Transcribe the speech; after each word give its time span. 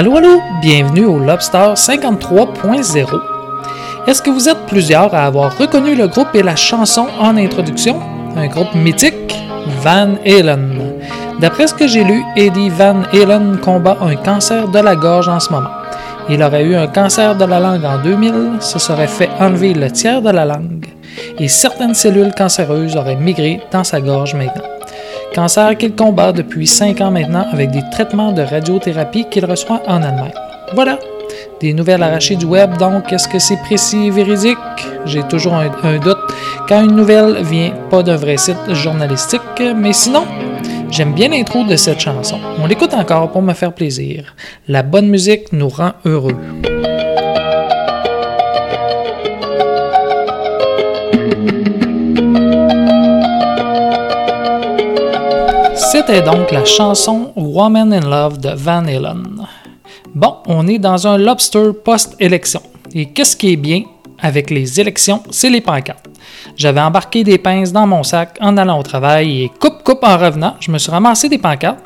Allô, 0.00 0.16
allô, 0.16 0.40
bienvenue 0.62 1.04
au 1.04 1.18
Lobster 1.18 1.74
53.0. 1.74 3.20
Est-ce 4.06 4.22
que 4.22 4.30
vous 4.30 4.48
êtes 4.48 4.64
plusieurs 4.66 5.14
à 5.14 5.26
avoir 5.26 5.58
reconnu 5.58 5.94
le 5.94 6.08
groupe 6.08 6.34
et 6.34 6.42
la 6.42 6.56
chanson 6.56 7.08
en 7.20 7.36
introduction? 7.36 8.00
Un 8.34 8.46
groupe 8.46 8.74
mythique, 8.74 9.36
Van 9.82 10.14
Halen. 10.24 10.94
D'après 11.38 11.66
ce 11.66 11.74
que 11.74 11.86
j'ai 11.86 12.02
lu, 12.02 12.24
Eddie 12.34 12.70
Van 12.70 13.02
Halen 13.12 13.58
combat 13.62 13.98
un 14.00 14.16
cancer 14.16 14.68
de 14.68 14.78
la 14.78 14.96
gorge 14.96 15.28
en 15.28 15.38
ce 15.38 15.52
moment. 15.52 15.68
Il 16.30 16.42
aurait 16.42 16.64
eu 16.64 16.76
un 16.76 16.86
cancer 16.86 17.36
de 17.36 17.44
la 17.44 17.60
langue 17.60 17.84
en 17.84 17.98
2000, 18.02 18.32
se 18.60 18.78
serait 18.78 19.06
fait 19.06 19.28
enlever 19.38 19.74
le 19.74 19.90
tiers 19.90 20.22
de 20.22 20.30
la 20.30 20.46
langue, 20.46 20.86
et 21.38 21.48
certaines 21.48 21.92
cellules 21.92 22.32
cancéreuses 22.34 22.96
auraient 22.96 23.16
migré 23.16 23.60
dans 23.70 23.84
sa 23.84 24.00
gorge 24.00 24.32
maintenant. 24.32 24.79
Cancer 25.34 25.78
qu'il 25.78 25.94
combat 25.94 26.32
depuis 26.32 26.66
5 26.66 27.00
ans 27.00 27.10
maintenant 27.12 27.46
avec 27.52 27.70
des 27.70 27.82
traitements 27.92 28.32
de 28.32 28.42
radiothérapie 28.42 29.26
qu'il 29.30 29.44
reçoit 29.44 29.80
en 29.86 30.02
Allemagne. 30.02 30.32
Voilà, 30.74 30.98
des 31.60 31.72
nouvelles 31.72 32.02
arrachées 32.02 32.34
du 32.34 32.46
web, 32.46 32.76
donc 32.78 33.12
est-ce 33.12 33.28
que 33.28 33.38
c'est 33.38 33.58
précis 33.58 34.06
et 34.06 34.10
véridique? 34.10 34.58
J'ai 35.06 35.22
toujours 35.22 35.54
un, 35.54 35.70
un, 35.84 35.98
doute 35.98 36.18
quand 36.68 36.82
une 36.82 36.96
nouvelle 36.96 37.42
vient 37.44 37.72
pas 37.90 38.02
d'un 38.02 38.16
vrai 38.16 38.38
site 38.38 38.72
journalistique, 38.72 39.40
mais 39.76 39.92
sinon, 39.92 40.24
j'aime 40.90 41.12
bien 41.12 41.28
l'intro 41.28 41.62
de 41.64 41.76
cette 41.76 42.00
chanson. 42.00 42.38
On 42.60 42.66
l'écoute 42.66 42.94
encore 42.94 43.30
pour 43.30 43.42
me 43.42 43.54
faire 43.54 43.72
plaisir. 43.72 44.34
La 44.66 44.82
bonne 44.82 45.08
musique 45.08 45.52
nous 45.52 45.68
rend 45.68 45.92
heureux. 46.04 46.36
C'était 56.00 56.22
donc 56.22 56.50
la 56.50 56.64
chanson 56.64 57.30
Woman 57.36 57.92
in 57.92 58.08
Love 58.08 58.38
de 58.38 58.48
Van 58.54 58.86
Halen. 58.86 59.46
Bon, 60.14 60.36
on 60.46 60.66
est 60.66 60.78
dans 60.78 61.06
un 61.06 61.18
lobster 61.18 61.72
post-élection. 61.84 62.62
Et 62.94 63.10
qu'est-ce 63.12 63.36
qui 63.36 63.52
est 63.52 63.56
bien 63.56 63.82
avec 64.18 64.48
les 64.48 64.80
élections, 64.80 65.22
c'est 65.30 65.50
les 65.50 65.60
pancartes. 65.60 66.06
J'avais 66.56 66.80
embarqué 66.80 67.22
des 67.22 67.36
pinces 67.36 67.70
dans 67.70 67.86
mon 67.86 68.02
sac 68.02 68.38
en 68.40 68.56
allant 68.56 68.78
au 68.78 68.82
travail 68.82 69.42
et 69.42 69.50
coupe 69.60 69.82
coupe 69.82 70.02
en 70.02 70.16
revenant, 70.16 70.56
je 70.58 70.70
me 70.70 70.78
suis 70.78 70.90
ramassé 70.90 71.28
des 71.28 71.36
pancartes. 71.36 71.84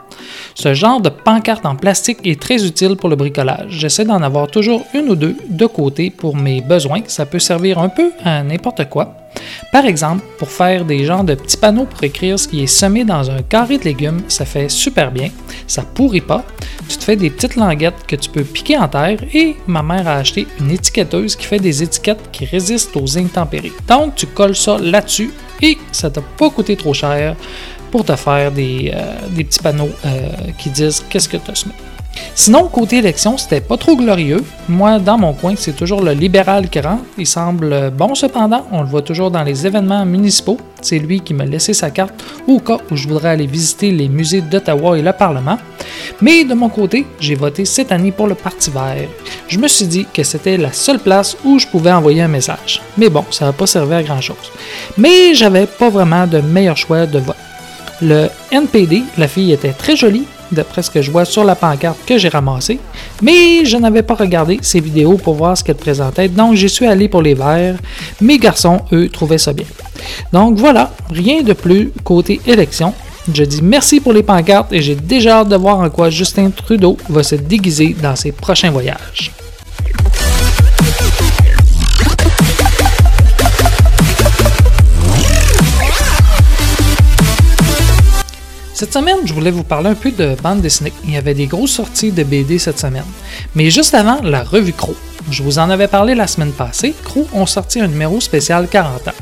Ce 0.54 0.74
genre 0.74 1.00
de 1.00 1.08
pancarte 1.08 1.66
en 1.66 1.74
plastique 1.74 2.24
est 2.24 2.40
très 2.40 2.64
utile 2.64 2.94
pour 2.94 3.08
le 3.08 3.16
bricolage. 3.16 3.66
J'essaie 3.70 4.04
d'en 4.04 4.22
avoir 4.22 4.46
toujours 4.46 4.84
une 4.94 5.08
ou 5.08 5.16
deux 5.16 5.34
de 5.50 5.66
côté 5.66 6.10
pour 6.10 6.36
mes 6.36 6.60
besoins. 6.60 7.00
Ça 7.08 7.26
peut 7.26 7.40
servir 7.40 7.80
un 7.80 7.88
peu 7.88 8.12
à 8.24 8.44
n'importe 8.44 8.88
quoi. 8.88 9.23
Par 9.72 9.86
exemple, 9.86 10.24
pour 10.38 10.50
faire 10.50 10.84
des 10.84 11.04
genres 11.04 11.24
de 11.24 11.34
petits 11.34 11.56
panneaux 11.56 11.84
pour 11.84 12.02
écrire 12.04 12.38
ce 12.38 12.46
qui 12.46 12.62
est 12.62 12.68
semé 12.68 13.04
dans 13.04 13.30
un 13.30 13.42
carré 13.42 13.78
de 13.78 13.84
légumes, 13.84 14.22
ça 14.28 14.44
fait 14.44 14.68
super 14.68 15.10
bien, 15.10 15.30
ça 15.66 15.82
pourrit 15.82 16.20
pas. 16.20 16.44
Tu 16.88 16.96
te 16.96 17.04
fais 17.04 17.16
des 17.16 17.30
petites 17.30 17.56
languettes 17.56 18.06
que 18.06 18.16
tu 18.16 18.30
peux 18.30 18.44
piquer 18.44 18.78
en 18.78 18.88
terre 18.88 19.18
et 19.32 19.56
ma 19.66 19.82
mère 19.82 20.06
a 20.06 20.16
acheté 20.16 20.46
une 20.60 20.70
étiquetteuse 20.70 21.36
qui 21.36 21.46
fait 21.46 21.58
des 21.58 21.82
étiquettes 21.82 22.30
qui 22.30 22.44
résistent 22.44 22.96
aux 22.96 23.18
intempéries. 23.18 23.72
Donc 23.88 24.14
tu 24.14 24.26
colles 24.26 24.56
ça 24.56 24.78
là-dessus 24.78 25.32
et 25.62 25.78
ça 25.92 26.10
t'a 26.10 26.20
pas 26.20 26.50
coûté 26.50 26.76
trop 26.76 26.94
cher 26.94 27.36
pour 27.90 28.04
te 28.04 28.16
faire 28.16 28.50
des, 28.50 28.92
euh, 28.94 29.14
petits 29.36 29.60
panneaux 29.60 29.90
euh, 30.04 30.28
qui 30.58 30.70
disent 30.70 31.04
qu'est-ce 31.08 31.28
que 31.28 31.36
tu 31.36 31.50
as 31.50 31.54
semé. 31.54 31.74
Sinon, 32.34 32.68
côté 32.68 32.98
élection, 32.98 33.38
c'était 33.38 33.60
pas 33.60 33.76
trop 33.76 33.96
glorieux. 33.96 34.42
Moi, 34.68 34.98
dans 34.98 35.18
mon 35.18 35.32
coin, 35.32 35.54
c'est 35.56 35.76
toujours 35.76 36.02
le 36.02 36.12
libéral 36.12 36.68
qui 36.68 36.80
rentre. 36.80 37.04
Il 37.16 37.26
semble 37.26 37.90
bon 37.90 38.14
cependant, 38.14 38.66
on 38.72 38.82
le 38.82 38.88
voit 38.88 39.02
toujours 39.02 39.30
dans 39.30 39.42
les 39.42 39.66
événements 39.66 40.04
municipaux. 40.04 40.58
C'est 40.82 40.98
lui 40.98 41.20
qui 41.20 41.32
m'a 41.32 41.44
laissé 41.44 41.72
sa 41.72 41.90
carte 41.90 42.12
au 42.46 42.58
cas 42.58 42.78
où 42.90 42.96
je 42.96 43.08
voudrais 43.08 43.30
aller 43.30 43.46
visiter 43.46 43.90
les 43.92 44.08
musées 44.08 44.40
d'Ottawa 44.40 44.98
et 44.98 45.02
le 45.02 45.12
Parlement. 45.12 45.58
Mais 46.20 46.44
de 46.44 46.54
mon 46.54 46.68
côté, 46.68 47.06
j'ai 47.20 47.34
voté 47.34 47.64
cette 47.64 47.92
année 47.92 48.12
pour 48.12 48.26
le 48.26 48.34
Parti 48.34 48.70
vert. 48.70 49.08
Je 49.48 49.58
me 49.58 49.68
suis 49.68 49.86
dit 49.86 50.06
que 50.12 50.22
c'était 50.22 50.56
la 50.56 50.72
seule 50.72 50.98
place 50.98 51.36
où 51.44 51.58
je 51.58 51.66
pouvais 51.66 51.92
envoyer 51.92 52.22
un 52.22 52.28
message. 52.28 52.82
Mais 52.98 53.08
bon, 53.08 53.24
ça 53.30 53.46
n'a 53.46 53.52
pas 53.52 53.66
servi 53.66 53.94
à 53.94 54.02
grand 54.02 54.20
chose. 54.20 54.50
Mais 54.98 55.34
j'avais 55.34 55.66
pas 55.66 55.88
vraiment 55.88 56.26
de 56.26 56.40
meilleur 56.40 56.76
choix 56.76 57.06
de 57.06 57.18
vote. 57.18 57.36
Le 58.02 58.28
NPD, 58.50 59.02
la 59.16 59.28
fille 59.28 59.52
était 59.52 59.72
très 59.72 59.96
jolie, 59.96 60.24
d'après 60.52 60.82
ce 60.82 60.90
que 60.90 61.02
je 61.02 61.10
vois 61.10 61.24
sur 61.24 61.44
la 61.44 61.54
pancarte 61.54 61.98
que 62.06 62.18
j'ai 62.18 62.28
ramassée, 62.28 62.78
mais 63.22 63.64
je 63.64 63.76
n'avais 63.76 64.02
pas 64.02 64.14
regardé 64.14 64.58
ses 64.62 64.80
vidéos 64.80 65.16
pour 65.16 65.34
voir 65.34 65.56
ce 65.56 65.64
qu'elle 65.64 65.76
présentait, 65.76 66.28
donc 66.28 66.54
j'y 66.54 66.68
suis 66.68 66.86
allé 66.86 67.08
pour 67.08 67.22
les 67.22 67.34
verts. 67.34 67.76
Mes 68.20 68.38
garçons, 68.38 68.80
eux, 68.92 69.08
trouvaient 69.08 69.38
ça 69.38 69.52
bien. 69.52 69.66
Donc 70.32 70.58
voilà, 70.58 70.92
rien 71.10 71.42
de 71.42 71.52
plus 71.52 71.92
côté 72.02 72.40
élection. 72.46 72.92
Je 73.32 73.44
dis 73.44 73.62
merci 73.62 74.00
pour 74.00 74.12
les 74.12 74.22
pancartes 74.22 74.72
et 74.72 74.82
j'ai 74.82 74.94
déjà 74.94 75.40
hâte 75.40 75.48
de 75.48 75.56
voir 75.56 75.80
en 75.80 75.88
quoi 75.88 76.10
Justin 76.10 76.50
Trudeau 76.50 76.98
va 77.08 77.22
se 77.22 77.36
déguiser 77.36 77.96
dans 78.00 78.16
ses 78.16 78.32
prochains 78.32 78.70
voyages. 78.70 79.32
Cette 88.84 88.92
semaine, 88.92 89.16
je 89.24 89.32
voulais 89.32 89.50
vous 89.50 89.62
parler 89.62 89.88
un 89.88 89.94
peu 89.94 90.10
de 90.10 90.36
bande 90.42 90.60
dessinée. 90.60 90.92
Il 91.06 91.14
y 91.14 91.16
avait 91.16 91.32
des 91.32 91.46
grosses 91.46 91.70
sorties 91.70 92.12
de 92.12 92.22
BD 92.22 92.58
cette 92.58 92.78
semaine. 92.78 93.06
Mais 93.54 93.70
juste 93.70 93.94
avant, 93.94 94.20
la 94.20 94.42
revue 94.42 94.74
Crow. 94.74 94.94
Je 95.30 95.42
vous 95.42 95.58
en 95.58 95.70
avais 95.70 95.88
parlé 95.88 96.14
la 96.14 96.26
semaine 96.26 96.52
passée. 96.52 96.94
Crow 97.02 97.26
ont 97.32 97.46
sorti 97.46 97.80
un 97.80 97.86
numéro 97.86 98.20
spécial 98.20 98.68
40 98.68 99.08
ans. 99.08 99.12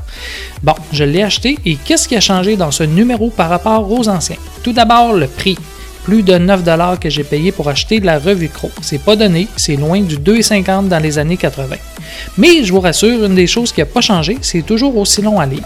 Bon, 0.64 0.74
je 0.92 1.04
l'ai 1.04 1.22
acheté 1.22 1.60
et 1.64 1.76
qu'est-ce 1.76 2.08
qui 2.08 2.16
a 2.16 2.20
changé 2.20 2.56
dans 2.56 2.72
ce 2.72 2.82
numéro 2.82 3.30
par 3.30 3.48
rapport 3.48 3.88
aux 3.88 4.08
anciens? 4.08 4.34
Tout 4.64 4.72
d'abord, 4.72 5.12
le 5.12 5.28
prix. 5.28 5.56
Plus 6.02 6.24
de 6.24 6.32
9$ 6.32 6.98
que 6.98 7.08
j'ai 7.08 7.22
payé 7.22 7.52
pour 7.52 7.68
acheter 7.68 8.00
de 8.00 8.06
la 8.06 8.18
revue 8.18 8.48
Crow. 8.48 8.72
C'est 8.80 8.98
pas 8.98 9.14
donné, 9.14 9.46
c'est 9.54 9.76
loin 9.76 10.00
du 10.00 10.16
2,50$ 10.16 10.88
dans 10.88 10.98
les 10.98 11.20
années 11.20 11.36
80. 11.36 11.76
Mais 12.36 12.64
je 12.64 12.72
vous 12.72 12.80
rassure, 12.80 13.22
une 13.24 13.36
des 13.36 13.46
choses 13.46 13.70
qui 13.70 13.78
n'a 13.78 13.86
pas 13.86 14.00
changé, 14.00 14.38
c'est 14.42 14.62
toujours 14.62 14.96
aussi 14.96 15.22
long 15.22 15.38
à 15.38 15.46
lire. 15.46 15.62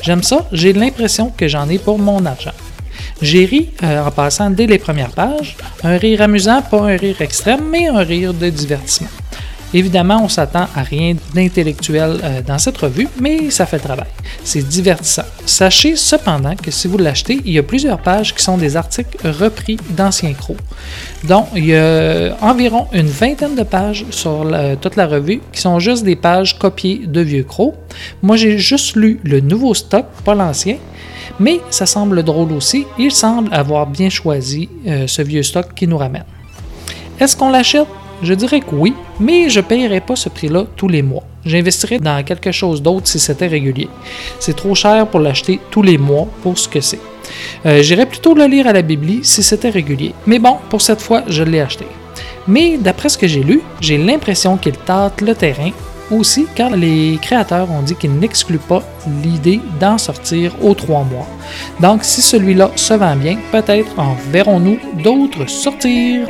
J'aime 0.00 0.22
ça, 0.22 0.48
j'ai 0.50 0.72
l'impression 0.72 1.30
que 1.36 1.46
j'en 1.46 1.68
ai 1.68 1.76
pour 1.76 1.98
mon 1.98 2.24
argent. 2.24 2.52
J'ai 3.22 3.44
ri 3.44 3.70
euh, 3.82 4.04
en 4.04 4.10
passant 4.10 4.50
dès 4.50 4.66
les 4.66 4.78
premières 4.78 5.10
pages. 5.10 5.56
Un 5.82 5.96
rire 5.96 6.22
amusant, 6.22 6.62
pas 6.62 6.80
un 6.80 6.96
rire 6.96 7.20
extrême, 7.20 7.64
mais 7.70 7.86
un 7.86 8.00
rire 8.00 8.34
de 8.34 8.48
divertissement. 8.50 9.08
Évidemment, 9.72 10.20
on 10.22 10.28
s'attend 10.28 10.68
à 10.76 10.82
rien 10.82 11.16
d'intellectuel 11.34 12.20
euh, 12.22 12.42
dans 12.42 12.58
cette 12.58 12.76
revue, 12.76 13.08
mais 13.20 13.50
ça 13.50 13.66
fait 13.66 13.78
le 13.78 13.82
travail. 13.82 14.06
C'est 14.44 14.62
divertissant. 14.62 15.24
Sachez 15.46 15.96
cependant 15.96 16.54
que 16.54 16.70
si 16.70 16.86
vous 16.86 16.96
l'achetez, 16.96 17.40
il 17.44 17.52
y 17.52 17.58
a 17.58 17.62
plusieurs 17.64 17.98
pages 17.98 18.32
qui 18.32 18.42
sont 18.42 18.56
des 18.56 18.76
articles 18.76 19.16
repris 19.26 19.76
d'anciens 19.90 20.32
crocs. 20.32 20.58
Donc, 21.24 21.48
il 21.56 21.66
y 21.66 21.74
a 21.74 22.36
environ 22.40 22.86
une 22.92 23.08
vingtaine 23.08 23.56
de 23.56 23.64
pages 23.64 24.04
sur 24.10 24.44
la, 24.44 24.76
toute 24.76 24.94
la 24.94 25.08
revue 25.08 25.40
qui 25.52 25.60
sont 25.60 25.80
juste 25.80 26.04
des 26.04 26.16
pages 26.16 26.56
copiées 26.56 27.02
de 27.06 27.20
vieux 27.20 27.42
crocs. 27.42 27.74
Moi, 28.22 28.36
j'ai 28.36 28.58
juste 28.58 28.94
lu 28.94 29.18
le 29.24 29.40
nouveau 29.40 29.74
stock, 29.74 30.06
pas 30.24 30.36
l'ancien, 30.36 30.76
mais 31.38 31.60
ça 31.70 31.86
semble 31.86 32.22
drôle 32.22 32.52
aussi. 32.52 32.86
Il 32.98 33.12
semble 33.12 33.52
avoir 33.52 33.86
bien 33.86 34.10
choisi 34.10 34.68
euh, 34.86 35.06
ce 35.06 35.22
vieux 35.22 35.42
stock 35.42 35.74
qui 35.74 35.86
nous 35.86 35.98
ramène. 35.98 36.24
Est-ce 37.20 37.36
qu'on 37.36 37.50
l'achète? 37.50 37.86
Je 38.22 38.32
dirais 38.32 38.60
que 38.60 38.74
oui, 38.74 38.94
mais 39.20 39.50
je 39.50 39.60
ne 39.60 39.64
payerai 39.64 40.00
pas 40.00 40.16
ce 40.16 40.28
prix-là 40.28 40.64
tous 40.76 40.88
les 40.88 41.02
mois. 41.02 41.24
J'investirais 41.44 41.98
dans 41.98 42.22
quelque 42.24 42.52
chose 42.52 42.80
d'autre 42.80 43.06
si 43.06 43.18
c'était 43.18 43.46
régulier. 43.48 43.88
C'est 44.38 44.56
trop 44.56 44.74
cher 44.74 45.06
pour 45.06 45.20
l'acheter 45.20 45.60
tous 45.70 45.82
les 45.82 45.98
mois 45.98 46.26
pour 46.42 46.56
ce 46.56 46.68
que 46.68 46.80
c'est. 46.80 47.00
Euh, 47.66 47.82
J'irais 47.82 48.06
plutôt 48.06 48.34
le 48.34 48.46
lire 48.46 48.66
à 48.66 48.72
la 48.72 48.82
Bibli 48.82 49.20
si 49.22 49.42
c'était 49.42 49.70
régulier. 49.70 50.14
Mais 50.26 50.38
bon, 50.38 50.56
pour 50.70 50.80
cette 50.80 51.02
fois, 51.02 51.22
je 51.28 51.42
l'ai 51.42 51.60
acheté. 51.60 51.86
Mais 52.46 52.78
d'après 52.78 53.08
ce 53.08 53.18
que 53.18 53.26
j'ai 53.26 53.42
lu, 53.42 53.60
j'ai 53.80 53.98
l'impression 53.98 54.56
qu'il 54.56 54.76
tâte 54.76 55.20
le 55.20 55.34
terrain 55.34 55.70
aussi 56.10 56.46
car 56.54 56.70
les 56.70 57.18
créateurs 57.20 57.70
ont 57.70 57.82
dit 57.82 57.94
qu'ils 57.94 58.14
n'excluent 58.14 58.58
pas 58.58 58.82
l'idée 59.22 59.60
d'en 59.80 59.98
sortir 59.98 60.54
aux 60.62 60.74
trois 60.74 61.04
mois. 61.04 61.26
Donc 61.80 62.04
si 62.04 62.22
celui-là 62.22 62.70
se 62.76 62.94
vend 62.94 63.16
bien, 63.16 63.38
peut-être 63.52 63.98
en 63.98 64.16
verrons-nous 64.30 64.78
d'autres 65.02 65.48
sortir. 65.48 66.28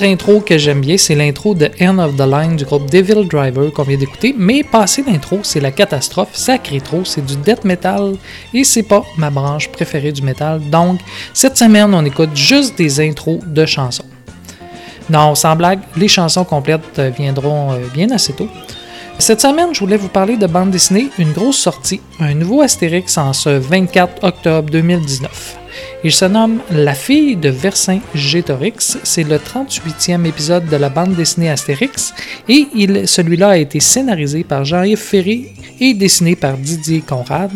Autre 0.00 0.08
intro 0.08 0.40
que 0.40 0.56
j'aime 0.56 0.80
bien, 0.80 0.96
c'est 0.96 1.14
l'intro 1.14 1.54
de 1.54 1.70
End 1.78 1.98
of 1.98 2.16
the 2.16 2.26
Line 2.26 2.56
du 2.56 2.64
groupe 2.64 2.88
Devil 2.90 3.26
Driver 3.28 3.70
qu'on 3.70 3.82
vient 3.82 3.98
d'écouter. 3.98 4.34
Mais 4.38 4.62
passer 4.62 5.04
l'intro, 5.06 5.40
c'est 5.42 5.60
la 5.60 5.72
catastrophe. 5.72 6.30
Sacré 6.32 6.80
trop, 6.80 7.04
c'est 7.04 7.24
du 7.24 7.36
death 7.36 7.64
metal 7.64 8.14
et 8.54 8.64
c'est 8.64 8.84
pas 8.84 9.04
ma 9.18 9.28
branche 9.28 9.68
préférée 9.68 10.12
du 10.12 10.22
metal. 10.22 10.58
Donc, 10.70 11.00
cette 11.34 11.58
semaine, 11.58 11.92
on 11.92 12.02
écoute 12.06 12.30
juste 12.34 12.78
des 12.78 12.98
intros 13.06 13.40
de 13.44 13.66
chansons. 13.66 14.06
Non, 15.10 15.34
sans 15.34 15.54
blague, 15.54 15.80
les 15.98 16.08
chansons 16.08 16.44
complètes 16.44 16.98
viendront 17.18 17.72
euh, 17.72 17.80
bien 17.92 18.10
assez 18.10 18.32
tôt. 18.32 18.48
Cette 19.18 19.42
semaine, 19.42 19.74
je 19.74 19.80
voulais 19.80 19.98
vous 19.98 20.08
parler 20.08 20.38
de 20.38 20.46
bande 20.46 20.70
dessinée, 20.70 21.08
une 21.18 21.32
grosse 21.32 21.58
sortie, 21.58 22.00
un 22.20 22.32
nouveau 22.32 22.62
Astérix 22.62 23.18
en 23.18 23.34
ce 23.34 23.50
24 23.50 24.24
octobre 24.24 24.70
2019. 24.70 25.59
Il 26.02 26.12
se 26.12 26.24
nomme 26.24 26.60
La 26.70 26.94
fille 26.94 27.36
de 27.36 27.50
Vercingétorix. 27.50 28.98
C'est 29.02 29.22
le 29.22 29.36
38e 29.36 30.24
épisode 30.24 30.64
de 30.66 30.76
la 30.76 30.88
bande 30.88 31.14
dessinée 31.14 31.50
Astérix 31.50 32.14
et 32.48 32.66
celui-là 33.04 33.50
a 33.50 33.56
été 33.58 33.80
scénarisé 33.80 34.42
par 34.42 34.64
Jean-Yves 34.64 34.96
Ferry 34.96 35.48
et 35.78 35.92
dessiné 35.92 36.36
par 36.36 36.56
Didier 36.56 37.02
Conrad. 37.02 37.50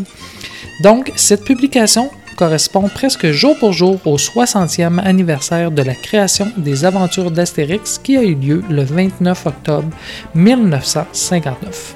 Donc, 0.82 1.11
cette 1.17 1.44
publication 1.44 2.11
correspond 2.37 2.88
presque 2.88 3.31
jour 3.31 3.56
pour 3.58 3.73
jour 3.73 3.99
au 4.05 4.19
60e 4.19 4.99
anniversaire 4.99 5.70
de 5.70 5.82
la 5.82 5.94
création 5.94 6.49
des 6.58 6.85
aventures 6.85 7.31
d'Astérix 7.31 7.99
qui 8.02 8.19
a 8.19 8.23
eu 8.23 8.35
lieu 8.35 8.62
le 8.69 8.85
29 8.85 9.47
octobre 9.47 9.88
1959. 10.35 11.94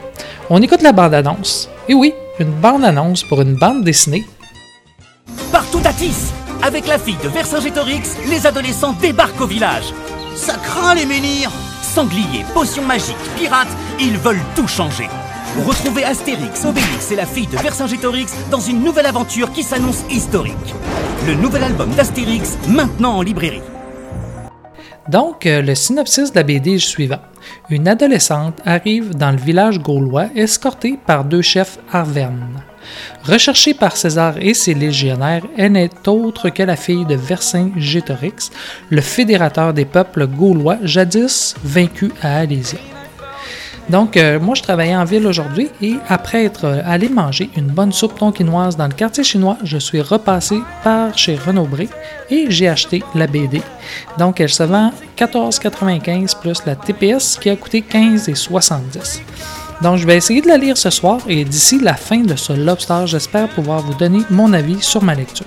On 0.49 0.63
écoute 0.63 0.81
la 0.81 0.93
bande-annonce. 0.93 1.69
Et 1.91 1.95
oui, 1.95 2.15
une 2.41 2.53
bande-annonce 2.53 3.23
pour 3.25 3.43
une 3.43 3.57
bande 3.57 3.85
dessinée. 3.85 4.25
Partout 5.53 5.81
à 5.85 5.93
Tis 5.93 6.33
Avec 6.63 6.87
la 6.87 6.99
fille 6.99 7.19
de 7.23 7.29
Vercingétorix, 7.29 8.17
les 8.29 8.47
adolescents 8.47 8.95
débarquent 9.01 9.41
au 9.41 9.47
village. 9.47 9.93
Ça 10.37 10.55
craint 10.55 10.95
les 10.95 11.07
menhirs 11.07 11.51
Sangliers, 11.83 12.45
potions 12.55 12.85
magiques, 12.85 13.17
pirates, 13.37 13.69
ils 13.99 14.19
veulent 14.19 14.45
tout 14.55 14.69
changer. 14.69 15.09
Retrouvez 15.67 16.05
Astérix, 16.05 16.65
Obélix 16.65 17.11
et 17.11 17.17
la 17.17 17.27
fille 17.27 17.47
de 17.47 17.57
Vercingétorix 17.57 18.27
dans 18.51 18.61
une 18.61 18.85
nouvelle 18.85 19.07
aventure 19.07 19.51
qui 19.53 19.63
s'annonce 19.63 20.05
historique. 20.11 20.75
Le 21.27 21.35
nouvel 21.35 21.65
album 21.65 21.91
d'Astérix, 21.91 22.59
maintenant 22.69 23.17
en 23.17 23.23
librairie. 23.23 23.63
Donc, 25.09 25.47
euh, 25.47 25.63
le 25.63 25.75
synopsis 25.75 26.31
de 26.33 26.37
la 26.37 26.43
BD 26.43 26.75
est 26.75 26.79
suivant. 26.79 27.21
Une 27.71 27.89
adolescente 27.89 28.61
arrive 28.65 29.15
dans 29.15 29.31
le 29.31 29.39
village 29.39 29.79
gaulois 29.81 30.27
escortée 30.35 30.99
par 31.07 31.25
deux 31.25 31.43
chefs 31.43 31.79
arvernes. 31.93 32.63
Recherchée 33.25 33.75
par 33.75 33.97
César 33.97 34.35
et 34.39 34.55
ses 34.55 34.75
légionnaires, 34.75 35.45
elle 35.57 35.73
n'est 35.73 35.91
autre 36.07 36.51
que 36.51 36.63
la 36.63 36.77
fille 36.77 37.05
de 37.07 37.15
Vercingétorix, 37.15 38.51
le 38.91 39.01
fédérateur 39.01 39.75
des 39.75 39.85
peuples 39.85 40.27
gaulois 40.27 40.79
jadis 40.83 41.55
vaincu 41.63 42.11
à 42.23 42.39
Alésia. 42.39 42.79
Donc, 43.91 44.17
euh, 44.17 44.39
moi, 44.39 44.55
je 44.55 44.63
travaillais 44.63 44.95
en 44.95 45.05
ville 45.05 45.27
aujourd'hui 45.27 45.69
et 45.81 45.95
après 46.09 46.45
être 46.45 46.67
euh, 46.67 46.83
allé 46.85 47.09
manger 47.09 47.49
une 47.57 47.69
bonne 47.69 47.93
soupe 47.93 48.19
tonkinoise 48.19 48.77
dans 48.77 48.87
le 48.87 48.93
quartier 48.93 49.25
chinois, 49.25 49.57
je 49.65 49.79
suis 49.79 50.03
repassé 50.03 50.61
par 50.85 51.17
chez 51.17 51.37
Renaud 51.37 51.65
Bré 51.65 51.89
et 52.31 52.47
j'ai 52.51 52.69
acheté 52.69 53.03
la 53.15 53.27
BD. 53.27 53.63
Donc, 54.19 54.41
elle 54.41 54.51
se 54.51 54.63
vend 54.63 54.93
14,95 55.17 56.39
plus 56.39 56.65
la 56.67 56.77
TPS 56.77 57.39
qui 57.41 57.49
a 57.49 57.57
coûté 57.57 57.83
15,70. 57.83 59.21
Donc, 59.81 59.97
je 59.97 60.07
vais 60.07 60.17
essayer 60.17 60.43
de 60.43 60.49
la 60.49 60.59
lire 60.59 60.77
ce 60.77 60.91
soir 60.91 61.21
et 61.27 61.45
d'ici 61.45 61.81
la 61.81 61.95
fin 61.95 62.19
de 62.19 62.37
ce 62.37 62.53
lobster, 62.53 63.07
j'espère 63.07 63.49
pouvoir 63.49 63.81
vous 63.81 63.95
donner 63.95 64.21
mon 64.29 64.53
avis 64.53 64.83
sur 64.83 65.03
ma 65.03 65.15
lecture. 65.15 65.47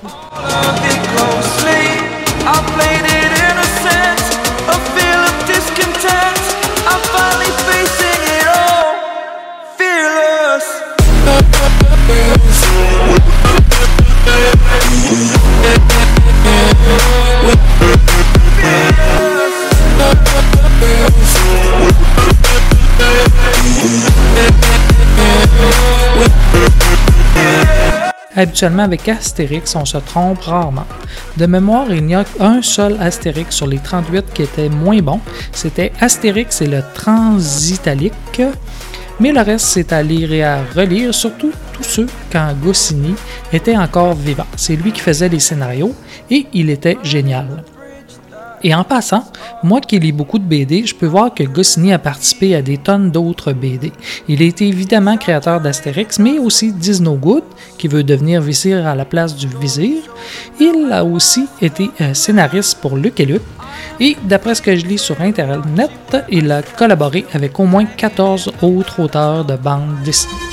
Habituellement, 28.35 28.83
avec 28.83 29.09
Astérix, 29.09 29.75
on 29.75 29.85
se 29.85 29.97
trompe 29.97 30.41
rarement. 30.41 30.85
De 31.37 31.45
mémoire, 31.45 31.85
il 31.91 32.05
n'y 32.05 32.15
a 32.15 32.23
un 32.39 32.61
seul 32.61 32.95
Astérix 32.99 33.55
sur 33.55 33.67
les 33.67 33.79
38 33.79 34.33
qui 34.33 34.43
était 34.43 34.69
moins 34.69 34.99
bon. 35.01 35.19
C'était 35.51 35.91
Astérix 35.99 36.61
et 36.61 36.67
le 36.67 36.81
Transitalique. 36.93 38.41
Mais 39.19 39.31
le 39.31 39.41
reste, 39.41 39.65
c'est 39.65 39.93
à 39.93 40.01
lire 40.01 40.31
et 40.31 40.43
à 40.43 40.63
relire, 40.75 41.13
surtout 41.13 41.51
tous 41.73 41.83
ceux 41.83 42.07
quand 42.31 42.53
Goscinny 42.63 43.15
était 43.51 43.77
encore 43.77 44.15
vivant. 44.15 44.47
C'est 44.55 44.75
lui 44.75 44.91
qui 44.91 45.01
faisait 45.01 45.29
les 45.29 45.39
scénarios 45.39 45.93
et 46.29 46.47
il 46.53 46.69
était 46.69 46.97
génial. 47.03 47.63
Et 48.63 48.75
en 48.75 48.83
passant, 48.83 49.23
moi 49.63 49.81
qui 49.81 49.99
lis 49.99 50.11
beaucoup 50.11 50.39
de 50.39 50.43
BD, 50.43 50.85
je 50.85 50.95
peux 50.95 51.07
voir 51.07 51.33
que 51.33 51.43
Goscinny 51.43 51.93
a 51.93 51.99
participé 51.99 52.55
à 52.55 52.61
des 52.61 52.77
tonnes 52.77 53.11
d'autres 53.11 53.53
BD. 53.53 53.91
Il 54.27 54.41
a 54.41 54.45
été 54.45 54.67
évidemment 54.67 55.17
créateur 55.17 55.59
d'Astérix, 55.61 56.19
mais 56.19 56.37
aussi 56.37 56.71
Disno 56.71 57.15
Good, 57.15 57.43
qui 57.77 57.87
veut 57.87 58.03
devenir 58.03 58.41
vizir 58.41 58.85
à 58.85 58.95
la 58.95 59.05
place 59.05 59.35
du 59.35 59.47
vizir. 59.47 59.97
Il 60.59 60.89
a 60.91 61.03
aussi 61.03 61.47
été 61.61 61.89
euh, 62.01 62.13
scénariste 62.13 62.79
pour 62.81 62.97
Luc 62.97 63.19
et. 63.19 63.27
Et 63.99 64.17
d'après 64.23 64.55
ce 64.55 64.61
que 64.61 64.75
je 64.75 64.85
lis 64.85 64.97
sur 64.97 65.19
Internet, 65.21 65.89
il 66.29 66.51
a 66.51 66.61
collaboré 66.61 67.25
avec 67.33 67.59
au 67.59 67.65
moins 67.65 67.85
14 67.85 68.51
autres 68.61 68.99
auteurs 68.99 69.45
de 69.45 69.55
bandes 69.55 70.01
dessinées. 70.03 70.50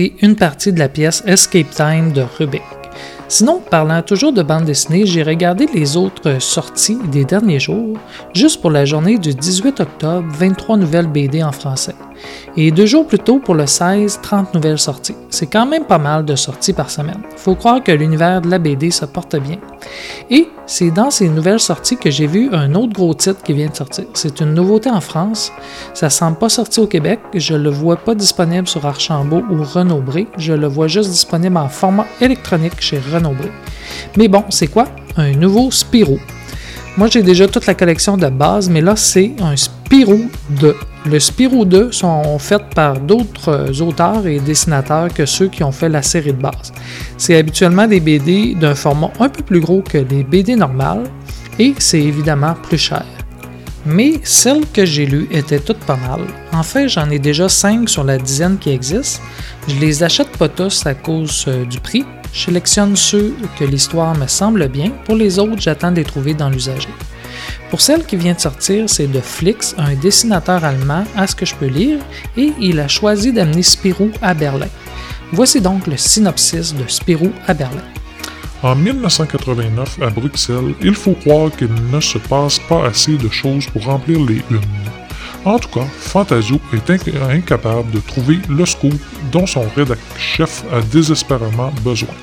Une 0.00 0.34
partie 0.34 0.72
de 0.72 0.78
la 0.78 0.88
pièce 0.88 1.22
Escape 1.26 1.70
Time 1.70 2.12
de 2.12 2.22
Rubik. 2.38 2.62
Sinon, 3.28 3.60
parlant 3.70 4.00
toujours 4.00 4.32
de 4.32 4.42
bande 4.42 4.64
dessinée, 4.64 5.04
j'ai 5.04 5.22
regardé 5.22 5.66
les 5.74 5.96
autres 5.96 6.40
sorties 6.40 6.98
des 7.12 7.24
derniers 7.26 7.60
jours, 7.60 7.98
juste 8.34 8.62
pour 8.62 8.70
la 8.70 8.86
journée 8.86 9.18
du 9.18 9.34
18 9.34 9.80
octobre, 9.80 10.26
23 10.30 10.78
nouvelles 10.78 11.06
BD 11.06 11.42
en 11.42 11.52
français. 11.52 11.94
Et 12.56 12.70
deux 12.70 12.86
jours 12.86 13.06
plus 13.06 13.18
tôt, 13.18 13.38
pour 13.38 13.54
le 13.54 13.66
16, 13.66 14.20
30 14.22 14.54
nouvelles 14.54 14.78
sorties. 14.78 15.14
C'est 15.28 15.46
quand 15.46 15.66
même 15.66 15.84
pas 15.84 15.98
mal 15.98 16.24
de 16.24 16.34
sorties 16.34 16.72
par 16.72 16.90
semaine. 16.90 17.22
Faut 17.36 17.54
croire 17.54 17.82
que 17.82 17.92
l'univers 17.92 18.40
de 18.40 18.50
la 18.50 18.58
BD 18.58 18.90
se 18.90 19.04
porte 19.04 19.36
bien. 19.36 19.58
Et 20.30 20.48
c'est 20.66 20.90
dans 20.90 21.10
ces 21.10 21.28
nouvelles 21.28 21.60
sorties 21.60 21.96
que 21.96 22.10
j'ai 22.10 22.26
vu 22.26 22.50
un 22.52 22.74
autre 22.74 22.92
gros 22.92 23.14
titre 23.14 23.42
qui 23.42 23.52
vient 23.52 23.68
de 23.68 23.76
sortir. 23.76 24.04
C'est 24.14 24.40
une 24.40 24.54
nouveauté 24.54 24.90
en 24.90 25.00
France. 25.00 25.52
Ça 25.94 26.10
semble 26.10 26.38
pas 26.38 26.48
sorti 26.48 26.80
au 26.80 26.86
Québec. 26.86 27.20
Je 27.34 27.54
le 27.54 27.70
vois 27.70 27.96
pas 27.96 28.14
disponible 28.14 28.66
sur 28.66 28.84
Archambault 28.84 29.44
ou 29.50 29.62
Renaud-Bré. 29.62 30.26
Je 30.36 30.52
le 30.52 30.66
vois 30.66 30.88
juste 30.88 31.10
disponible 31.10 31.56
en 31.56 31.68
format 31.68 32.06
électronique 32.20 32.80
chez 32.80 32.98
Renaud-Bré. 32.98 33.50
Mais 34.16 34.28
bon, 34.28 34.44
c'est 34.48 34.68
quoi? 34.68 34.86
Un 35.16 35.32
nouveau 35.32 35.70
Spirou. 35.70 36.18
Moi, 36.96 37.08
j'ai 37.08 37.22
déjà 37.22 37.46
toute 37.46 37.66
la 37.66 37.74
collection 37.74 38.16
de 38.16 38.26
base, 38.28 38.68
mais 38.68 38.80
là, 38.80 38.96
c'est 38.96 39.32
un 39.40 39.56
Spirou 39.56 40.28
2. 40.50 40.76
Le 41.06 41.20
Spirou 41.20 41.64
2 41.64 41.92
sont 41.92 42.38
faits 42.38 42.74
par 42.74 42.98
d'autres 42.98 43.80
auteurs 43.80 44.26
et 44.26 44.38
dessinateurs 44.38 45.12
que 45.14 45.24
ceux 45.24 45.48
qui 45.48 45.62
ont 45.62 45.72
fait 45.72 45.88
la 45.88 46.02
série 46.02 46.32
de 46.32 46.42
base. 46.42 46.72
C'est 47.16 47.36
habituellement 47.36 47.86
des 47.86 48.00
BD 48.00 48.54
d'un 48.54 48.74
format 48.74 49.10
un 49.20 49.28
peu 49.28 49.42
plus 49.42 49.60
gros 49.60 49.82
que 49.82 49.98
les 49.98 50.24
BD 50.24 50.56
normales 50.56 51.04
et 51.58 51.74
c'est 51.78 52.00
évidemment 52.00 52.54
plus 52.54 52.78
cher. 52.78 53.04
Mais 53.86 54.20
celles 54.24 54.66
que 54.66 54.84
j'ai 54.84 55.06
lues 55.06 55.28
étaient 55.30 55.58
toutes 55.58 55.78
pas 55.78 55.96
mal. 55.96 56.20
En 56.52 56.62
fait, 56.62 56.88
j'en 56.88 57.08
ai 57.08 57.18
déjà 57.18 57.48
5 57.48 57.88
sur 57.88 58.04
la 58.04 58.18
dizaine 58.18 58.58
qui 58.58 58.70
existent. 58.70 59.22
Je 59.68 59.76
les 59.76 60.02
achète 60.02 60.36
pas 60.36 60.48
tous 60.48 60.84
à 60.84 60.94
cause 60.94 61.46
euh, 61.48 61.64
du 61.64 61.80
prix. 61.80 62.04
Je 62.32 62.44
sélectionne 62.44 62.96
ceux 62.96 63.34
que 63.58 63.64
l'histoire 63.64 64.16
me 64.16 64.26
semble 64.26 64.68
bien. 64.68 64.90
Pour 65.04 65.16
les 65.16 65.38
autres, 65.38 65.60
j'attends 65.60 65.90
de 65.90 65.96
les 65.96 66.04
trouver 66.04 66.34
dans 66.34 66.48
l'usager. 66.48 66.88
Pour 67.70 67.80
celle 67.80 68.04
qui 68.04 68.16
vient 68.16 68.34
de 68.34 68.40
sortir, 68.40 68.88
c'est 68.88 69.06
de 69.06 69.20
Flix, 69.20 69.74
un 69.78 69.94
dessinateur 69.94 70.64
allemand, 70.64 71.04
à 71.16 71.26
ce 71.26 71.34
que 71.34 71.46
je 71.46 71.54
peux 71.54 71.66
lire, 71.66 71.98
et 72.36 72.52
il 72.60 72.80
a 72.80 72.88
choisi 72.88 73.32
d'amener 73.32 73.62
Spirou 73.62 74.10
à 74.22 74.34
Berlin. 74.34 74.68
Voici 75.32 75.60
donc 75.60 75.86
le 75.86 75.96
synopsis 75.96 76.74
de 76.74 76.84
Spirou 76.88 77.32
à 77.46 77.54
Berlin. 77.54 77.84
En 78.62 78.74
1989, 78.74 80.02
à 80.02 80.10
Bruxelles, 80.10 80.74
il 80.82 80.94
faut 80.94 81.14
croire 81.14 81.50
qu'il 81.56 81.72
ne 81.90 82.00
se 82.00 82.18
passe 82.18 82.58
pas 82.58 82.86
assez 82.86 83.16
de 83.16 83.28
choses 83.28 83.66
pour 83.66 83.84
remplir 83.84 84.18
les 84.18 84.42
unes. 84.50 84.60
En 85.44 85.58
tout 85.58 85.68
cas, 85.68 85.86
Fantasio 85.98 86.60
est 86.74 86.90
incapable 86.90 87.90
de 87.92 88.00
trouver 88.00 88.38
le 88.48 88.66
scoop 88.66 88.94
dont 89.32 89.46
son 89.46 89.64
rédacteur-chef 89.74 90.64
a 90.70 90.82
désespérément 90.82 91.72
besoin. 91.82 92.14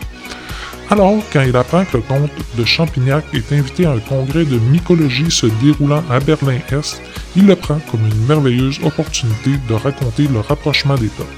Alors, 0.89 1.15
quand 1.33 1.41
il 1.41 1.55
apprend 1.55 1.83
que 1.83 1.97
le 1.97 2.03
comte 2.03 2.31
de 2.57 2.63
Champignac 2.63 3.25
est 3.33 3.51
invité 3.51 3.85
à 3.85 3.91
un 3.91 3.99
congrès 3.99 4.45
de 4.45 4.57
mycologie 4.57 5.31
se 5.31 5.47
déroulant 5.61 6.03
à 6.09 6.19
Berlin-Est, 6.19 7.01
il 7.35 7.45
le 7.47 7.55
prend 7.55 7.79
comme 7.91 8.05
une 8.05 8.25
merveilleuse 8.25 8.79
opportunité 8.83 9.57
de 9.67 9.73
raconter 9.73 10.27
le 10.27 10.39
rapprochement 10.39 10.95
des 10.95 11.07
peuples. 11.07 11.29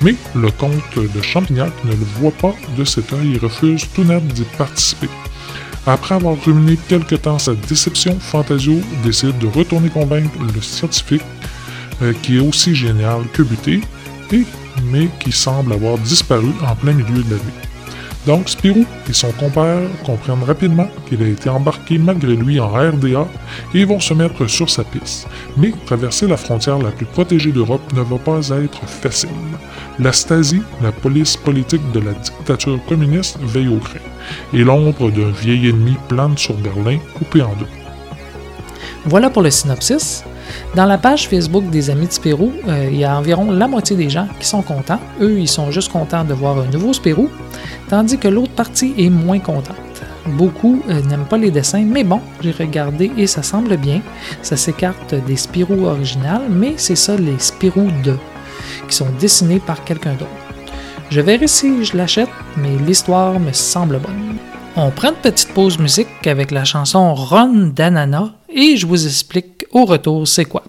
Mais 0.00 0.14
le 0.34 0.50
comte 0.50 0.96
de 0.96 1.22
Champignac 1.22 1.72
ne 1.84 1.90
le 1.90 2.06
voit 2.20 2.30
pas 2.30 2.54
de 2.78 2.84
cet 2.84 3.12
œil 3.12 3.34
et 3.34 3.38
refuse 3.38 3.86
tout 3.94 4.04
net 4.04 4.26
d'y 4.28 4.44
participer. 4.56 5.08
Après 5.86 6.16
avoir 6.16 6.36
ruminé 6.44 6.76
quelque 6.88 7.14
temps 7.14 7.38
sa 7.38 7.54
déception, 7.54 8.18
Fantasio 8.18 8.80
décide 9.04 9.38
de 9.38 9.46
retourner 9.46 9.88
convaincre 9.88 10.32
le 10.40 10.60
scientifique, 10.60 11.22
euh, 12.02 12.12
qui 12.22 12.38
est 12.38 12.40
aussi 12.40 12.74
génial 12.74 13.22
que 13.32 13.42
buté, 13.42 13.80
mais 14.90 15.08
qui 15.20 15.30
semble 15.30 15.72
avoir 15.72 15.96
disparu 15.98 16.50
en 16.66 16.74
plein 16.74 16.92
milieu 16.92 17.22
de 17.22 17.30
la 17.30 17.36
nuit. 17.36 17.65
Donc 18.26 18.48
Spirou 18.48 18.84
et 19.08 19.12
son 19.12 19.30
compère 19.32 19.88
comprennent 20.04 20.42
rapidement 20.42 20.88
qu'il 21.08 21.22
a 21.22 21.28
été 21.28 21.48
embarqué 21.48 21.96
malgré 21.96 22.34
lui 22.34 22.58
en 22.58 22.68
RDA 22.72 23.26
et 23.72 23.84
vont 23.84 24.00
se 24.00 24.14
mettre 24.14 24.48
sur 24.48 24.68
sa 24.68 24.82
piste. 24.82 25.28
Mais 25.56 25.72
traverser 25.86 26.26
la 26.26 26.36
frontière 26.36 26.78
la 26.78 26.90
plus 26.90 27.06
protégée 27.06 27.52
d'Europe 27.52 27.92
ne 27.94 28.02
va 28.02 28.18
pas 28.18 28.40
être 28.48 28.84
facile. 28.84 29.30
La 30.00 30.12
Stasi, 30.12 30.60
la 30.82 30.90
police 30.90 31.36
politique 31.36 31.92
de 31.92 32.00
la 32.00 32.12
dictature 32.12 32.80
communiste, 32.86 33.38
veille 33.40 33.68
au 33.68 33.78
craint, 33.78 34.00
et 34.52 34.64
l'ombre 34.64 35.10
d'un 35.10 35.30
vieil 35.30 35.68
ennemi 35.68 35.96
plane 36.08 36.36
sur 36.36 36.54
Berlin 36.54 36.98
coupé 37.14 37.42
en 37.42 37.54
deux. 37.54 37.68
Voilà 39.04 39.30
pour 39.30 39.42
le 39.42 39.52
synopsis. 39.52 40.24
Dans 40.74 40.84
la 40.84 40.98
page 40.98 41.28
Facebook 41.28 41.68
des 41.70 41.90
Amis 41.90 42.06
de 42.06 42.12
Spirou, 42.12 42.52
euh, 42.68 42.88
il 42.90 42.98
y 42.98 43.04
a 43.04 43.16
environ 43.16 43.50
la 43.50 43.68
moitié 43.68 43.96
des 43.96 44.10
gens 44.10 44.28
qui 44.38 44.46
sont 44.46 44.62
contents. 44.62 45.00
Eux, 45.20 45.38
ils 45.38 45.48
sont 45.48 45.70
juste 45.70 45.90
contents 45.90 46.24
de 46.24 46.34
voir 46.34 46.58
un 46.58 46.66
nouveau 46.66 46.92
Spirou, 46.92 47.28
tandis 47.88 48.18
que 48.18 48.28
l'autre 48.28 48.52
partie 48.52 48.94
est 48.98 49.10
moins 49.10 49.38
contente. 49.38 49.76
Beaucoup 50.26 50.82
euh, 50.88 51.00
n'aiment 51.02 51.26
pas 51.26 51.38
les 51.38 51.50
dessins, 51.50 51.84
mais 51.84 52.04
bon, 52.04 52.20
j'ai 52.40 52.50
regardé 52.50 53.12
et 53.16 53.26
ça 53.26 53.42
semble 53.42 53.76
bien. 53.76 54.00
Ça 54.42 54.56
s'écarte 54.56 55.14
des 55.14 55.36
Spirou 55.36 55.86
originales, 55.86 56.48
mais 56.50 56.74
c'est 56.76 56.96
ça 56.96 57.16
les 57.16 57.38
Spirou 57.38 57.88
2, 58.02 58.18
qui 58.88 58.96
sont 58.96 59.08
dessinés 59.20 59.60
par 59.60 59.84
quelqu'un 59.84 60.14
d'autre. 60.14 60.30
Je 61.10 61.20
verrai 61.20 61.46
si 61.46 61.84
je 61.84 61.96
l'achète, 61.96 62.28
mais 62.56 62.76
l'histoire 62.84 63.38
me 63.38 63.52
semble 63.52 63.98
bonne. 63.98 64.36
On 64.74 64.90
prend 64.90 65.08
une 65.08 65.14
petite 65.14 65.54
pause 65.54 65.78
musique 65.78 66.26
avec 66.26 66.50
la 66.50 66.64
chanson 66.64 67.14
Run 67.14 67.68
d'Anana 67.68 68.34
et 68.52 68.76
je 68.76 68.86
vous 68.86 69.06
explique 69.06 69.55
au 69.72 69.84
retour 69.84 70.26
c'est 70.26 70.44
quoi? 70.44 70.64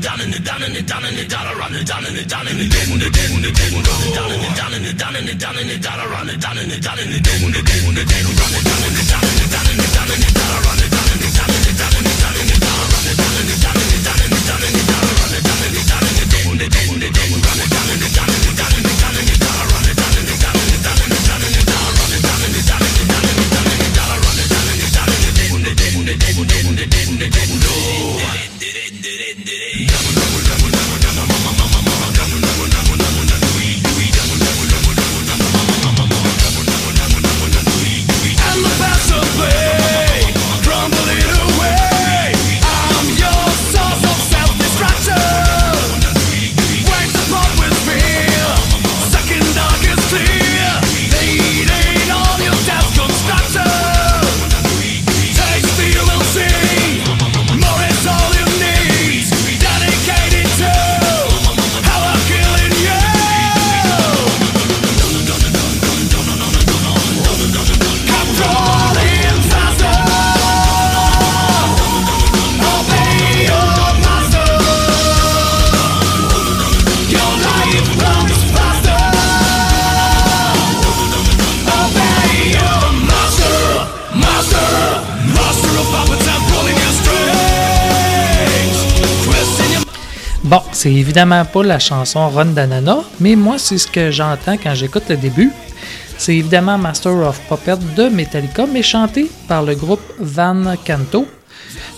down 0.00 0.20
and 0.20 0.44
down 0.44 0.62
and 0.62 0.86
down 0.86 1.04
and 1.04 1.28
down 1.28 1.46
around 1.56 1.74
and 1.74 1.86
down 1.86 2.04
and 2.06 2.28
down 2.28 2.46
and 2.46 2.70
down 2.70 2.88
and 2.88 3.00
down 3.00 3.34
and 3.34 3.54
down 3.54 4.30
and 4.32 4.58
down 4.58 4.74
and 4.74 4.98
down 4.98 5.16
and 5.16 5.38
down 5.38 5.56
and 5.58 5.82
down 5.82 6.00
around 6.06 6.30
and 6.30 6.40
down 6.40 6.58
and 6.58 6.82
down 6.82 6.98
and 6.98 7.22
down 7.22 7.38
and 7.38 7.42
down 7.42 7.58
and 7.58 7.98
down 7.98 7.98
and 7.98 7.98
down 7.98 7.98
and 7.98 8.64
down 8.64 8.82
and 8.82 9.02
down 9.08 9.24
and 9.24 9.50
down 9.50 9.66
and 9.66 9.68
down 9.68 9.68
and 9.68 9.92
down 9.94 10.10
and 10.10 10.34
down 10.34 10.67
c'est 90.78 90.92
évidemment 90.92 91.44
pas 91.44 91.64
la 91.64 91.80
chanson 91.80 92.28
Run 92.28 92.52
d'Anana, 92.52 92.98
mais 93.18 93.34
moi, 93.34 93.58
c'est 93.58 93.78
ce 93.78 93.88
que 93.88 94.12
j'entends 94.12 94.56
quand 94.56 94.76
j'écoute 94.76 95.02
le 95.08 95.16
début. 95.16 95.50
C'est 96.16 96.36
évidemment 96.36 96.78
Master 96.78 97.14
of 97.14 97.40
Puppet 97.48 97.78
de 97.96 98.08
Metallica, 98.08 98.64
mais 98.72 98.82
chanté 98.82 99.28
par 99.48 99.64
le 99.64 99.74
groupe 99.74 100.00
Van 100.20 100.76
Canto. 100.86 101.26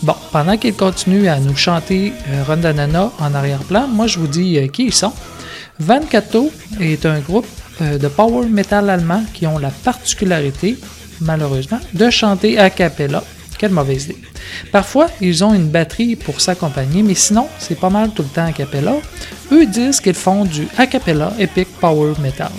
Bon, 0.01 0.15
pendant 0.33 0.57
qu'ils 0.57 0.73
continuent 0.73 1.29
à 1.29 1.39
nous 1.41 1.55
chanter 1.57 2.15
euh, 2.31 2.43
Rondanana 2.43 3.13
en 3.19 3.35
arrière-plan, 3.35 3.87
moi 3.87 4.07
je 4.07 4.19
vous 4.19 4.29
dis 4.29 4.57
euh, 4.57 4.67
qui 4.69 4.87
ils 4.87 4.95
sont. 4.95 5.13
Van 5.79 6.01
Cato 6.01 6.51
est 6.81 7.05
un 7.05 7.19
groupe 7.19 7.47
euh, 7.83 7.99
de 7.99 8.09
power 8.09 8.47
metal 8.47 8.89
allemand 8.89 9.25
qui 9.35 9.47
ont 9.47 9.59
la 9.59 9.71
particularité, 9.71 10.79
malheureusement, 11.21 11.81
de 11.93 12.09
chanter 12.09 12.59
a 12.59 12.71
cappella. 12.71 13.23
Quelle 13.61 13.73
mauvaise 13.73 14.05
idée. 14.05 14.17
Parfois, 14.73 15.09
ils 15.21 15.45
ont 15.45 15.53
une 15.53 15.69
batterie 15.69 16.17
pour 16.17 16.41
s'accompagner, 16.41 17.03
mais 17.03 17.15
sinon, 17.15 17.47
c'est 17.59 17.79
pas 17.79 17.91
mal 17.91 18.09
tout 18.09 18.23
le 18.23 18.29
temps 18.29 18.47
a 18.47 18.53
cappella. 18.53 18.95
Eux 19.53 19.67
disent 19.67 20.01
qu'ils 20.01 20.15
font 20.15 20.47
du 20.47 20.67
a 20.79 20.87
cappella 20.87 21.35
epic 21.39 21.69
power 21.79 22.15
metal. 22.23 22.51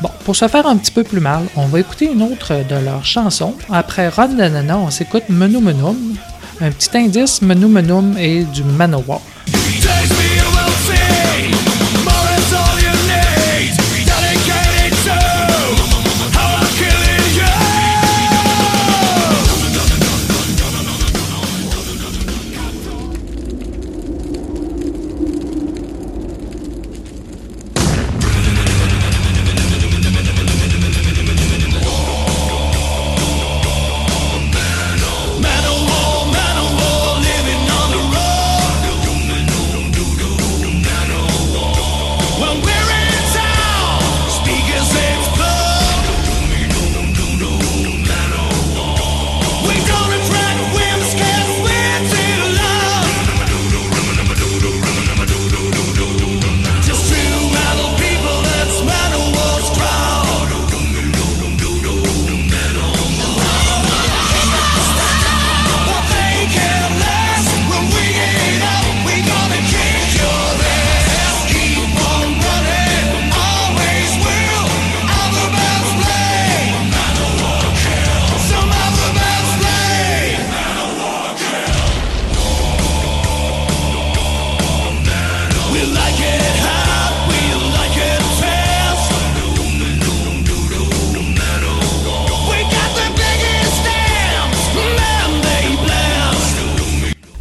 Bon, 0.00 0.08
pour 0.24 0.34
se 0.34 0.48
faire 0.48 0.66
un 0.66 0.78
petit 0.78 0.92
peu 0.92 1.04
plus 1.04 1.20
mal, 1.20 1.42
on 1.56 1.66
va 1.66 1.80
écouter 1.80 2.10
une 2.10 2.22
autre 2.22 2.54
de 2.66 2.76
leurs 2.82 3.04
chansons. 3.04 3.54
Après 3.70 4.08
Run 4.08 4.28
Nanana, 4.28 4.78
on 4.78 4.90
s'écoute 4.90 5.24
Menu 5.28 5.58
Menum. 5.58 6.16
Un 6.62 6.70
petit 6.70 6.96
indice, 6.96 7.42
Menu 7.42 7.66
Menum 7.66 8.16
et 8.16 8.44
du 8.44 8.64
Manowar. 8.64 9.20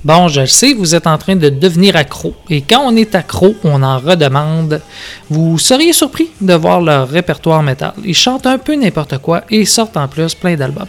Bon, 0.04 0.28
je 0.28 0.42
le 0.42 0.48
sais, 0.48 0.74
vous 0.74 0.96
êtes 0.96 1.08
en 1.08 1.18
train 1.18 1.38
de 1.38 1.48
devenir 1.48 1.96
accro. 1.96 2.36
Et 2.50 2.62
quand 2.62 2.82
on 2.86 2.96
est 2.96 3.16
accro, 3.16 3.56
on 3.64 3.82
en 3.82 4.00
redemande. 4.00 4.82
Vous 5.30 5.58
seriez 5.58 5.94
surpris 5.94 6.30
de 6.42 6.54
voir 6.54 6.82
leur 6.82 7.08
répertoire 7.08 7.64
métal. 7.64 7.94
Ils 8.04 8.14
chantent 8.14 8.48
un 8.48 8.58
peu 8.58 8.76
n'importe 8.76 9.18
quoi 9.20 9.44
et 9.50 9.64
sortent 9.66 9.96
en 9.96 10.10
plus 10.10 10.36
plein 10.36 10.56
d'albums. 10.56 10.88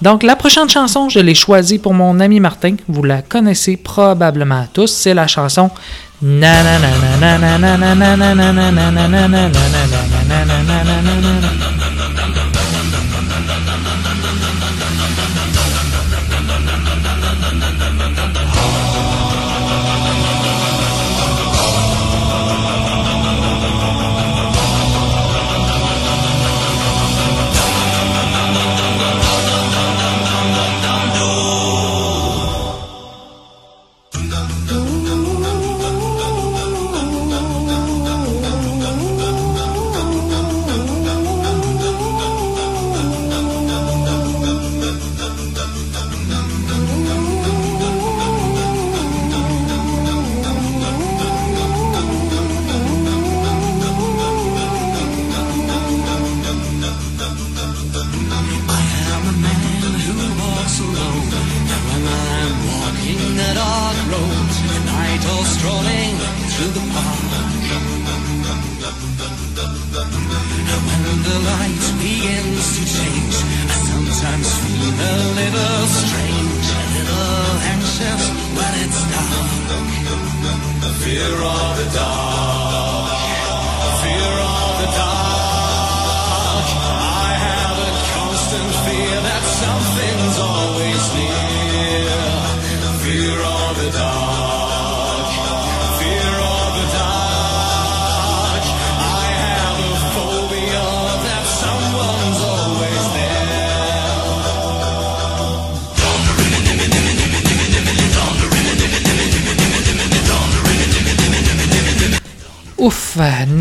Donc, 0.00 0.22
la 0.22 0.34
prochaine 0.34 0.68
chanson, 0.68 1.10
je 1.10 1.20
l'ai 1.20 1.34
choisie 1.34 1.78
pour 1.78 1.92
mon 1.92 2.20
ami 2.20 2.40
Martin. 2.40 2.76
Vous 2.88 3.02
la 3.02 3.20
connaissez 3.20 3.76
probablement 3.76 4.66
tous. 4.72 4.90
C'est 4.90 5.14
la 5.14 5.26
chanson 5.26 5.70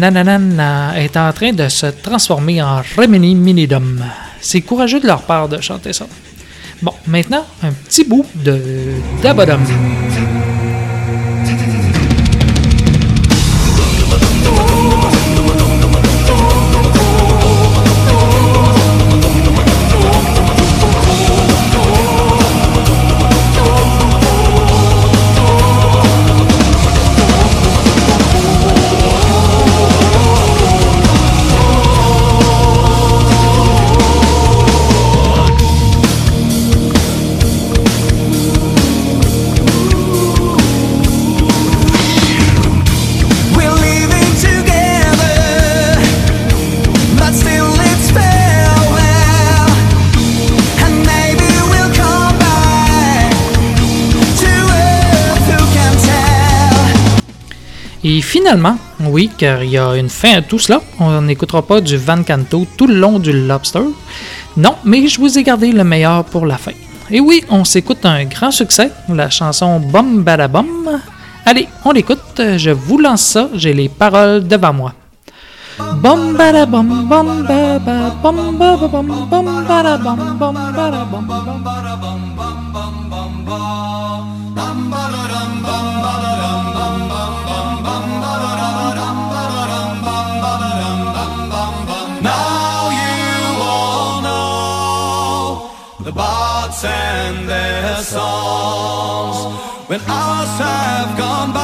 Nananana 0.01 0.99
est 0.99 1.15
en 1.15 1.31
train 1.31 1.53
de 1.53 1.69
se 1.69 1.85
transformer 1.85 2.59
en 2.59 2.81
Remini 2.97 3.35
Minidum. 3.35 4.03
C'est 4.39 4.61
courageux 4.61 4.99
de 4.99 5.05
leur 5.05 5.21
part 5.21 5.47
de 5.47 5.61
chanter 5.61 5.93
ça. 5.93 6.07
Bon, 6.81 6.93
maintenant, 7.05 7.45
un 7.61 7.71
petit 7.71 8.03
bout 8.03 8.25
de 8.33 8.59
Dabadum. 9.21 9.61
Et 58.21 58.23
finalement, 58.23 58.77
oui, 58.99 59.31
car 59.36 59.63
il 59.63 59.71
y 59.71 59.79
a 59.79 59.95
une 59.95 60.07
fin 60.07 60.34
à 60.38 60.41
tout 60.43 60.60
cela, 60.60 60.79
on 60.99 61.23
n'écoutera 61.23 61.63
pas 61.63 61.81
du 61.81 61.97
Van 61.97 62.21
Canto 62.21 62.67
tout 62.77 62.86
le 62.86 62.93
long 62.93 63.17
du 63.17 63.34
Lobster. 63.34 63.81
Non, 64.55 64.75
mais 64.86 65.07
je 65.07 65.19
vous 65.19 65.39
ai 65.39 65.41
gardé 65.41 65.71
le 65.71 65.84
meilleur 65.84 66.23
pour 66.25 66.45
la 66.45 66.60
fin. 66.60 66.73
Et 67.10 67.19
oui, 67.19 67.43
on 67.49 67.65
s'écoute 67.65 68.05
un 68.05 68.25
grand 68.25 68.51
succès, 68.51 68.91
la 69.10 69.31
chanson 69.31 69.79
Bum 69.79 70.21
Badabum. 70.21 70.99
Allez, 71.47 71.67
on 71.84 71.93
l'écoute, 71.93 72.39
je 72.57 72.69
vous 72.69 72.99
lance 72.99 73.23
ça, 73.23 73.49
j'ai 73.55 73.73
les 73.73 73.89
paroles 73.89 74.47
devant 74.47 74.73
moi. 74.73 74.93
Bum 76.03 76.38
songs. 98.12 99.38
When 99.89 100.02
hours 100.02 100.54
have 100.60 101.17
gone 101.17 101.54
by, 101.54 101.61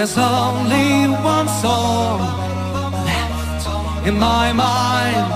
There's 0.00 0.16
only 0.16 1.08
one 1.22 1.48
song 1.62 2.20
left 3.04 4.06
in 4.08 4.18
my 4.18 4.52
mind. 4.52 5.34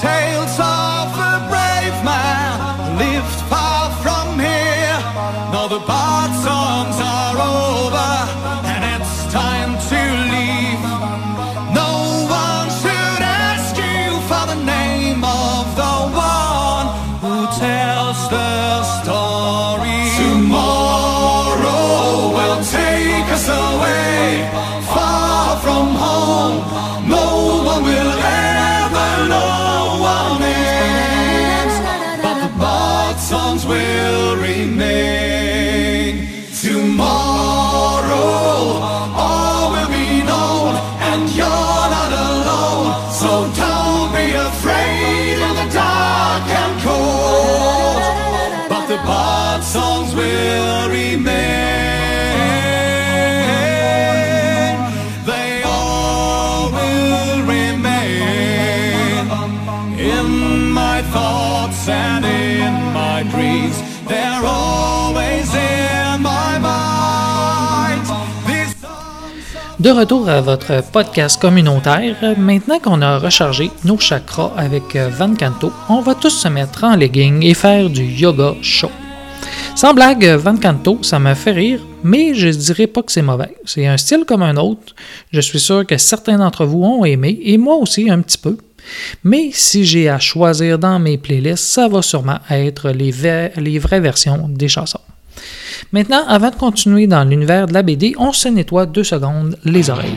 Tales 0.00 0.56
of 0.58 1.08
a 1.30 1.34
brave 1.50 1.98
man 2.02 2.98
lived 2.98 3.40
far 3.50 3.90
from 4.02 4.38
here. 4.38 4.98
Now 5.52 5.68
the 5.68 5.80
bard 5.80 6.19
body. 49.06 49.39
De 69.80 69.88
retour 69.88 70.28
à 70.28 70.42
votre 70.42 70.82
podcast 70.92 71.40
communautaire, 71.40 72.14
maintenant 72.36 72.78
qu'on 72.78 73.00
a 73.00 73.18
rechargé 73.18 73.70
nos 73.86 73.98
chakras 73.98 74.52
avec 74.54 74.94
euh, 74.94 75.08
Van 75.08 75.34
Canto, 75.34 75.72
on 75.88 76.02
va 76.02 76.14
tous 76.14 76.28
se 76.28 76.48
mettre 76.48 76.84
en 76.84 76.96
legging 76.96 77.42
et 77.42 77.54
faire 77.54 77.88
du 77.88 78.04
yoga 78.04 78.52
chaud. 78.60 78.90
Sans 79.74 79.94
blague, 79.94 80.26
Van 80.36 80.58
Canto, 80.58 80.98
ça 81.00 81.18
me 81.18 81.32
fait 81.32 81.52
rire, 81.52 81.80
mais 82.04 82.34
je 82.34 82.48
dirais 82.48 82.88
pas 82.88 83.02
que 83.02 83.10
c'est 83.10 83.22
mauvais. 83.22 83.56
C'est 83.64 83.86
un 83.86 83.96
style 83.96 84.24
comme 84.26 84.42
un 84.42 84.58
autre. 84.58 84.94
Je 85.32 85.40
suis 85.40 85.60
sûr 85.60 85.86
que 85.86 85.96
certains 85.96 86.36
d'entre 86.36 86.66
vous 86.66 86.84
ont 86.84 87.06
aimé, 87.06 87.40
et 87.42 87.56
moi 87.56 87.76
aussi 87.76 88.10
un 88.10 88.20
petit 88.20 88.36
peu. 88.36 88.58
Mais 89.24 89.48
si 89.50 89.86
j'ai 89.86 90.10
à 90.10 90.18
choisir 90.18 90.78
dans 90.78 90.98
mes 90.98 91.16
playlists, 91.16 91.64
ça 91.64 91.88
va 91.88 92.02
sûrement 92.02 92.40
être 92.50 92.90
les, 92.90 93.14
les 93.56 93.78
vraies 93.78 94.00
versions 94.00 94.46
des 94.46 94.68
chansons. 94.68 95.00
Maintenant, 95.92 96.22
avant 96.28 96.50
de 96.50 96.54
continuer 96.54 97.08
dans 97.08 97.24
l'univers 97.24 97.66
de 97.66 97.74
la 97.74 97.82
BD, 97.82 98.14
on 98.16 98.32
se 98.32 98.46
nettoie 98.46 98.86
deux 98.86 99.02
secondes 99.02 99.56
les 99.64 99.90
oreilles. 99.90 100.12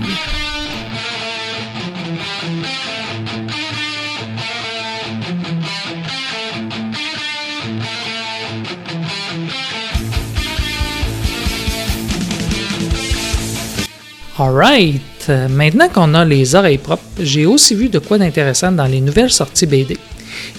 Alright, 14.37 15.31
maintenant 15.49 15.89
qu'on 15.89 16.13
a 16.13 16.23
les 16.23 16.53
oreilles 16.53 16.77
propres, 16.77 17.01
j'ai 17.19 17.47
aussi 17.47 17.73
vu 17.73 17.89
de 17.89 17.97
quoi 17.97 18.19
d'intéressant 18.19 18.71
dans 18.71 18.85
les 18.85 19.01
nouvelles 19.01 19.31
sorties 19.31 19.65
BD. 19.65 19.97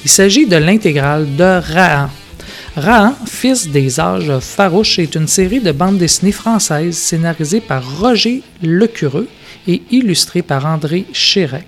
Il 0.04 0.10
s'agit 0.10 0.46
de 0.46 0.56
l'intégrale 0.56 1.36
de 1.36 1.60
Rahan. 1.72 2.08
Rahan, 2.76 3.14
fils 3.26 3.68
des 3.68 4.00
âges 4.00 4.40
farouches, 4.40 4.98
est 4.98 5.14
une 5.14 5.28
série 5.28 5.60
de 5.60 5.70
bandes 5.70 5.98
dessinées 5.98 6.32
françaises 6.32 6.96
scénarisée 6.96 7.60
par 7.60 8.00
Roger 8.00 8.42
Lecureux 8.64 9.28
et 9.68 9.82
illustrée 9.92 10.42
par 10.42 10.66
André 10.66 11.06
Chéret. 11.12 11.64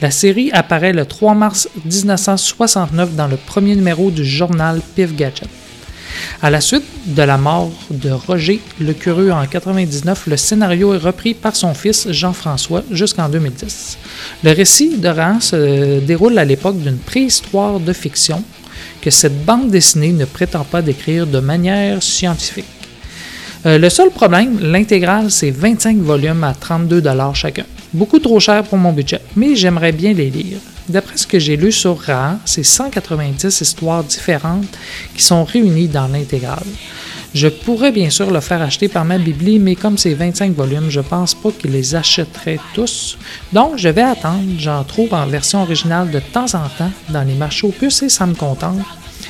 La 0.00 0.10
série 0.10 0.50
apparaît 0.52 0.94
le 0.94 1.04
3 1.04 1.34
mars 1.34 1.68
1969 1.84 3.14
dans 3.14 3.26
le 3.26 3.36
premier 3.36 3.76
numéro 3.76 4.10
du 4.10 4.24
journal 4.24 4.80
Pif 4.96 5.14
Gadget. 5.14 5.50
À 6.40 6.48
la 6.48 6.62
suite 6.62 6.84
de 7.04 7.22
la 7.22 7.36
mort 7.36 7.70
de 7.90 8.10
Roger 8.10 8.60
le 8.80 8.94
Curieux 8.94 9.32
en 9.32 9.46
99, 9.46 10.28
le 10.28 10.36
scénario 10.38 10.94
est 10.94 10.98
repris 10.98 11.34
par 11.34 11.54
son 11.54 11.74
fils 11.74 12.10
Jean-François 12.10 12.84
jusqu'en 12.90 13.28
2010. 13.28 13.98
Le 14.44 14.52
récit 14.52 14.96
de 14.96 15.08
Rahan 15.08 15.40
se 15.40 16.00
déroule 16.00 16.38
à 16.38 16.44
l'époque 16.46 16.78
d'une 16.80 16.98
préhistoire 16.98 17.80
de 17.80 17.92
fiction 17.92 18.42
que 19.00 19.10
cette 19.10 19.44
bande 19.44 19.70
dessinée 19.70 20.12
ne 20.12 20.24
prétend 20.24 20.64
pas 20.64 20.82
décrire 20.82 21.26
de 21.26 21.40
manière 21.40 22.02
scientifique. 22.02 22.64
Euh, 23.66 23.78
le 23.78 23.90
seul 23.90 24.10
problème, 24.10 24.58
l'intégrale, 24.60 25.30
c'est 25.30 25.50
25 25.50 25.98
volumes 25.98 26.44
à 26.44 26.54
32 26.54 27.02
chacun. 27.34 27.64
Beaucoup 27.92 28.18
trop 28.18 28.38
cher 28.38 28.62
pour 28.64 28.78
mon 28.78 28.92
budget, 28.92 29.20
mais 29.34 29.56
j'aimerais 29.56 29.92
bien 29.92 30.12
les 30.12 30.30
lire. 30.30 30.58
D'après 30.88 31.16
ce 31.16 31.26
que 31.26 31.38
j'ai 31.38 31.56
lu 31.56 31.72
sur 31.72 31.98
Rahan, 31.98 32.38
c'est 32.44 32.62
190 32.62 33.60
histoires 33.60 34.04
différentes 34.04 34.66
qui 35.14 35.22
sont 35.22 35.44
réunies 35.44 35.88
dans 35.88 36.06
l'intégrale. 36.08 36.64
Je 37.40 37.46
pourrais 37.46 37.92
bien 37.92 38.10
sûr 38.10 38.32
le 38.32 38.40
faire 38.40 38.62
acheter 38.62 38.88
par 38.88 39.04
ma 39.04 39.16
bibli, 39.16 39.60
mais 39.60 39.76
comme 39.76 39.96
c'est 39.96 40.12
25 40.12 40.56
volumes, 40.56 40.90
je 40.90 40.98
pense 40.98 41.36
pas 41.36 41.52
qu'ils 41.52 41.70
les 41.70 41.94
achèteraient 41.94 42.58
tous. 42.74 43.16
Donc, 43.52 43.76
je 43.76 43.88
vais 43.88 44.02
attendre. 44.02 44.42
J'en 44.58 44.82
trouve 44.82 45.14
en 45.14 45.24
version 45.24 45.62
originale 45.62 46.10
de 46.10 46.18
temps 46.18 46.52
en 46.54 46.68
temps 46.68 46.90
dans 47.10 47.22
les 47.22 47.34
marchés 47.34 47.68
aux 47.68 47.70
puces 47.70 48.02
et 48.02 48.08
ça 48.08 48.26
me 48.26 48.34
contente. 48.34 48.80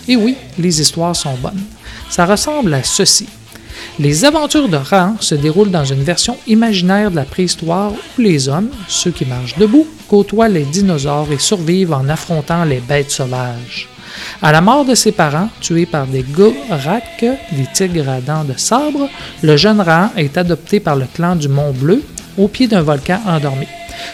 Et 0.09 0.16
oui, 0.16 0.37
les 0.59 0.81
histoires 0.81 1.14
sont 1.14 1.35
bonnes. 1.35 1.62
Ça 2.09 2.25
ressemble 2.25 2.73
à 2.73 2.83
ceci. 2.83 3.29
Les 3.99 4.25
aventures 4.25 4.71
de 4.71 4.79
Rahan 4.79 5.16
se 5.21 5.35
déroulent 5.35 5.71
dans 5.71 5.85
une 5.85 6.03
version 6.03 6.38
imaginaire 6.47 7.11
de 7.11 7.16
la 7.16 7.27
préhistoire 7.27 7.92
où 7.92 8.23
les 8.23 8.49
hommes, 8.49 8.71
ceux 8.88 9.11
qui 9.11 9.27
marchent 9.27 9.59
debout, 9.59 9.87
côtoient 10.09 10.49
les 10.49 10.64
dinosaures 10.64 11.31
et 11.31 11.38
survivent 11.38 11.92
en 11.92 12.09
affrontant 12.09 12.64
les 12.64 12.81
bêtes 12.81 13.11
sauvages. 13.11 13.87
À 14.42 14.52
la 14.52 14.61
mort 14.61 14.85
de 14.85 14.94
ses 14.94 15.12
parents, 15.12 15.48
tués 15.61 15.87
par 15.87 16.07
des 16.07 16.22
Gorak, 16.22 17.20
des 17.20 17.66
tigres 17.72 18.09
à 18.09 18.20
dents 18.20 18.44
de 18.44 18.54
sabre, 18.57 19.09
le 19.42 19.57
jeune 19.57 19.81
Rahan 19.81 20.11
est 20.16 20.37
adopté 20.37 20.81
par 20.81 20.96
le 20.96 21.07
clan 21.12 21.37
du 21.37 21.48
Mont 21.48 21.72
Bleu, 21.72 22.02
au 22.37 22.48
pied 22.48 22.68
d'un 22.68 22.83
volcan 22.83 23.20
endormi. 23.26 23.66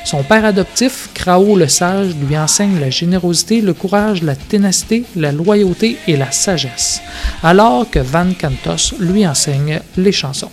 Son 0.05 0.23
père 0.23 0.45
adoptif, 0.45 1.11
Krao 1.14 1.57
le 1.57 1.69
Sage, 1.69 2.14
lui 2.27 2.37
enseigne 2.38 2.81
la 2.81 2.90
générosité, 2.90 3.61
le 3.61 3.75
courage, 3.75 4.23
la 4.23 4.35
ténacité, 4.35 5.05
la 5.17 5.33
loyauté 5.33 5.99
et 6.09 6.17
la 6.17 6.31
sagesse, 6.31 7.03
alors 7.43 7.88
que 7.90 7.99
Van 7.99 8.29
Cantos 8.38 8.97
lui 8.99 9.27
enseigne 9.27 9.81
les 9.97 10.12
chansons. 10.12 10.51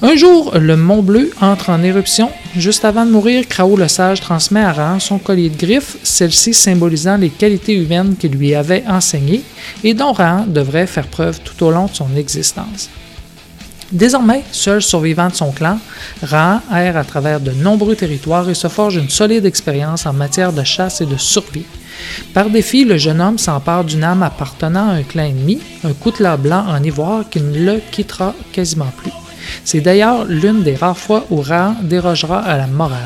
Un 0.00 0.14
jour, 0.14 0.56
le 0.56 0.76
Mont 0.76 1.02
Bleu 1.02 1.32
entre 1.40 1.70
en 1.70 1.82
éruption. 1.82 2.30
Juste 2.56 2.84
avant 2.84 3.04
de 3.04 3.10
mourir, 3.10 3.48
Krao 3.48 3.76
le 3.76 3.88
Sage 3.88 4.20
transmet 4.20 4.60
à 4.62 4.72
Rahan 4.72 5.00
son 5.00 5.18
collier 5.18 5.50
de 5.50 5.56
griffes, 5.56 5.96
celle-ci 6.04 6.54
symbolisant 6.54 7.16
les 7.16 7.30
qualités 7.30 7.74
humaines 7.74 8.14
qu'il 8.16 8.30
lui 8.30 8.54
avait 8.54 8.84
enseignées 8.86 9.42
et 9.82 9.94
dont 9.94 10.12
Rahan 10.12 10.46
devrait 10.46 10.86
faire 10.86 11.08
preuve 11.08 11.40
tout 11.40 11.64
au 11.64 11.72
long 11.72 11.86
de 11.86 11.94
son 11.94 12.14
existence. 12.16 12.90
Désormais, 13.90 14.44
seul 14.52 14.82
survivant 14.82 15.30
de 15.30 15.34
son 15.34 15.50
clan, 15.50 15.80
Rahan 16.22 16.60
erre 16.72 16.96
à 16.96 17.02
travers 17.02 17.40
de 17.40 17.50
nombreux 17.50 17.96
territoires 17.96 18.48
et 18.48 18.54
se 18.54 18.68
forge 18.68 18.94
une 18.94 19.10
solide 19.10 19.46
expérience 19.46 20.06
en 20.06 20.12
matière 20.12 20.52
de 20.52 20.62
chasse 20.62 21.00
et 21.00 21.06
de 21.06 21.16
survie. 21.16 21.66
Par 22.34 22.50
défi, 22.50 22.84
le 22.84 22.98
jeune 22.98 23.20
homme 23.20 23.38
s'empare 23.38 23.82
d'une 23.82 24.04
âme 24.04 24.22
appartenant 24.22 24.90
à 24.90 24.92
un 24.92 25.02
clan 25.02 25.24
ennemi, 25.24 25.58
un 25.82 25.92
coutelas 25.92 26.36
blanc 26.36 26.64
en 26.68 26.80
ivoire 26.84 27.28
qui 27.28 27.40
ne 27.40 27.58
le 27.58 27.80
quittera 27.90 28.32
quasiment 28.52 28.92
plus. 28.96 29.10
C'est 29.64 29.80
d'ailleurs 29.80 30.24
l'une 30.24 30.62
des 30.62 30.74
rares 30.74 30.98
fois 30.98 31.26
où 31.30 31.40
Rahan 31.40 31.76
dérogera 31.82 32.40
à 32.40 32.56
la 32.56 32.66
morale. 32.66 32.98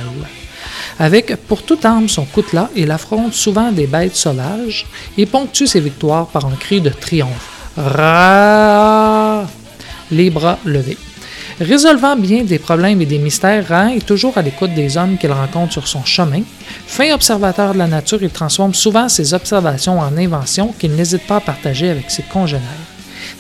Avec 0.99 1.37
pour 1.37 1.63
toute 1.63 1.85
arme 1.85 2.09
son 2.09 2.25
coutelas, 2.25 2.69
il 2.77 2.91
affronte 2.91 3.35
souvent 3.35 3.73
des 3.73 3.87
bêtes 3.87 4.17
sauvages 4.17 4.87
et 5.17 5.27
ponctue 5.27 5.67
ses 5.67 5.81
victoires 5.81 6.27
par 6.27 6.47
un 6.47 6.57
cri 6.57 6.81
de 6.81 6.91
triomphe. 6.91 7.73
Ra 7.77 9.47
les 10.11 10.31
bras 10.31 10.59
levés. 10.65 10.99
Résolvant 11.61 12.17
bien 12.17 12.45
des 12.45 12.59
problèmes 12.59 13.01
et 13.03 13.07
des 13.07 13.19
mystères, 13.19 13.67
Rahan 13.69 13.89
est 13.89 14.07
toujours 14.07 14.37
à 14.37 14.43
l'écoute 14.43 14.75
des 14.75 14.97
hommes 14.97 15.17
qu'il 15.17 15.33
rencontre 15.33 15.73
sur 15.73 15.89
son 15.89 16.05
chemin. 16.05 16.43
Fin 16.87 17.13
observateur 17.15 17.73
de 17.73 17.79
la 17.79 17.87
nature, 17.87 18.23
il 18.23 18.31
transforme 18.31 18.75
souvent 18.75 19.09
ses 19.09 19.33
observations 19.33 19.99
en 19.99 20.17
inventions 20.17 20.75
qu'il 20.79 20.93
n'hésite 20.93 21.27
pas 21.27 21.37
à 21.37 21.41
partager 21.41 21.89
avec 21.91 22.11
ses 22.11 22.23
congénères. 22.23 22.92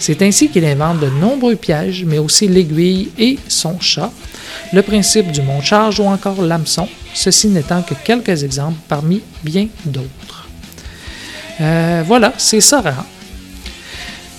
C'est 0.02 0.20
ainsi 0.22 0.48
qu'il 0.48 0.64
invente 0.64 0.98
de 0.98 1.06
nombreux 1.06 1.54
pièges, 1.54 2.04
mais 2.04 2.18
aussi 2.18 2.48
l'aiguille 2.48 3.10
et 3.20 3.38
son 3.46 3.78
chat, 3.78 4.10
le 4.72 4.82
principe 4.82 5.30
du 5.30 5.42
monte-charge 5.42 6.00
ou 6.00 6.06
encore 6.06 6.42
l'hameçon, 6.42 6.88
ceci 7.14 7.46
n'étant 7.46 7.82
que 7.82 7.94
quelques 7.94 8.42
exemples 8.42 8.80
parmi 8.88 9.20
bien 9.44 9.68
d'autres. 9.84 10.48
Euh, 11.60 12.02
voilà, 12.04 12.32
c'est 12.36 12.60
ça, 12.60 12.80
Rahan. 12.80 13.06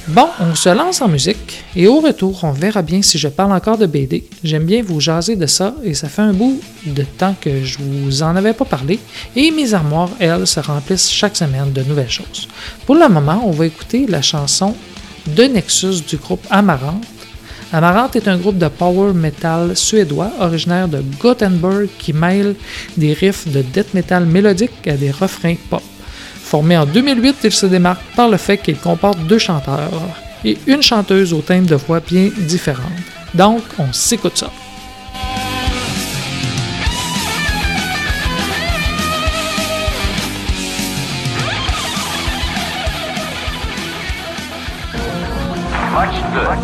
Bon, 0.10 0.28
on 0.42 0.54
se 0.54 0.68
lance 0.68 1.02
en 1.02 1.08
musique 1.08 1.64
et 1.78 1.88
au 1.88 2.02
retour, 2.02 2.44
on 2.44 2.52
verra 2.52 2.82
bien 2.82 3.02
si 3.02 3.18
je 3.18 3.30
parle 3.30 3.54
encore 3.54 3.78
de 3.78 3.86
BD. 3.86 4.26
J'aime 4.44 4.66
bien 4.66 4.84
vous 4.84 5.00
jaser 5.00 5.38
de 5.38 5.46
ça 5.46 5.74
et 5.82 5.94
ça 5.94 6.10
fait 6.10 6.24
un 6.24 6.34
bout 6.34 6.60
de 6.86 7.04
temps 7.04 7.38
que 7.40 7.64
je 7.64 7.78
vous 7.80 8.22
en 8.22 8.36
avais 8.36 8.52
pas 8.52 8.66
parlé 8.66 9.00
et 9.38 9.50
mes 9.50 9.74
armoires, 9.74 10.10
elles, 10.20 10.46
se 10.46 10.60
remplissent 10.60 11.10
chaque 11.10 11.38
semaine 11.38 11.72
de 11.72 11.84
nouvelles 11.84 12.10
choses. 12.10 12.50
Pour 12.86 12.96
le 12.96 13.08
moment, 13.08 13.44
on 13.46 13.52
va 13.52 13.66
écouter 13.66 14.06
la 14.08 14.22
chanson 14.22 14.76
de 15.28 15.44
Nexus 15.44 16.02
du 16.08 16.18
groupe 16.18 16.46
Amarante. 16.50 17.06
Amarante 17.72 18.16
est 18.16 18.28
un 18.28 18.38
groupe 18.38 18.58
de 18.58 18.68
power 18.68 19.14
metal 19.14 19.76
suédois 19.76 20.32
originaire 20.40 20.88
de 20.88 21.04
Gothenburg 21.20 21.88
qui 21.98 22.14
mêle 22.14 22.56
des 22.98 23.14
riffs 23.14 23.48
de 23.48 23.62
death 23.62 23.94
metal 23.94 24.26
mélodique 24.26 24.88
à 24.88 24.96
des 24.96 25.12
refrains 25.12 25.56
pop. 25.70 25.82
Formé 26.44 26.78
en 26.78 26.86
2008, 26.86 27.38
il 27.46 27.52
se 27.52 27.66
démarque 27.66 28.04
par 28.16 28.30
le 28.30 28.38
fait 28.38 28.58
qu'il 28.58 28.78
comporte 28.78 29.20
deux 29.26 29.40
chanteurs 29.40 29.90
et 30.46 30.58
une 30.68 30.84
chanteuse 30.84 31.34
au 31.34 31.42
timbre 31.42 31.68
de 31.68 31.76
voix 31.76 32.00
bien 32.00 32.30
différente. 32.38 32.92
Donc, 33.34 33.64
on 33.80 33.92
s'écoute 33.92 34.38
ça. 34.38 34.52
Much 45.94 46.16
good 46.34 46.58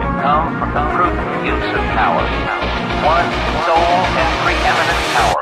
can 0.00 0.22
come 0.22 0.58
from 0.58 0.72
the 0.72 0.80
prudent 0.96 1.44
use 1.44 1.68
of 1.68 1.84
power. 1.92 2.24
One 3.04 3.28
sole 3.66 3.76
and 3.76 4.32
preeminent 4.40 5.00
power. 5.12 5.41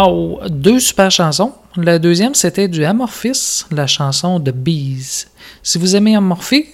Wow! 0.00 0.40
Deux 0.48 0.80
super 0.80 1.10
chansons. 1.10 1.52
La 1.76 1.98
deuxième, 1.98 2.34
c'était 2.34 2.68
du 2.68 2.84
Amorphis, 2.84 3.64
la 3.70 3.86
chanson 3.86 4.38
de 4.38 4.50
Bees. 4.50 5.26
Si 5.62 5.78
vous 5.78 5.94
aimez 5.94 6.16
Amorphis... 6.16 6.68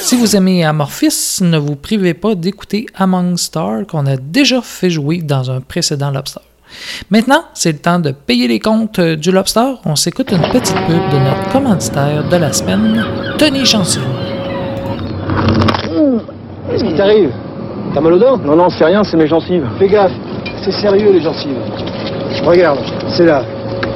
Si 0.00 0.16
vous 0.16 0.36
aimez 0.36 0.64
Amorphis, 0.64 1.40
ne 1.42 1.58
vous 1.58 1.76
privez 1.76 2.14
pas 2.14 2.34
d'écouter 2.34 2.86
Among 2.94 3.36
Stars 3.36 3.86
qu'on 3.86 4.06
a 4.06 4.16
déjà 4.16 4.62
fait 4.62 4.88
jouer 4.88 5.18
dans 5.18 5.50
un 5.50 5.60
précédent 5.60 6.10
Lobster. 6.10 6.40
Maintenant, 7.10 7.44
c'est 7.52 7.72
le 7.72 7.78
temps 7.78 7.98
de 7.98 8.12
payer 8.12 8.48
les 8.48 8.60
comptes 8.60 9.00
du 9.00 9.30
Lobster. 9.30 9.74
On 9.84 9.96
s'écoute 9.96 10.32
une 10.32 10.50
petite 10.50 10.76
pub 10.86 11.10
de 11.12 11.18
notre 11.18 11.52
commanditaire 11.52 12.26
de 12.26 12.36
la 12.36 12.52
semaine, 12.54 13.04
Tony 13.38 13.66
Chancellot. 13.66 14.04
Qu'est-ce 16.70 16.84
qui 16.84 16.94
t'arrive? 16.94 17.32
T'as 17.94 18.00
mal 18.00 18.12
aux 18.12 18.18
dents 18.18 18.38
Non, 18.38 18.56
non, 18.56 18.68
c'est 18.68 18.84
rien, 18.84 19.02
c'est 19.04 19.16
mes 19.16 19.26
gencives. 19.26 19.66
Fais 19.78 19.88
gaffe, 19.88 20.12
c'est 20.62 20.72
sérieux 20.72 21.12
les 21.12 21.20
gencives. 21.20 21.58
Regarde, 22.44 22.78
c'est 23.08 23.26
là, 23.26 23.42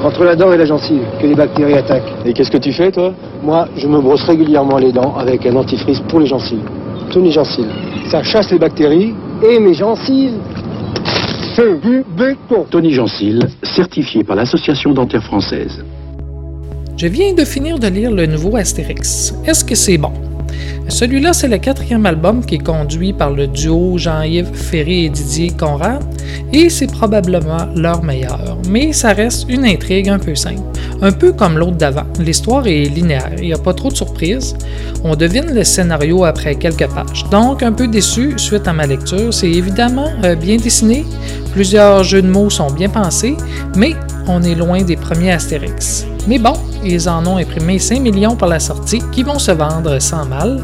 entre 0.03 0.23
la 0.23 0.35
dent 0.35 0.51
et 0.51 0.57
la 0.57 0.65
gencive, 0.65 1.03
que 1.21 1.27
les 1.27 1.35
bactéries 1.35 1.75
attaquent. 1.75 2.11
Et 2.25 2.33
qu'est-ce 2.33 2.51
que 2.51 2.57
tu 2.57 2.73
fais, 2.73 2.91
toi 2.91 3.13
Moi, 3.43 3.67
je 3.77 3.87
me 3.87 4.01
brosse 4.01 4.23
régulièrement 4.23 4.77
les 4.77 4.91
dents 4.91 5.15
avec 5.17 5.45
un 5.45 5.53
dentifrice 5.53 5.99
pour 6.09 6.19
les 6.19 6.25
gencives. 6.27 6.63
Tony 7.11 7.31
Gencives. 7.31 7.71
Ça 8.09 8.23
chasse 8.23 8.51
les 8.51 8.57
bactéries 8.57 9.13
et 9.47 9.59
mes 9.59 9.73
gencives. 9.73 10.39
C'est 11.55 11.79
du 11.81 12.03
béton. 12.17 12.65
Tony 12.71 12.91
Gencil, 12.91 13.47
certifié 13.61 14.23
par 14.23 14.35
l'Association 14.35 14.91
dentaire 14.91 15.23
française. 15.23 15.83
Je 16.97 17.07
viens 17.07 17.33
de 17.33 17.45
finir 17.45 17.77
de 17.77 17.87
lire 17.87 18.11
le 18.11 18.25
nouveau 18.25 18.55
Astérix. 18.57 19.35
Est-ce 19.45 19.63
que 19.63 19.75
c'est 19.75 19.97
bon? 19.99 20.13
Celui-là, 20.89 21.33
c'est 21.33 21.47
le 21.47 21.57
quatrième 21.57 22.05
album 22.05 22.45
qui 22.45 22.55
est 22.55 22.63
conduit 22.63 23.13
par 23.13 23.31
le 23.31 23.47
duo 23.47 23.97
Jean-Yves 23.97 24.53
Ferré 24.53 25.05
et 25.05 25.09
Didier 25.09 25.51
Conrad, 25.51 26.03
et 26.51 26.69
c'est 26.69 26.91
probablement 26.91 27.67
leur 27.75 28.03
meilleur. 28.03 28.57
Mais 28.69 28.93
ça 28.93 29.13
reste 29.13 29.45
une 29.49 29.65
intrigue 29.65 30.09
un 30.09 30.19
peu 30.19 30.35
simple, 30.35 30.61
un 31.01 31.11
peu 31.11 31.33
comme 31.33 31.57
l'autre 31.57 31.77
d'avant. 31.77 32.05
L'histoire 32.19 32.67
est 32.67 32.83
linéaire, 32.83 33.31
il 33.37 33.45
n'y 33.45 33.53
a 33.53 33.57
pas 33.57 33.73
trop 33.73 33.89
de 33.89 33.95
surprises. 33.95 34.55
On 35.03 35.15
devine 35.15 35.53
le 35.53 35.63
scénario 35.63 36.25
après 36.25 36.55
quelques 36.55 36.87
pages. 36.87 37.25
Donc, 37.31 37.63
un 37.63 37.71
peu 37.71 37.87
déçu 37.87 38.33
suite 38.37 38.67
à 38.67 38.73
ma 38.73 38.85
lecture. 38.85 39.33
C'est 39.33 39.51
évidemment 39.51 40.09
euh, 40.23 40.35
bien 40.35 40.57
dessiné, 40.57 41.05
plusieurs 41.53 42.03
jeux 42.03 42.21
de 42.21 42.29
mots 42.29 42.49
sont 42.49 42.71
bien 42.71 42.89
pensés, 42.89 43.35
mais 43.75 43.95
on 44.27 44.43
est 44.43 44.55
loin 44.55 44.83
des 44.83 44.95
premiers 44.95 45.31
Astérix. 45.31 46.05
Mais 46.27 46.39
bon, 46.39 46.53
ils 46.83 47.09
en 47.09 47.25
ont 47.25 47.37
imprimé 47.37 47.79
5 47.79 47.99
millions 47.99 48.35
pour 48.35 48.47
la 48.47 48.59
sortie 48.59 49.01
qui 49.11 49.23
vont 49.23 49.39
se 49.39 49.51
vendre 49.51 49.99
sans 49.99 50.25
mal. 50.25 50.63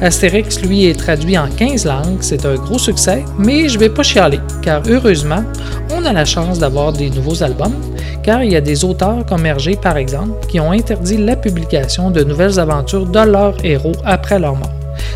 Astérix, 0.00 0.60
lui, 0.60 0.86
est 0.86 0.98
traduit 0.98 1.38
en 1.38 1.48
15 1.48 1.86
langues, 1.86 2.18
c'est 2.20 2.44
un 2.44 2.56
gros 2.56 2.78
succès, 2.78 3.24
mais 3.38 3.68
je 3.68 3.78
vais 3.78 3.88
pas 3.88 4.02
chialer, 4.02 4.40
car 4.62 4.82
heureusement, 4.88 5.44
on 5.90 6.04
a 6.04 6.12
la 6.12 6.24
chance 6.24 6.58
d'avoir 6.58 6.92
des 6.92 7.10
nouveaux 7.10 7.42
albums, 7.42 7.74
car 8.22 8.42
il 8.42 8.52
y 8.52 8.56
a 8.56 8.60
des 8.60 8.84
auteurs 8.84 9.24
comme 9.26 9.46
Hergé, 9.46 9.76
par 9.76 9.96
exemple, 9.96 10.44
qui 10.48 10.58
ont 10.58 10.72
interdit 10.72 11.18
la 11.18 11.36
publication 11.36 12.10
de 12.10 12.24
nouvelles 12.24 12.58
aventures 12.58 13.06
de 13.06 13.20
leurs 13.20 13.64
héros 13.64 13.92
après 14.04 14.40
leur 14.40 14.56
mort. 14.56 14.72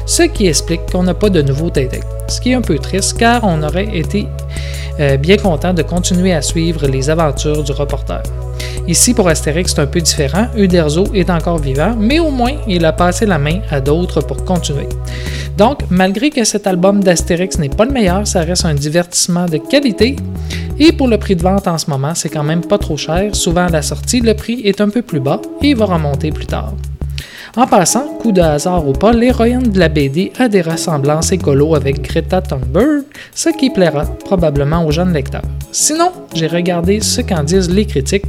Ce 0.06 0.22
qui 0.22 0.46
explique 0.46 0.90
qu'on 0.90 1.02
n'a 1.02 1.14
pas 1.14 1.30
de 1.30 1.42
nouveaux 1.42 1.70
Tintin. 1.70 2.00
Ce 2.28 2.40
qui 2.40 2.52
est 2.52 2.54
un 2.54 2.60
peu 2.60 2.78
triste, 2.78 3.18
car 3.18 3.42
on 3.44 3.62
aurait 3.62 3.96
été 3.96 4.28
euh, 5.00 5.16
bien 5.16 5.36
content 5.36 5.74
de 5.74 5.82
continuer 5.82 6.32
à 6.32 6.42
suivre 6.42 6.86
les 6.86 7.10
aventures 7.10 7.64
du 7.64 7.72
reporter. 7.72 8.22
Ici, 8.90 9.14
pour 9.14 9.28
Astérix, 9.28 9.72
c'est 9.72 9.80
un 9.80 9.86
peu 9.86 10.00
différent. 10.00 10.48
Uderzo 10.56 11.04
est 11.14 11.30
encore 11.30 11.58
vivant, 11.58 11.94
mais 11.96 12.18
au 12.18 12.32
moins, 12.32 12.54
il 12.66 12.84
a 12.84 12.92
passé 12.92 13.24
la 13.24 13.38
main 13.38 13.60
à 13.70 13.80
d'autres 13.80 14.20
pour 14.20 14.44
continuer. 14.44 14.88
Donc, 15.56 15.82
malgré 15.90 16.28
que 16.28 16.42
cet 16.42 16.66
album 16.66 17.00
d'Astérix 17.00 17.56
n'est 17.60 17.68
pas 17.68 17.84
le 17.84 17.92
meilleur, 17.92 18.26
ça 18.26 18.40
reste 18.40 18.64
un 18.64 18.74
divertissement 18.74 19.46
de 19.46 19.58
qualité. 19.58 20.16
Et 20.80 20.90
pour 20.90 21.06
le 21.06 21.18
prix 21.18 21.36
de 21.36 21.42
vente 21.42 21.68
en 21.68 21.78
ce 21.78 21.88
moment, 21.88 22.16
c'est 22.16 22.30
quand 22.30 22.42
même 22.42 22.62
pas 22.62 22.78
trop 22.78 22.96
cher. 22.96 23.32
Souvent 23.32 23.66
à 23.66 23.70
la 23.70 23.82
sortie, 23.82 24.22
le 24.22 24.34
prix 24.34 24.60
est 24.64 24.80
un 24.80 24.88
peu 24.88 25.02
plus 25.02 25.20
bas 25.20 25.40
et 25.62 25.72
va 25.72 25.84
remonter 25.84 26.32
plus 26.32 26.46
tard. 26.46 26.74
En 27.56 27.66
passant, 27.66 28.06
coup 28.20 28.30
de 28.30 28.40
hasard 28.40 28.86
ou 28.86 28.92
pas, 28.92 29.12
l'héroïne 29.12 29.70
de 29.70 29.78
la 29.80 29.88
BD 29.88 30.32
a 30.38 30.48
des 30.48 30.62
ressemblances 30.62 31.32
écolo 31.32 31.74
avec 31.74 32.00
Greta 32.00 32.40
Thunberg, 32.40 33.02
ce 33.34 33.48
qui 33.48 33.70
plaira 33.70 34.04
probablement 34.24 34.86
aux 34.86 34.92
jeunes 34.92 35.12
lecteurs. 35.12 35.42
Sinon, 35.72 36.12
j'ai 36.32 36.46
regardé 36.46 37.00
ce 37.00 37.20
qu'en 37.22 37.42
disent 37.42 37.68
les 37.68 37.86
critiques. 37.86 38.26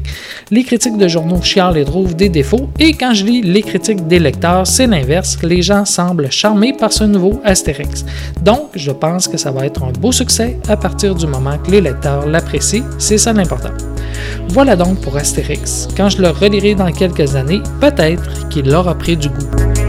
Les 0.50 0.64
critiques 0.64 0.98
de 0.98 1.08
journaux 1.08 1.42
chialent 1.44 1.78
et 1.78 1.86
trouvent 1.86 2.16
des 2.16 2.30
défauts, 2.30 2.70
et 2.80 2.94
quand 2.94 3.14
je 3.14 3.26
lis 3.26 3.42
les 3.44 3.62
critiques 3.62 4.08
des 4.08 4.18
lecteurs, 4.18 4.66
c'est 4.66 4.88
l'inverse. 4.88 5.38
Les 5.44 5.62
gens 5.62 5.86
semblent 5.86 6.32
charmés 6.32 6.74
par 6.74 6.92
ce 6.92 7.04
nouveau 7.04 7.40
Astérix. 7.44 8.04
Donc, 8.42 8.70
je 8.74 8.92
pense 8.92 9.28
que 9.28 9.38
ça 9.38 9.52
va 9.52 9.68
être 9.68 9.84
un 9.84 9.92
beau 9.92 10.12
succès 10.12 10.58
à 10.68 10.78
partir 10.78 11.14
du 11.14 11.28
moment 11.28 11.60
que 11.60 11.70
les 11.70 11.82
lecteurs 11.82 12.26
l'apprécient. 12.26 12.86
C'est 12.98 13.20
ça 13.20 13.34
l'important. 13.34 13.74
Voilà 14.50 14.76
donc 14.76 15.00
pour 15.00 15.16
Astérix. 15.16 15.88
Quand 15.96 16.10
je 16.10 16.22
le 16.22 16.30
relirai 16.30 16.76
dans 16.76 16.92
quelques 16.92 17.36
années, 17.36 17.62
peut-être 17.80 18.50
qu'il 18.50 18.74
aura 18.74 18.96
pris 18.96 19.11
du 19.16 19.30
goût. 19.30 19.81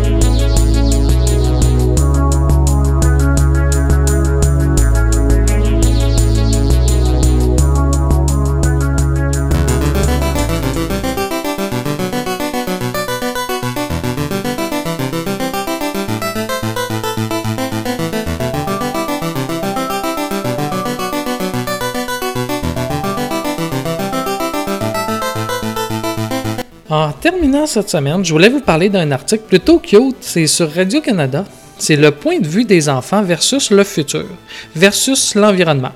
Terminant 27.22 27.66
cette 27.66 27.88
semaine, 27.88 28.24
je 28.24 28.32
voulais 28.32 28.48
vous 28.48 28.60
parler 28.60 28.88
d'un 28.88 29.12
article 29.12 29.44
plutôt 29.44 29.78
cute. 29.78 30.16
C'est 30.20 30.48
sur 30.48 30.74
Radio-Canada. 30.74 31.44
C'est 31.78 31.94
le 31.94 32.10
point 32.10 32.40
de 32.40 32.48
vue 32.48 32.64
des 32.64 32.88
enfants 32.88 33.22
versus 33.22 33.70
le 33.70 33.84
futur, 33.84 34.26
versus 34.74 35.36
l'environnement. 35.36 35.92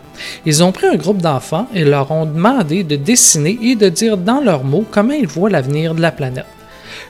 Ils 0.46 0.62
ont 0.62 0.70
pris 0.70 0.86
un 0.86 0.94
groupe 0.94 1.20
d'enfants 1.20 1.66
et 1.74 1.84
leur 1.84 2.12
ont 2.12 2.26
demandé 2.26 2.84
de 2.84 2.94
dessiner 2.94 3.58
et 3.60 3.74
de 3.74 3.88
dire 3.88 4.16
dans 4.16 4.40
leurs 4.40 4.62
mots 4.62 4.84
comment 4.88 5.12
ils 5.14 5.26
voient 5.26 5.50
l'avenir 5.50 5.96
de 5.96 6.00
la 6.00 6.12
planète. 6.12 6.46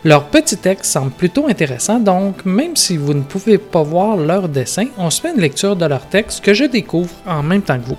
Leur 0.02 0.24
petit 0.24 0.56
texte 0.56 0.92
semble 0.92 1.10
plutôt 1.10 1.46
intéressant, 1.46 2.00
donc 2.00 2.44
même 2.46 2.74
si 2.74 2.96
vous 2.96 3.12
ne 3.12 3.22
pouvez 3.22 3.58
pas 3.58 3.82
voir 3.82 4.16
leur 4.16 4.48
dessin, 4.48 4.86
on 4.96 5.10
se 5.10 5.20
fait 5.20 5.34
une 5.34 5.40
lecture 5.40 5.76
de 5.76 5.84
leur 5.84 6.06
texte 6.06 6.42
que 6.42 6.54
je 6.54 6.64
découvre 6.64 7.10
en 7.26 7.42
même 7.42 7.62
temps 7.62 7.78
que 7.78 7.88
vous. 7.88 7.98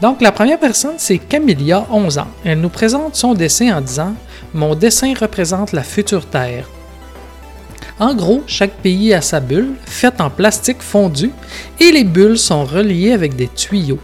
Donc, 0.00 0.22
la 0.22 0.32
première 0.32 0.58
personne, 0.58 0.94
c'est 0.96 1.18
Camilla, 1.18 1.86
11 1.90 2.18
ans. 2.18 2.28
Elle 2.42 2.60
nous 2.60 2.70
présente 2.70 3.16
son 3.16 3.34
dessin 3.34 3.76
en 3.76 3.82
disant 3.82 4.14
Mon 4.52 4.74
dessin 4.74 5.14
représente 5.14 5.72
la 5.72 5.82
future 5.82 6.26
Terre. 6.26 6.68
En 8.00 8.14
gros, 8.14 8.42
chaque 8.46 8.74
pays 8.82 9.14
a 9.14 9.20
sa 9.20 9.40
bulle, 9.40 9.74
faite 9.84 10.20
en 10.20 10.30
plastique 10.30 10.82
fondu, 10.82 11.30
et 11.78 11.92
les 11.92 12.04
bulles 12.04 12.38
sont 12.38 12.64
reliées 12.64 13.12
avec 13.12 13.36
des 13.36 13.48
tuyaux. 13.48 14.00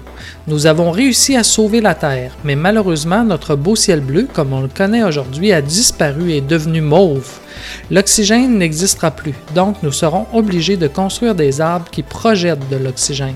Nous 0.48 0.66
avons 0.66 0.92
réussi 0.92 1.34
à 1.34 1.42
sauver 1.42 1.80
la 1.80 1.96
Terre, 1.96 2.36
mais 2.44 2.54
malheureusement, 2.54 3.24
notre 3.24 3.56
beau 3.56 3.74
ciel 3.74 4.00
bleu, 4.00 4.28
comme 4.32 4.52
on 4.52 4.60
le 4.60 4.68
connaît 4.68 5.02
aujourd'hui, 5.02 5.50
a 5.52 5.60
disparu 5.60 6.30
et 6.30 6.36
est 6.36 6.40
devenu 6.40 6.80
mauve. 6.80 7.40
L'oxygène 7.90 8.56
n'existera 8.56 9.10
plus, 9.10 9.34
donc 9.56 9.82
nous 9.82 9.90
serons 9.90 10.26
obligés 10.32 10.76
de 10.76 10.86
construire 10.86 11.34
des 11.34 11.60
arbres 11.60 11.90
qui 11.90 12.04
projettent 12.04 12.68
de 12.70 12.76
l'oxygène. 12.76 13.34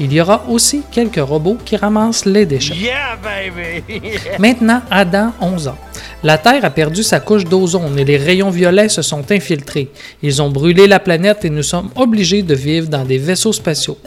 Il 0.00 0.12
y 0.12 0.20
aura 0.20 0.46
aussi 0.48 0.82
quelques 0.90 1.20
robots 1.24 1.58
qui 1.64 1.76
ramassent 1.76 2.24
les 2.24 2.44
déchets. 2.44 2.74
Maintenant, 4.40 4.82
Adam, 4.90 5.32
11 5.40 5.68
ans. 5.68 5.78
La 6.24 6.38
Terre 6.38 6.64
a 6.64 6.70
perdu 6.70 7.04
sa 7.04 7.20
couche 7.20 7.44
d'ozone 7.44 7.96
et 8.00 8.04
les 8.04 8.16
rayons 8.16 8.50
violets 8.50 8.88
se 8.88 9.02
sont 9.02 9.30
infiltrés. 9.30 9.92
Ils 10.24 10.42
ont 10.42 10.50
brûlé 10.50 10.88
la 10.88 10.98
planète 10.98 11.44
et 11.44 11.50
nous 11.50 11.62
sommes 11.62 11.90
obligés 11.94 12.42
de 12.42 12.54
vivre 12.56 12.88
dans 12.88 13.04
des 13.04 13.18
vaisseaux 13.18 13.52
spatiaux. 13.52 13.98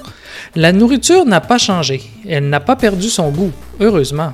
La 0.56 0.72
nourriture 0.72 1.26
n'a 1.26 1.42
pas 1.42 1.58
changé. 1.58 2.02
Elle 2.28 2.50
n'a 2.50 2.60
pas 2.60 2.76
perdu 2.76 3.10
son 3.10 3.30
goût, 3.30 3.52
heureusement. 3.80 4.34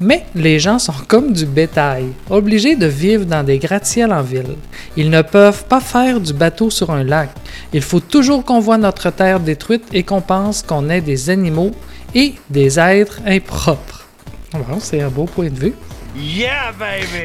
Mais 0.00 0.24
les 0.34 0.58
gens 0.58 0.78
sont 0.78 0.94
comme 1.08 1.32
du 1.32 1.46
bétail, 1.46 2.06
obligés 2.30 2.76
de 2.76 2.86
vivre 2.86 3.24
dans 3.24 3.44
des 3.44 3.58
gratte-ciels 3.58 4.12
en 4.12 4.22
ville. 4.22 4.56
Ils 4.96 5.10
ne 5.10 5.22
peuvent 5.22 5.64
pas 5.64 5.80
faire 5.80 6.20
du 6.20 6.32
bateau 6.32 6.70
sur 6.70 6.90
un 6.90 7.04
lac. 7.04 7.30
Il 7.72 7.82
faut 7.82 8.00
toujours 8.00 8.44
qu'on 8.44 8.60
voit 8.60 8.78
notre 8.78 9.10
terre 9.10 9.40
détruite 9.40 9.84
et 9.92 10.02
qu'on 10.02 10.20
pense 10.20 10.62
qu'on 10.62 10.88
est 10.88 11.00
des 11.00 11.30
animaux 11.30 11.72
et 12.14 12.34
des 12.50 12.78
êtres 12.78 13.20
impropres. 13.26 14.06
Bon, 14.52 14.78
c'est 14.80 15.00
un 15.00 15.08
beau 15.08 15.24
point 15.24 15.48
de 15.48 15.58
vue. 15.58 15.74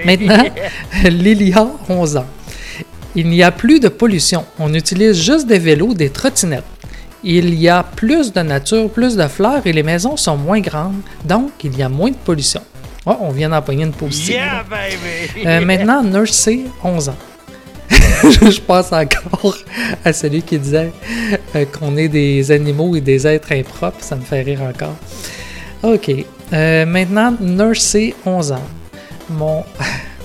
Maintenant, 0.05 0.45
Lilia, 1.03 1.68
11 1.89 2.18
ans. 2.18 2.26
Il 3.15 3.30
n'y 3.30 3.43
a 3.43 3.51
plus 3.51 3.80
de 3.80 3.89
pollution. 3.89 4.45
On 4.59 4.74
utilise 4.74 5.20
juste 5.20 5.47
des 5.47 5.59
vélos, 5.59 5.93
des 5.93 6.09
trottinettes. 6.09 6.63
Il 7.24 7.55
y 7.55 7.68
a 7.68 7.84
plus 7.84 8.32
de 8.32 8.41
nature, 8.41 8.89
plus 8.89 9.15
de 9.15 9.28
fleurs 9.28 9.65
et 9.65 9.74
les 9.74 9.84
maisons 9.84 10.18
sont 10.18 10.38
moins 10.38 10.59
grandes, 10.59 11.01
donc 11.26 11.51
il 11.63 11.78
y 11.78 11.84
a 11.84 11.89
moins 11.89 12.11
de 12.11 12.15
pollution. 12.15 12.61
Oh, 13.05 13.15
on 13.22 13.32
vient 13.32 13.49
d'empoigner 13.49 13.86
une 13.86 13.93
positive. 13.93 14.36
là. 14.36 14.63
Euh, 15.45 15.61
maintenant, 15.65 16.03
Nursey, 16.03 16.65
11 16.84 17.09
ans. 17.09 17.15
je 17.89 18.59
pense 18.59 18.91
encore 18.91 19.55
à 20.03 20.11
celui 20.11 20.41
qui 20.41 20.59
disait 20.59 20.91
euh, 21.55 21.65
qu'on 21.65 21.95
est 21.95 22.09
des 22.09 22.51
animaux 22.51 22.95
et 22.97 23.01
des 23.01 23.26
êtres 23.26 23.53
impropres. 23.53 24.03
Ça 24.03 24.18
me 24.18 24.22
fait 24.22 24.41
rire 24.41 24.61
encore. 24.61 24.95
Ok. 25.84 26.11
Euh, 26.51 26.86
maintenant, 26.86 27.34
Nursey, 27.39 28.13
11 28.26 28.51
ans. 28.51 28.68
Mon, 29.30 29.63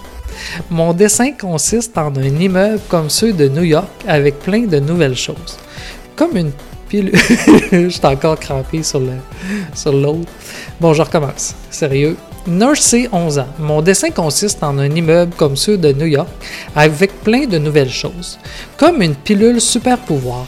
mon 0.71 0.93
dessin 0.93 1.33
consiste 1.33 1.97
en 1.97 2.15
un 2.17 2.23
immeuble 2.23 2.81
comme 2.89 3.11
ceux 3.11 3.33
de 3.33 3.49
New 3.49 3.63
York 3.63 3.89
avec 4.09 4.41
plein 4.41 4.63
de 4.63 4.81
nouvelles 4.81 5.17
choses. 5.17 5.57
Comme 6.17 6.37
une 6.37 6.53
je 7.73 7.89
suis 7.89 8.07
encore 8.07 8.39
crampé 8.39 8.83
sur 8.83 9.01
le 9.01 9.13
sur 9.75 9.93
l'autre. 9.93 10.31
Bon, 10.81 10.93
je 10.93 11.03
recommence. 11.03 11.55
Sérieux. 11.71 12.17
Nursey, 12.47 13.09
11 13.13 13.39
ans. 13.39 13.47
Mon 13.59 13.83
dessin 13.83 14.11
consiste 14.11 14.63
en 14.63 14.77
un 14.79 14.91
immeuble 14.91 15.33
comme 15.37 15.57
ceux 15.57 15.79
de 15.79 15.93
New 15.93 16.07
York 16.07 16.29
avec 16.75 17.23
plein 17.23 17.47
de 17.47 17.59
nouvelles 17.59 17.91
choses. 17.91 18.39
Comme 18.77 19.01
une 19.01 19.15
pilule 19.15 19.61
super 19.61 19.99
pouvoir. 19.99 20.47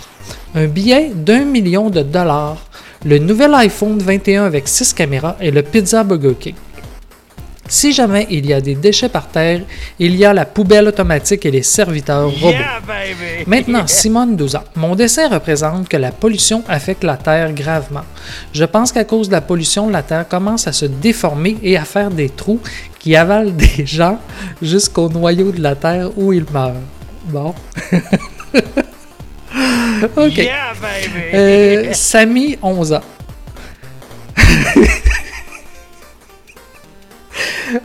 Un 0.54 0.66
billet 0.66 1.12
d'un 1.14 1.44
million 1.44 1.90
de 1.90 2.02
dollars. 2.02 2.58
Le 3.04 3.18
nouvel 3.18 3.54
iPhone 3.54 3.98
21 3.98 4.44
avec 4.44 4.66
6 4.66 4.92
caméras 4.94 5.36
et 5.40 5.50
le 5.50 5.62
Pizza 5.62 6.02
Burger 6.02 6.34
King. 6.38 6.54
Si 7.68 7.92
jamais 7.92 8.26
il 8.30 8.46
y 8.46 8.52
a 8.52 8.60
des 8.60 8.74
déchets 8.74 9.08
par 9.08 9.28
terre, 9.28 9.62
il 9.98 10.16
y 10.16 10.24
a 10.24 10.34
la 10.34 10.44
poubelle 10.44 10.86
automatique 10.88 11.46
et 11.46 11.50
les 11.50 11.62
serviteurs 11.62 12.30
robots. 12.30 12.56
Maintenant, 13.46 13.86
Simone, 13.86 14.36
12 14.36 14.56
ans. 14.56 14.64
Mon 14.76 14.94
dessin 14.94 15.28
représente 15.28 15.88
que 15.88 15.96
la 15.96 16.12
pollution 16.12 16.62
affecte 16.68 17.04
la 17.04 17.16
Terre 17.16 17.52
gravement. 17.52 18.04
Je 18.52 18.64
pense 18.64 18.92
qu'à 18.92 19.04
cause 19.04 19.28
de 19.28 19.32
la 19.32 19.40
pollution, 19.40 19.88
la 19.88 20.02
Terre 20.02 20.28
commence 20.28 20.66
à 20.66 20.72
se 20.72 20.84
déformer 20.84 21.56
et 21.62 21.76
à 21.76 21.84
faire 21.84 22.10
des 22.10 22.28
trous 22.28 22.60
qui 22.98 23.16
avalent 23.16 23.52
des 23.56 23.86
gens 23.86 24.18
jusqu'au 24.60 25.08
noyau 25.08 25.50
de 25.52 25.62
la 25.62 25.74
Terre 25.74 26.10
où 26.16 26.32
ils 26.32 26.46
meurent. 26.52 26.74
Bon. 27.26 27.54
ok. 30.16 30.48
Euh, 31.32 31.92
Samy, 31.92 32.58
11 32.62 32.92
ans. 32.92 33.00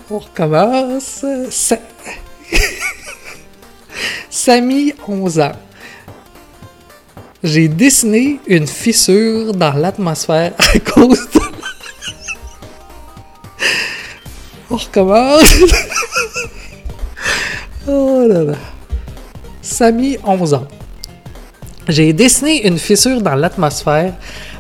On 0.10 0.20
recommence. 0.20 1.26
Sa- 1.50 1.78
Samy, 4.30 4.94
11 5.08 5.40
ans. 5.40 5.52
J'ai 7.44 7.68
dessiné 7.68 8.40
une 8.48 8.68
fissure 8.68 9.54
dans 9.54 9.74
l'atmosphère 9.74 10.54
à 10.58 10.80
cause 10.80 11.30
de... 11.34 11.40
On 14.72 14.76
recommence. 14.76 15.56
oh 17.88 18.26
là 18.28 18.44
là. 18.44 18.54
Samy, 19.62 20.18
11 20.24 20.54
ans. 20.54 20.68
J'ai 21.88 22.14
dessiné 22.14 22.68
une 22.68 22.78
fissure 22.78 23.22
dans 23.22 23.36
l'atmosphère 23.36 24.14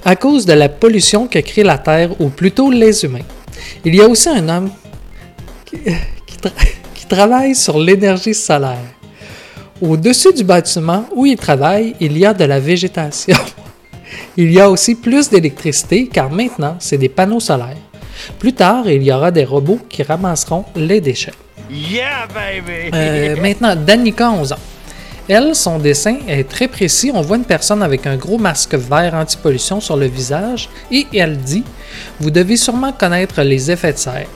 à 0.04 0.16
cause 0.16 0.46
de 0.46 0.54
la 0.54 0.70
pollution 0.70 1.28
que 1.28 1.40
crée 1.40 1.64
la 1.64 1.78
Terre, 1.78 2.20
ou 2.20 2.30
plutôt 2.30 2.72
les 2.72 3.04
humains. 3.04 3.26
Il 3.86 3.94
y 3.94 4.02
a 4.02 4.08
aussi 4.08 4.30
un 4.30 4.48
homme 4.50 4.72
qui, 5.70 5.78
qui 6.26 6.38
tra- 6.38 6.68
qui 6.96 7.06
travaille 7.06 7.56
sur 7.56 7.80
l'énergie 7.80 8.34
solaire. 8.34 8.78
Au-dessus 9.82 10.34
du 10.34 10.44
bâtiment 10.44 11.06
où 11.16 11.26
il 11.26 11.38
travaille, 11.38 11.96
il 12.00 12.18
y 12.18 12.26
a 12.26 12.34
de 12.34 12.44
la 12.44 12.60
végétation. 12.60 13.38
Il 14.38 14.52
y 14.52 14.60
a 14.60 14.70
aussi 14.70 14.96
plus 14.96 15.30
d'électricité 15.30 16.08
car 16.12 16.32
maintenant, 16.32 16.76
c'est 16.80 16.98
des 16.98 17.10
panneaux 17.10 17.40
solaires. 17.40 17.78
Plus 18.40 18.54
tard, 18.54 18.90
il 18.90 19.04
y 19.04 19.12
aura 19.12 19.30
des 19.32 19.46
robots 19.46 19.80
qui 19.88 20.02
ramasseront 20.02 20.66
les 20.76 21.00
déchets. 21.00 21.34
Euh, 22.94 23.36
maintenant, 23.42 23.76
Danica, 23.76 24.32
11 24.32 24.54
ans. 24.54 24.56
Elle, 25.28 25.54
son 25.54 25.78
dessin 25.78 26.18
est 26.28 26.50
très 26.50 26.68
précis. 26.68 27.12
On 27.14 27.22
voit 27.22 27.38
une 27.38 27.44
personne 27.44 27.84
avec 27.84 28.08
un 28.08 28.16
gros 28.18 28.40
masque 28.40 28.74
vert 28.74 29.14
anti-pollution 29.14 29.80
sur 29.80 29.96
le 29.96 30.08
visage 30.08 30.70
et 30.92 31.06
elle 31.14 31.38
dit 31.38 31.64
Vous 32.20 32.32
devez 32.32 32.58
sûrement 32.58 32.92
connaître 32.92 33.42
les 33.44 33.70
effets 33.70 33.94
de 33.94 33.98
serre. 34.00 34.28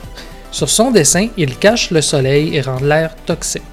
Sur 0.54 0.70
son 0.70 0.92
dessin, 0.92 1.26
il 1.36 1.58
cache 1.58 1.90
le 1.90 2.00
soleil 2.00 2.54
et 2.54 2.60
rend 2.60 2.78
l'air 2.80 3.16
toxique. 3.26 3.64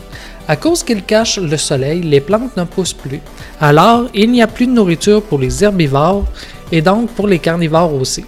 À 0.47 0.55
cause 0.55 0.81
qu'il 0.81 1.03
cache 1.03 1.37
le 1.37 1.55
soleil, 1.55 2.01
les 2.01 2.21
plantes 2.21 2.57
ne 2.57 2.63
poussent 2.63 2.95
plus. 3.05 3.19
Alors, 3.59 4.05
il 4.15 4.31
n'y 4.31 4.41
a 4.41 4.47
plus 4.47 4.65
de 4.65 4.71
nourriture 4.71 5.21
pour 5.21 5.37
les 5.37 5.63
herbivores 5.63 6.25
et 6.71 6.81
donc 6.81 7.11
pour 7.11 7.27
les 7.27 7.37
carnivores 7.37 7.93
aussi. 7.93 8.25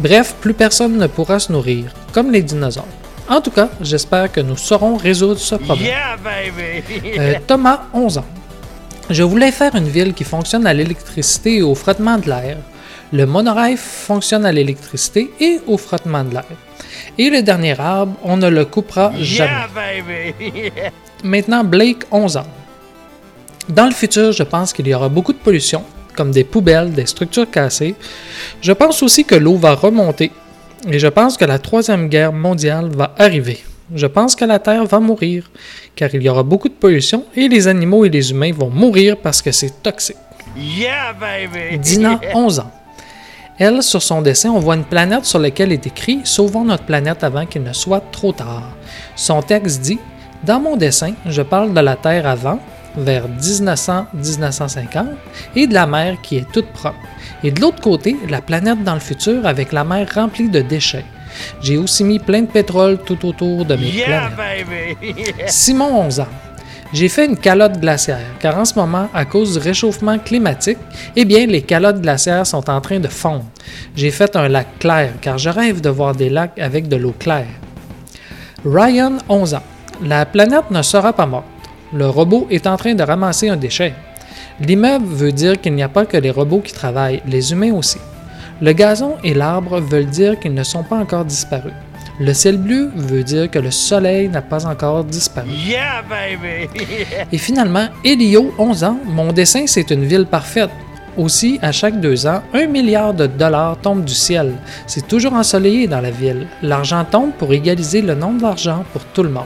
Bref, 0.00 0.34
plus 0.40 0.52
personne 0.52 0.96
ne 0.98 1.06
pourra 1.06 1.38
se 1.38 1.52
nourrir, 1.52 1.84
comme 2.12 2.32
les 2.32 2.42
dinosaures. 2.42 2.88
En 3.28 3.40
tout 3.40 3.52
cas, 3.52 3.68
j'espère 3.80 4.32
que 4.32 4.40
nous 4.40 4.56
saurons 4.56 4.96
résoudre 4.96 5.38
ce 5.38 5.54
problème. 5.54 5.94
Euh, 7.20 7.34
Thomas, 7.46 7.82
11 7.94 8.18
ans. 8.18 8.24
Je 9.10 9.22
voulais 9.22 9.52
faire 9.52 9.76
une 9.76 9.88
ville 9.88 10.12
qui 10.12 10.24
fonctionne 10.24 10.66
à 10.66 10.74
l'électricité 10.74 11.58
et 11.58 11.62
au 11.62 11.76
frottement 11.76 12.18
de 12.18 12.26
l'air. 12.26 12.56
Le 13.12 13.26
monorail 13.26 13.76
fonctionne 13.76 14.44
à 14.44 14.50
l'électricité 14.50 15.30
et 15.38 15.60
au 15.68 15.78
frottement 15.78 16.24
de 16.24 16.34
l'air. 16.34 16.65
Et 17.18 17.30
le 17.30 17.42
dernier 17.42 17.78
arbre, 17.80 18.14
on 18.22 18.36
ne 18.36 18.48
le 18.48 18.64
coupera 18.64 19.12
jamais. 19.18 19.50
Maintenant, 21.24 21.64
Blake, 21.64 22.04
11 22.10 22.36
ans. 22.36 22.46
Dans 23.68 23.86
le 23.86 23.92
futur, 23.92 24.32
je 24.32 24.42
pense 24.42 24.72
qu'il 24.72 24.86
y 24.86 24.94
aura 24.94 25.08
beaucoup 25.08 25.32
de 25.32 25.38
pollution, 25.38 25.82
comme 26.14 26.30
des 26.30 26.44
poubelles, 26.44 26.92
des 26.92 27.06
structures 27.06 27.50
cassées. 27.50 27.94
Je 28.60 28.72
pense 28.72 29.02
aussi 29.02 29.24
que 29.24 29.34
l'eau 29.34 29.56
va 29.56 29.74
remonter. 29.74 30.30
Et 30.88 30.98
je 30.98 31.08
pense 31.08 31.36
que 31.36 31.44
la 31.44 31.58
troisième 31.58 32.08
guerre 32.08 32.32
mondiale 32.32 32.90
va 32.94 33.14
arriver. 33.18 33.64
Je 33.94 34.06
pense 34.06 34.34
que 34.34 34.44
la 34.44 34.58
Terre 34.58 34.84
va 34.84 34.98
mourir, 35.00 35.50
car 35.94 36.12
il 36.12 36.22
y 36.22 36.28
aura 36.28 36.42
beaucoup 36.42 36.68
de 36.68 36.74
pollution 36.74 37.24
et 37.36 37.48
les 37.48 37.68
animaux 37.68 38.04
et 38.04 38.08
les 38.08 38.30
humains 38.32 38.52
vont 38.52 38.68
mourir 38.70 39.16
parce 39.16 39.40
que 39.40 39.52
c'est 39.52 39.82
toxique. 39.82 40.16
Dina, 41.78 42.20
11 42.34 42.60
ans. 42.60 42.72
Elle, 43.58 43.82
sur 43.82 44.02
son 44.02 44.20
dessin, 44.20 44.50
on 44.50 44.58
voit 44.58 44.76
une 44.76 44.84
planète 44.84 45.24
sur 45.24 45.38
laquelle 45.38 45.72
est 45.72 45.86
écrit 45.86 46.20
Sauvons 46.24 46.64
notre 46.64 46.84
planète 46.84 47.24
avant 47.24 47.46
qu'il 47.46 47.62
ne 47.62 47.72
soit 47.72 48.02
trop 48.12 48.32
tard. 48.32 48.76
Son 49.14 49.40
texte 49.40 49.80
dit 49.80 49.98
Dans 50.44 50.60
mon 50.60 50.76
dessin, 50.76 51.14
je 51.26 51.40
parle 51.40 51.72
de 51.72 51.80
la 51.80 51.96
Terre 51.96 52.26
avant, 52.26 52.58
vers 52.98 53.24
1900-1950, 53.28 55.06
et 55.54 55.66
de 55.66 55.72
la 55.72 55.86
mer 55.86 56.16
qui 56.22 56.36
est 56.36 56.52
toute 56.52 56.68
propre. 56.68 56.98
Et 57.42 57.50
de 57.50 57.60
l'autre 57.60 57.80
côté, 57.80 58.16
la 58.28 58.42
planète 58.42 58.84
dans 58.84 58.94
le 58.94 59.00
futur 59.00 59.46
avec 59.46 59.72
la 59.72 59.84
mer 59.84 60.06
remplie 60.14 60.50
de 60.50 60.60
déchets. 60.60 61.04
J'ai 61.62 61.78
aussi 61.78 62.04
mis 62.04 62.18
plein 62.18 62.42
de 62.42 62.46
pétrole 62.46 62.98
tout 62.98 63.26
autour 63.26 63.64
de 63.64 63.76
mes 63.76 64.02
planètes. 64.02 64.32
Simon, 65.48 66.02
11 66.06 66.20
ans. 66.20 66.28
J'ai 66.92 67.08
fait 67.08 67.26
une 67.26 67.36
calotte 67.36 67.80
glaciaire, 67.80 68.36
car 68.38 68.56
en 68.58 68.64
ce 68.64 68.78
moment, 68.78 69.08
à 69.12 69.24
cause 69.24 69.54
du 69.54 69.58
réchauffement 69.58 70.18
climatique, 70.18 70.78
eh 71.16 71.24
bien, 71.24 71.46
les 71.46 71.62
calottes 71.62 72.00
glaciaires 72.00 72.46
sont 72.46 72.70
en 72.70 72.80
train 72.80 73.00
de 73.00 73.08
fondre. 73.08 73.44
J'ai 73.96 74.12
fait 74.12 74.36
un 74.36 74.48
lac 74.48 74.78
clair, 74.78 75.12
car 75.20 75.36
je 75.36 75.50
rêve 75.50 75.80
de 75.80 75.90
voir 75.90 76.14
des 76.14 76.30
lacs 76.30 76.58
avec 76.58 76.88
de 76.88 76.96
l'eau 76.96 77.14
claire. 77.18 77.48
Ryan, 78.64 79.18
11 79.28 79.54
ans. 79.54 79.62
La 80.02 80.26
planète 80.26 80.70
ne 80.70 80.82
sera 80.82 81.12
pas 81.12 81.26
morte. 81.26 81.44
Le 81.92 82.08
robot 82.08 82.46
est 82.50 82.66
en 82.66 82.76
train 82.76 82.94
de 82.94 83.02
ramasser 83.02 83.48
un 83.48 83.56
déchet. 83.56 83.94
L'immeuble 84.60 85.06
veut 85.06 85.32
dire 85.32 85.60
qu'il 85.60 85.74
n'y 85.74 85.82
a 85.82 85.88
pas 85.88 86.06
que 86.06 86.16
les 86.16 86.30
robots 86.30 86.60
qui 86.60 86.72
travaillent, 86.72 87.22
les 87.26 87.52
humains 87.52 87.74
aussi. 87.74 87.98
Le 88.62 88.72
gazon 88.72 89.16
et 89.22 89.34
l'arbre 89.34 89.80
veulent 89.80 90.06
dire 90.06 90.38
qu'ils 90.38 90.54
ne 90.54 90.62
sont 90.62 90.82
pas 90.82 90.96
encore 90.96 91.24
disparus. 91.24 91.74
Le 92.18 92.32
ciel 92.32 92.56
bleu 92.56 92.90
veut 92.94 93.22
dire 93.22 93.50
que 93.50 93.58
le 93.58 93.70
soleil 93.70 94.30
n'a 94.30 94.40
pas 94.40 94.64
encore 94.64 95.04
disparu. 95.04 95.50
Et 97.32 97.38
finalement, 97.38 97.88
Elio, 98.02 98.54
11 98.56 98.84
ans, 98.84 98.98
mon 99.04 99.32
dessin 99.34 99.64
c'est 99.66 99.90
une 99.90 100.04
ville 100.04 100.24
parfaite. 100.24 100.70
Aussi, 101.18 101.58
à 101.60 101.72
chaque 101.72 102.00
deux 102.00 102.26
ans, 102.26 102.42
un 102.54 102.66
milliard 102.66 103.12
de 103.12 103.26
dollars 103.26 103.78
tombe 103.82 104.04
du 104.04 104.14
ciel. 104.14 104.54
C'est 104.86 105.06
toujours 105.06 105.34
ensoleillé 105.34 105.86
dans 105.86 106.00
la 106.00 106.10
ville. 106.10 106.46
L'argent 106.62 107.04
tombe 107.04 107.32
pour 107.32 107.52
égaliser 107.52 108.00
le 108.00 108.14
nombre 108.14 108.40
d'argent 108.40 108.84
pour 108.92 109.02
tout 109.04 109.22
le 109.22 109.30
monde. 109.30 109.44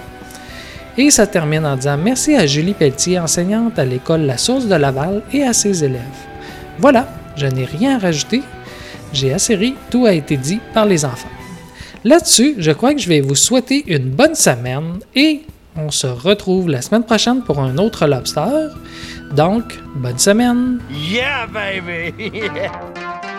Et 0.96 1.10
ça 1.10 1.26
termine 1.26 1.66
en 1.66 1.76
disant 1.76 1.96
merci 1.96 2.36
à 2.36 2.46
Julie 2.46 2.74
Pelletier, 2.74 3.18
enseignante 3.18 3.78
à 3.78 3.84
l'école 3.84 4.22
La 4.22 4.36
Source 4.36 4.66
de 4.66 4.74
Laval 4.74 5.22
et 5.32 5.42
à 5.42 5.52
ses 5.52 5.82
élèves. 5.82 6.00
Voilà, 6.78 7.08
je 7.36 7.46
n'ai 7.46 7.64
rien 7.64 7.96
à 7.96 7.98
rajouter. 7.98 8.42
J'ai 9.12 9.32
assez 9.32 9.56
ri, 9.56 9.74
tout 9.90 10.06
a 10.06 10.12
été 10.12 10.36
dit 10.36 10.60
par 10.72 10.86
les 10.86 11.04
enfants. 11.04 11.28
Là-dessus, 12.04 12.54
je 12.58 12.70
crois 12.70 12.94
que 12.94 13.00
je 13.00 13.08
vais 13.08 13.20
vous 13.20 13.34
souhaiter 13.34 13.84
une 13.86 14.10
bonne 14.10 14.34
semaine 14.34 15.00
et 15.14 15.42
on 15.76 15.90
se 15.90 16.06
retrouve 16.06 16.68
la 16.68 16.80
semaine 16.80 17.04
prochaine 17.04 17.42
pour 17.42 17.58
un 17.58 17.76
autre 17.76 18.06
lobster. 18.06 18.68
Donc, 19.32 19.78
bonne 19.96 20.18
semaine! 20.18 20.80
Yeah, 20.90 21.46
baby! 21.46 22.14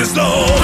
is 0.00 0.14
know. 0.14 0.59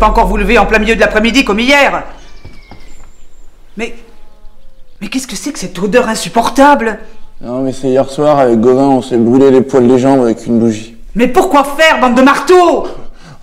pas 0.00 0.08
encore 0.08 0.26
vous 0.26 0.38
lever 0.38 0.58
en 0.58 0.66
plein 0.66 0.78
milieu 0.78 0.96
de 0.96 1.00
l'après-midi 1.00 1.44
comme 1.44 1.60
hier 1.60 2.02
Mais. 3.76 3.94
Mais 5.00 5.08
qu'est-ce 5.08 5.26
que 5.26 5.36
c'est 5.36 5.52
que 5.52 5.58
cette 5.58 5.78
odeur 5.78 6.08
insupportable? 6.08 6.98
Non, 7.40 7.60
mais 7.60 7.72
c'est 7.72 7.88
hier 7.88 8.08
soir, 8.10 8.38
avec 8.38 8.60
Gauvin, 8.60 8.88
on 8.88 9.02
s'est 9.02 9.16
brûlé 9.16 9.50
les 9.50 9.60
poils 9.60 9.86
des 9.86 9.98
jambes 9.98 10.22
avec 10.22 10.46
une 10.46 10.58
bougie. 10.58 10.96
Mais 11.14 11.28
pourquoi 11.28 11.64
faire, 11.64 12.00
bande 12.00 12.14
de 12.14 12.22
marteaux? 12.22 12.86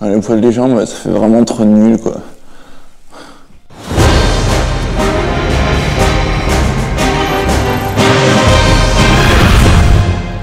Ah, 0.00 0.08
les 0.08 0.20
poils 0.20 0.40
des 0.40 0.52
jambes, 0.52 0.74
bah, 0.74 0.86
ça 0.86 0.94
fait 0.94 1.10
vraiment 1.10 1.44
trop 1.44 1.64
nul, 1.64 1.98
quoi. 1.98 2.14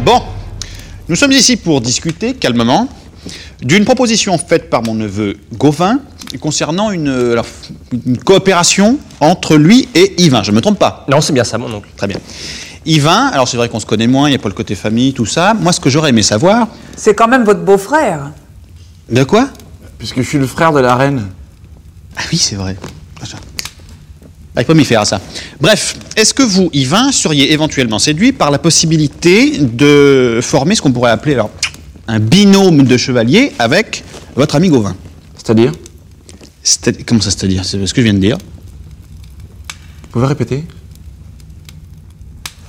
Bon, 0.03 0.21
nous 1.09 1.15
sommes 1.15 1.31
ici 1.31 1.57
pour 1.57 1.81
discuter 1.81 2.33
calmement 2.33 2.87
d'une 3.65 3.83
proposition 3.83 4.37
faite 4.37 4.69
par 4.69 4.83
mon 4.83 4.93
neveu 4.93 5.35
Gauvin 5.57 5.99
concernant 6.39 6.91
une, 6.91 7.09
euh, 7.09 7.41
coopération 8.23 8.97
entre 9.19 9.55
lui 9.55 9.89
et 9.95 10.13
Yvain. 10.21 10.43
Je 10.43 10.51
ne 10.51 10.55
me 10.55 10.61
trompe 10.61 10.79
pas 10.79 11.05
Non, 11.09 11.19
c'est 11.19 11.33
bien 11.33 11.43
ça, 11.43 11.57
mon 11.57 11.73
oncle. 11.73 11.89
Très 11.97 12.07
bien. 12.07 12.17
Yvain, 12.85 13.27
alors 13.33 13.47
c'est 13.47 13.57
vrai 13.57 13.67
qu'on 13.67 13.79
se 13.79 13.85
connaît 13.85 14.07
moins, 14.07 14.27
il 14.27 14.31
n'y 14.31 14.35
a 14.35 14.39
pas 14.39 14.49
le 14.49 14.53
côté 14.53 14.75
famille, 14.75 15.13
tout 15.13 15.25
ça. 15.25 15.53
Moi, 15.53 15.73
ce 15.73 15.79
que 15.79 15.89
j'aurais 15.89 16.09
aimé 16.09 16.21
savoir. 16.21 16.67
C'est 16.95 17.15
quand 17.15 17.27
même 17.27 17.43
votre 17.43 17.61
beau-frère. 17.61 18.31
De 19.09 19.23
quoi 19.23 19.49
Puisque 19.97 20.17
je 20.17 20.27
suis 20.27 20.37
le 20.37 20.47
frère 20.47 20.71
de 20.71 20.79
la 20.79 20.95
reine. 20.95 21.27
Ah 22.15 22.21
oui, 22.31 22.37
c'est 22.37 22.55
vrai. 22.55 22.75
Avec 24.55 24.69
à 24.69 25.01
ah, 25.01 25.05
ça. 25.05 25.19
Bref, 25.59 25.97
est-ce 26.15 26.33
que 26.33 26.43
vous, 26.43 26.69
Yvain, 26.71 27.11
seriez 27.11 27.51
éventuellement 27.51 27.99
séduit 27.99 28.31
par 28.31 28.51
la 28.51 28.57
possibilité 28.57 29.57
de 29.57 30.39
former 30.41 30.75
ce 30.75 30.81
qu'on 30.81 30.93
pourrait 30.93 31.11
appeler, 31.11 31.33
alors 31.33 31.49
un 32.07 32.19
binôme 32.19 32.83
de 32.83 32.97
chevaliers 32.97 33.53
avec 33.59 34.03
votre 34.35 34.55
ami 34.55 34.69
Gauvin 34.69 34.95
C'est-à-dire? 35.37 35.71
C'est- 36.63 37.03
Comment 37.05 37.21
ça, 37.21 37.31
c'est-à-dire? 37.31 37.63
C'est 37.65 37.85
ce 37.85 37.93
que 37.93 38.01
je 38.01 38.05
viens 38.05 38.13
de 38.13 38.19
dire. 38.19 38.37
Vous 38.37 40.09
pouvez 40.11 40.27
répéter? 40.27 40.63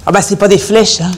Ah 0.04 0.12
bah 0.12 0.22
c'est 0.22 0.36
pas 0.36 0.48
des 0.48 0.58
flèches, 0.58 1.00
hein. 1.00 1.12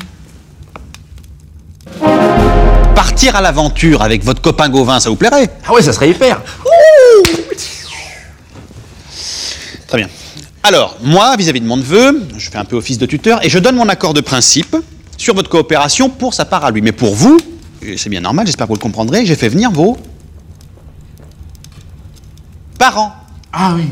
Partir 2.94 3.36
à 3.36 3.40
l'aventure 3.40 4.02
avec 4.02 4.24
votre 4.24 4.40
copain 4.40 4.68
Gauvin, 4.68 5.00
ça 5.00 5.10
vous 5.10 5.16
plairait? 5.16 5.50
Ah 5.66 5.72
ouais, 5.72 5.82
ça 5.82 5.92
serait 5.92 6.10
hyper 6.10 6.40
Très 9.86 9.98
bien. 9.98 10.08
Alors, 10.62 10.98
moi, 11.02 11.34
vis-à-vis 11.36 11.60
de 11.60 11.66
mon 11.66 11.78
neveu, 11.78 12.22
je 12.36 12.50
fais 12.50 12.58
un 12.58 12.64
peu 12.64 12.76
office 12.76 12.98
de 12.98 13.06
tuteur 13.06 13.42
et 13.44 13.48
je 13.48 13.58
donne 13.58 13.76
mon 13.76 13.88
accord 13.88 14.12
de 14.12 14.20
principe 14.20 14.76
sur 15.16 15.34
votre 15.34 15.48
coopération 15.48 16.10
pour 16.10 16.34
sa 16.34 16.44
part 16.44 16.64
à 16.64 16.70
lui. 16.70 16.82
Mais 16.82 16.92
pour 16.92 17.14
vous, 17.14 17.38
c'est 17.96 18.08
bien 18.08 18.20
normal, 18.20 18.46
j'espère 18.46 18.66
que 18.66 18.72
vous 18.72 18.76
le 18.76 18.82
comprendrez, 18.82 19.24
j'ai 19.26 19.34
fait 19.36 19.48
venir 19.48 19.70
vos 19.70 19.96
parents. 22.78 23.12
Ah 23.52 23.72
oui. 23.76 23.88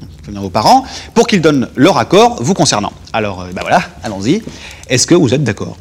J'ai 0.00 0.06
fait 0.24 0.26
venir 0.28 0.42
vos 0.42 0.50
parents 0.50 0.84
pour 1.14 1.26
qu'ils 1.26 1.40
donnent 1.40 1.68
leur 1.76 1.98
accord 1.98 2.42
vous 2.42 2.54
concernant. 2.54 2.92
Alors, 3.12 3.42
euh, 3.42 3.50
ben 3.52 3.62
voilà, 3.62 3.82
allons-y. 4.02 4.42
Est-ce 4.88 5.06
que 5.06 5.14
vous 5.14 5.32
êtes 5.34 5.44
d'accord? 5.44 5.76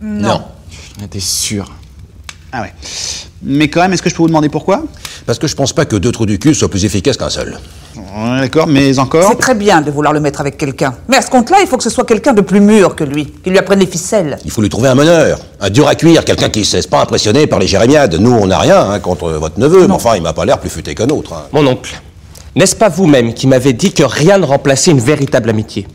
Non. 0.00 0.42
T'es 1.10 1.20
sûr 1.20 1.70
Ah 2.52 2.62
ouais. 2.62 2.72
Mais 3.42 3.68
quand 3.68 3.80
même, 3.82 3.92
est-ce 3.92 4.02
que 4.02 4.10
je 4.10 4.14
peux 4.14 4.22
vous 4.22 4.28
demander 4.28 4.48
pourquoi? 4.48 4.84
Parce 5.26 5.38
que 5.38 5.46
je 5.46 5.54
pense 5.54 5.72
pas 5.72 5.84
que 5.86 5.96
deux 5.96 6.12
trous 6.12 6.26
du 6.26 6.38
cul 6.38 6.54
soient 6.54 6.70
plus 6.70 6.84
efficaces 6.84 7.16
qu'un 7.16 7.30
seul. 7.30 7.58
Ouais, 7.96 8.40
D'accord, 8.40 8.66
mais 8.66 8.98
encore 8.98 9.28
C'est 9.30 9.38
très 9.38 9.54
bien 9.54 9.80
de 9.80 9.90
vouloir 9.90 10.12
le 10.12 10.20
mettre 10.20 10.40
avec 10.40 10.56
quelqu'un. 10.58 10.94
Mais 11.08 11.16
à 11.16 11.22
ce 11.22 11.30
compte-là, 11.30 11.58
il 11.60 11.66
faut 11.66 11.76
que 11.76 11.82
ce 11.82 11.90
soit 11.90 12.04
quelqu'un 12.04 12.32
de 12.32 12.40
plus 12.40 12.60
mûr 12.60 12.94
que 12.96 13.04
lui, 13.04 13.26
qui 13.26 13.50
lui 13.50 13.58
apprenne 13.58 13.78
les 13.80 13.86
ficelles. 13.86 14.38
Il 14.44 14.50
faut 14.50 14.62
lui 14.62 14.68
trouver 14.68 14.88
un 14.88 14.94
meneur, 14.94 15.38
un 15.60 15.70
dur 15.70 15.86
à 15.88 15.94
cuire, 15.94 16.24
quelqu'un 16.24 16.48
qui 16.48 16.60
ne 16.60 16.64
se 16.64 16.76
laisse 16.76 16.86
pas 16.86 17.00
impressionner 17.02 17.46
par 17.46 17.58
les 17.58 17.66
jérémiades. 17.66 18.14
Nous, 18.18 18.32
on 18.32 18.46
n'a 18.46 18.58
rien 18.58 18.80
hein, 18.90 18.98
contre 19.00 19.30
votre 19.30 19.58
neveu, 19.60 19.86
mais 19.86 19.94
enfin, 19.94 20.16
il 20.16 20.22
m'a 20.22 20.32
pas 20.32 20.44
l'air 20.44 20.58
plus 20.58 20.70
futé 20.70 20.94
qu'un 20.94 21.08
autre. 21.08 21.32
hein. 21.34 21.42
Mon 21.52 21.66
oncle, 21.66 21.94
n'est-ce 22.56 22.76
pas 22.76 22.88
vous-même 22.88 23.34
qui 23.34 23.46
m'avez 23.46 23.72
dit 23.72 23.92
que 23.92 24.02
rien 24.02 24.38
ne 24.38 24.44
remplaçait 24.44 24.90
une 24.90 25.00
véritable 25.00 25.50
amitié? 25.50 25.86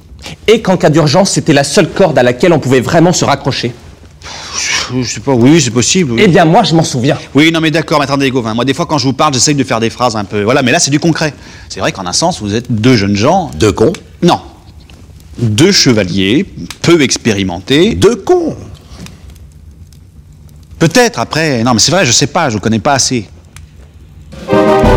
Et 0.48 0.62
qu'en 0.62 0.76
cas 0.78 0.90
d'urgence, 0.90 1.32
c'était 1.32 1.54
la 1.54 1.64
seule 1.64 1.90
corde 1.90 2.18
à 2.18 2.24
laquelle 2.24 2.52
on 2.54 2.60
pouvait 2.60 2.82
vraiment 2.82 3.14
se 3.14 3.24
raccrocher? 3.26 3.74
Je 5.02 5.08
sais 5.08 5.20
pas, 5.20 5.34
oui, 5.34 5.62
c'est 5.62 5.70
possible. 5.70 6.14
oui. 6.14 6.22
Eh 6.26 6.28
bien, 6.28 6.46
moi, 6.46 6.64
je 6.64 6.74
m'en 6.74 6.84
souviens. 6.84 7.18
Oui, 7.36 7.52
non, 7.52 7.62
mais 7.62 7.72
d'accord, 7.72 8.00
mais 8.00 8.06
attendez, 8.06 8.30
Gauvin. 8.32 8.54
Moi, 8.54 8.66
des 8.66 8.74
fois, 8.74 8.86
quand 8.86 8.98
je 8.98 9.06
vous 9.06 9.14
parle, 9.14 9.34
j'essaye 9.34 9.56
de 9.56 9.64
faire 9.64 9.80
des 9.80 9.90
phrases 9.90 10.16
un 10.16 10.24
peu. 10.24 10.42
Voilà, 10.44 10.62
mais 10.64 10.72
là, 10.72 10.80
c'est 10.80 10.92
du 10.92 11.00
concret. 11.00 11.34
C'est 11.70 11.80
vrai 11.80 11.92
qu'en 11.92 12.06
un 12.08 12.14
sens, 12.14 12.42
vous 12.42 12.56
êtes 12.56 12.72
deux 12.72 12.96
jeunes 12.98 13.16
gens. 13.16 13.52
Deux 13.56 13.72
cons 13.72 13.94
Non. 14.24 14.40
Deux 15.38 15.72
chevaliers, 15.72 16.46
peu 16.82 17.02
expérimentés. 17.02 17.94
Deux 17.96 18.16
cons 18.16 18.56
Peut-être, 20.80 21.20
après. 21.20 21.64
Non, 21.64 21.74
mais 21.74 21.80
c'est 21.80 21.92
vrai, 21.92 22.06
je 22.06 22.12
sais 22.12 22.28
pas, 22.28 22.50
je 22.50 22.56
vous 22.56 22.60
connais 22.60 22.80
pas 22.80 22.94
assez. 22.94 23.26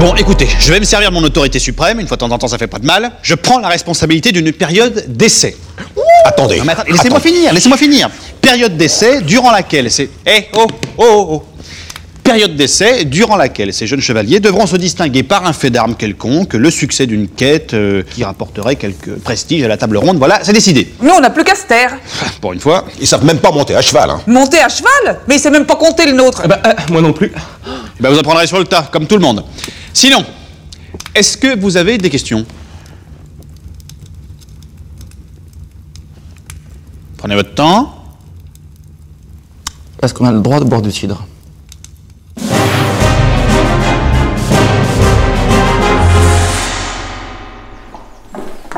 Bon, 0.00 0.14
écoutez, 0.16 0.48
je 0.58 0.72
vais 0.72 0.80
me 0.80 0.84
servir 0.84 1.10
de 1.10 1.14
mon 1.14 1.22
autorité 1.22 1.58
suprême, 1.58 2.00
une 2.00 2.08
fois 2.08 2.16
de 2.16 2.20
temps 2.20 2.30
en 2.30 2.38
temps, 2.38 2.48
ça 2.48 2.58
fait 2.58 2.66
pas 2.66 2.78
de 2.78 2.86
mal. 2.86 3.12
Je 3.22 3.34
prends 3.34 3.58
la 3.60 3.68
responsabilité 3.68 4.32
d'une 4.32 4.52
période 4.52 5.04
d'essai. 5.08 5.56
Attendez. 6.24 6.58
Non, 6.58 6.64
mais 6.64 6.72
attendez, 6.72 6.92
laissez-moi 6.92 7.20
finir, 7.20 7.52
laissez-moi 7.52 7.76
finir. 7.76 8.08
Période 8.42 8.76
d'essai 8.76 9.22
durant 9.22 9.50
laquelle 9.50 9.90
c'est. 9.90 10.10
Eh, 10.26 10.48
oh, 10.54 10.66
oh, 10.98 11.04
oh, 11.06 11.26
oh. 11.30 11.42
Période 12.22 12.54
d'essai 12.54 13.04
durant 13.04 13.36
laquelle 13.36 13.72
ces 13.72 13.86
jeunes 13.86 14.00
chevaliers 14.00 14.40
devront 14.40 14.66
se 14.66 14.76
distinguer 14.76 15.22
par 15.22 15.44
un 15.46 15.52
fait 15.52 15.70
d'armes 15.70 15.96
quelconque, 15.96 16.54
le 16.54 16.70
succès 16.70 17.06
d'une 17.06 17.28
quête 17.28 17.74
euh, 17.74 18.02
qui 18.10 18.22
rapporterait 18.22 18.76
quelque 18.76 19.10
prestige 19.10 19.62
à 19.62 19.68
la 19.68 19.76
table 19.76 19.96
ronde. 19.96 20.18
Voilà, 20.18 20.40
c'est 20.42 20.52
décidé. 20.52 20.92
Nous, 21.00 21.10
on 21.10 21.20
n'a 21.20 21.30
plus 21.30 21.44
qu'à 21.44 21.54
se 21.54 21.66
taire. 21.66 21.96
Pour 22.40 22.52
une 22.52 22.60
fois. 22.60 22.84
Ils 23.00 23.06
savent 23.06 23.24
même 23.24 23.38
pas 23.38 23.50
monter 23.50 23.74
à 23.74 23.82
cheval. 23.82 24.10
Hein. 24.10 24.20
Monter 24.26 24.60
à 24.60 24.68
cheval 24.68 25.20
Mais 25.26 25.36
il 25.36 25.40
sait 25.40 25.50
même 25.50 25.66
pas 25.66 25.76
compter 25.76 26.06
le 26.06 26.12
nôtre. 26.12 26.42
Eh 26.44 26.48
ben, 26.48 26.58
euh, 26.66 26.72
moi 26.90 27.00
non 27.00 27.12
plus. 27.12 27.32
Eh 27.34 28.02
ben, 28.02 28.10
vous 28.10 28.18
apprendrez 28.18 28.46
sur 28.46 28.58
le 28.58 28.64
tas, 28.64 28.88
comme 28.92 29.06
tout 29.06 29.16
le 29.16 29.22
monde. 29.22 29.44
Sinon, 29.92 30.24
est-ce 31.14 31.36
que 31.36 31.58
vous 31.58 31.76
avez 31.76 31.98
des 31.98 32.10
questions? 32.10 32.46
Prenez 37.18 37.34
votre 37.34 37.54
temps. 37.54 38.01
Est-ce 40.02 40.12
qu'on 40.14 40.24
a 40.26 40.32
le 40.32 40.40
droit 40.40 40.58
de 40.58 40.64
boire 40.64 40.82
du 40.82 40.90
cidre 40.90 41.24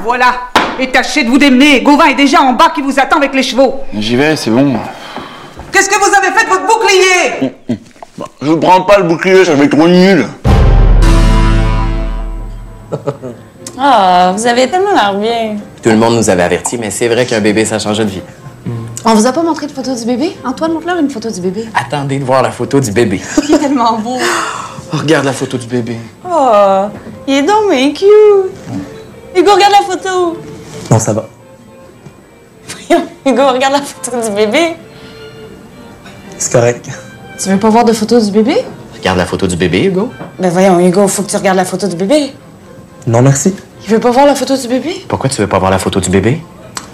Voilà. 0.03 0.35
Et 0.79 0.91
tâchez 0.91 1.25
de 1.25 1.31
vous 1.31 1.39
démener. 1.39 1.81
Gauvin 1.81 2.07
est 2.07 2.15
déjà 2.15 2.43
en 2.43 2.53
bas 2.53 2.71
qui 2.75 2.83
vous 2.83 2.99
attend 2.99 3.17
avec 3.17 3.35
les 3.35 3.43
chevaux. 3.43 3.81
J'y 3.97 4.17
vais, 4.17 4.37
c'est 4.37 4.51
bon. 4.51 4.75
Qu'est-ce 5.73 5.89
que 5.89 5.95
vous 5.99 6.15
avez 6.15 6.31
fait 6.37 6.45
de 6.45 6.51
votre 6.51 6.67
bouclier? 6.67 7.79
Je 8.43 8.53
prends 8.53 8.83
pas 8.83 8.99
le 8.99 9.05
bouclier, 9.05 9.45
ça 9.47 9.57
fait 9.57 9.69
trop 9.69 9.89
nul. 9.89 10.27
Ah, 13.79 14.33
vous 14.37 14.47
avez 14.47 14.69
tellement 14.69 14.93
l'air 14.93 15.15
bien. 15.19 15.57
Tout 15.83 15.89
le 15.89 15.97
monde 15.97 16.17
nous 16.17 16.29
avait 16.31 16.43
avertis, 16.43 16.77
mais 16.79 16.91
c'est 16.91 17.09
vrai 17.09 17.25
qu'un 17.25 17.41
bébé, 17.41 17.65
ça 17.65 17.79
change 17.79 17.99
de 17.99 18.05
vie. 18.05 18.21
On 19.07 19.13
vous 19.13 19.27
a 19.27 19.33
pas 19.33 19.43
montré 19.43 19.67
de 19.67 19.73
photo 19.73 19.95
du 19.95 20.05
bébé? 20.07 20.35
Antoine, 20.45 20.73
montre-leur 20.73 20.99
une 20.99 21.11
photo 21.11 21.31
du 21.31 21.41
bébé. 21.43 21.69
Attendez 21.75 22.19
de 22.19 22.25
voir 22.25 22.43
la 22.43 22.51
photo 22.51 22.81
du 22.81 22.91
bébé. 22.91 23.21
Il 23.49 23.55
est 23.55 23.59
tellement 23.59 23.99
beau. 23.99 24.17
Oh, 24.93 24.97
regarde 24.97 25.27
la 25.27 25.35
photo 25.35 25.59
du 25.59 25.67
bébé. 25.67 25.99
Oh, 26.27 26.87
il 27.27 27.35
est 27.35 27.43
donc 27.43 27.65
mais 27.69 27.93
cute. 27.93 28.09
Hugo, 29.37 29.53
regarde 29.55 29.73
la 29.73 29.95
photo. 29.95 30.39
Non, 30.91 30.99
ça 30.99 31.13
va. 31.13 31.27
Hugo, 33.27 33.49
regarde 33.53 33.75
la 33.75 33.83
photo 33.83 34.27
du 34.27 34.35
bébé. 34.35 34.77
C'est 36.39 36.53
correct. 36.53 36.89
Tu 37.39 37.49
veux 37.49 37.59
pas 37.59 37.69
voir 37.71 37.85
de 37.85 37.93
photo 37.93 38.21
du 38.21 38.31
bébé? 38.31 38.65
Regarde 38.97 39.19
la 39.19 39.27
photo 39.27 39.47
du 39.47 39.57
bébé, 39.57 39.85
Hugo. 39.85 40.11
Ben 40.39 40.51
voyons, 40.51 40.79
Hugo, 40.81 41.09
faut 41.09 41.23
que 41.23 41.31
tu 41.31 41.37
regardes 41.37 41.57
la 41.57 41.65
photo 41.65 41.89
du 41.89 41.97
bébé. 41.97 42.33
Non, 43.07 43.21
merci. 43.21 43.55
Il 43.83 43.91
veut 43.91 44.01
pas 44.01 44.11
voir 44.11 44.27
la 44.27 44.35
photo 44.35 44.57
du 44.57 44.69
bébé? 44.69 45.05
Pourquoi 45.09 45.29
tu 45.29 45.41
veux 45.41 45.49
pas 45.49 45.59
voir 45.59 45.71
la 45.71 45.79
photo 45.79 46.01
du 46.01 46.09
bébé? 46.09 46.41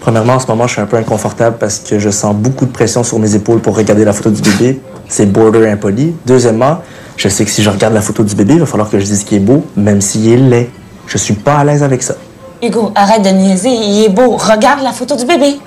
Premièrement, 0.00 0.34
en 0.34 0.38
ce 0.38 0.46
moment, 0.46 0.66
je 0.66 0.72
suis 0.72 0.80
un 0.80 0.86
peu 0.86 0.96
inconfortable 0.96 1.56
parce 1.60 1.78
que 1.78 1.98
je 1.98 2.08
sens 2.08 2.34
beaucoup 2.34 2.64
de 2.64 2.72
pression 2.72 3.04
sur 3.04 3.18
mes 3.18 3.34
épaules 3.34 3.60
pour 3.60 3.76
regarder 3.76 4.04
la 4.04 4.14
photo 4.14 4.30
du 4.30 4.40
bébé. 4.40 4.80
C'est 5.08 5.26
border 5.26 5.68
impoli. 5.68 6.14
Deuxièmement, 6.26 6.78
je 7.16 7.28
sais 7.28 7.44
que 7.44 7.50
si 7.50 7.62
je 7.62 7.68
regarde 7.68 7.92
la 7.92 8.00
photo 8.00 8.24
du 8.24 8.34
bébé, 8.34 8.54
il 8.54 8.60
va 8.60 8.66
falloir 8.66 8.88
que 8.88 8.98
je 8.98 9.04
dise 9.04 9.24
qu'il 9.24 9.36
est 9.36 9.44
beau, 9.44 9.64
même 9.76 10.00
s'il 10.00 10.26
est 10.32 10.36
laid. 10.36 10.70
Je 11.06 11.18
suis 11.18 11.34
pas 11.34 11.56
à 11.56 11.64
l'aise 11.64 11.82
avec 11.82 12.02
ça. 12.02 12.14
Hugo, 12.62 12.92
arrête 12.94 13.22
de 13.22 13.28
niaiser, 13.28 13.68
il 13.68 14.04
est 14.04 14.08
beau. 14.08 14.36
Regarde 14.36 14.82
la 14.82 14.92
photo 14.92 15.16
du 15.16 15.26
bébé. 15.26 15.58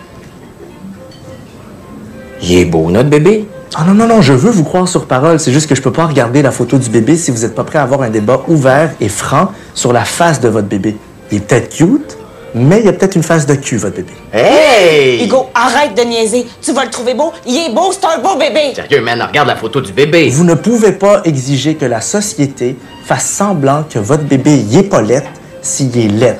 Il 2.42 2.58
est 2.58 2.66
beau, 2.66 2.90
notre 2.90 3.10
bébé. 3.10 3.48
Ah 3.76 3.84
non, 3.88 3.94
non, 3.94 4.08
non, 4.08 4.22
je 4.22 4.34
veux 4.34 4.52
vous 4.52 4.64
croire 4.64 4.88
sur 4.88 5.06
parole. 5.06 5.40
C'est 5.40 5.52
juste 5.52 5.68
que 5.68 5.76
je 5.76 5.82
peux 5.82 5.92
pas 5.92 6.06
regarder 6.06 6.42
la 6.42 6.52
photo 6.52 6.78
du 6.78 6.90
bébé 6.90 7.18
si 7.18 7.30
vous 7.30 7.42
n'êtes 7.42 7.56
pas 7.56 7.64
prêt 7.64 7.80
à 7.80 7.84
avoir 7.84 8.02
un 8.02 8.10
débat 8.10 8.42
ouvert 8.48 8.92
et 9.00 9.10
franc 9.10 9.52
sur 9.74 9.94
la 9.94 10.06
face 10.06 10.40
de 10.40 10.48
votre 10.50 10.68
bébé. 10.68 10.98
Il 11.32 11.38
est 11.38 11.42
peut-être 11.42 11.70
cute, 11.70 12.18
mais 12.56 12.80
il 12.80 12.86
y 12.86 12.90
a 12.90 12.94
peut-être 12.94 13.16
une 13.16 13.24
face 13.24 13.46
de 13.46 13.56
cul, 13.56 13.78
votre 13.78 13.96
bébé. 13.96 14.14
Hey! 14.32 15.26
Hugo, 15.26 15.48
arrête 15.54 15.96
de 15.98 16.04
niaiser. 16.04 16.46
Tu 16.62 16.72
vas 16.74 16.86
le 16.86 16.92
trouver 16.92 17.14
beau. 17.14 17.32
Il 17.46 17.56
est 17.56 17.74
beau, 17.74 17.92
c'est 17.92 18.06
un 18.06 18.20
beau 18.20 18.38
bébé. 18.38 18.74
Sérieux, 18.76 19.02
man, 19.02 19.22
regarde 19.22 19.48
la 19.48 19.56
photo 19.56 19.82
du 19.82 19.92
bébé. 19.92 20.30
Vous 20.30 20.44
ne 20.44 20.54
pouvez 20.54 20.92
pas 20.92 21.22
exiger 21.26 21.76
que 21.76 21.86
la 21.86 22.02
société 22.02 22.78
fasse 23.06 23.26
semblant 23.26 23.84
que 23.90 24.00
votre 24.00 24.24
bébé 24.24 24.56
y 24.58 24.78
est 24.78 24.84
pas 24.84 25.02
laid 25.02 25.24
s'il 25.62 25.98
est 25.98 26.08
laid. 26.08 26.38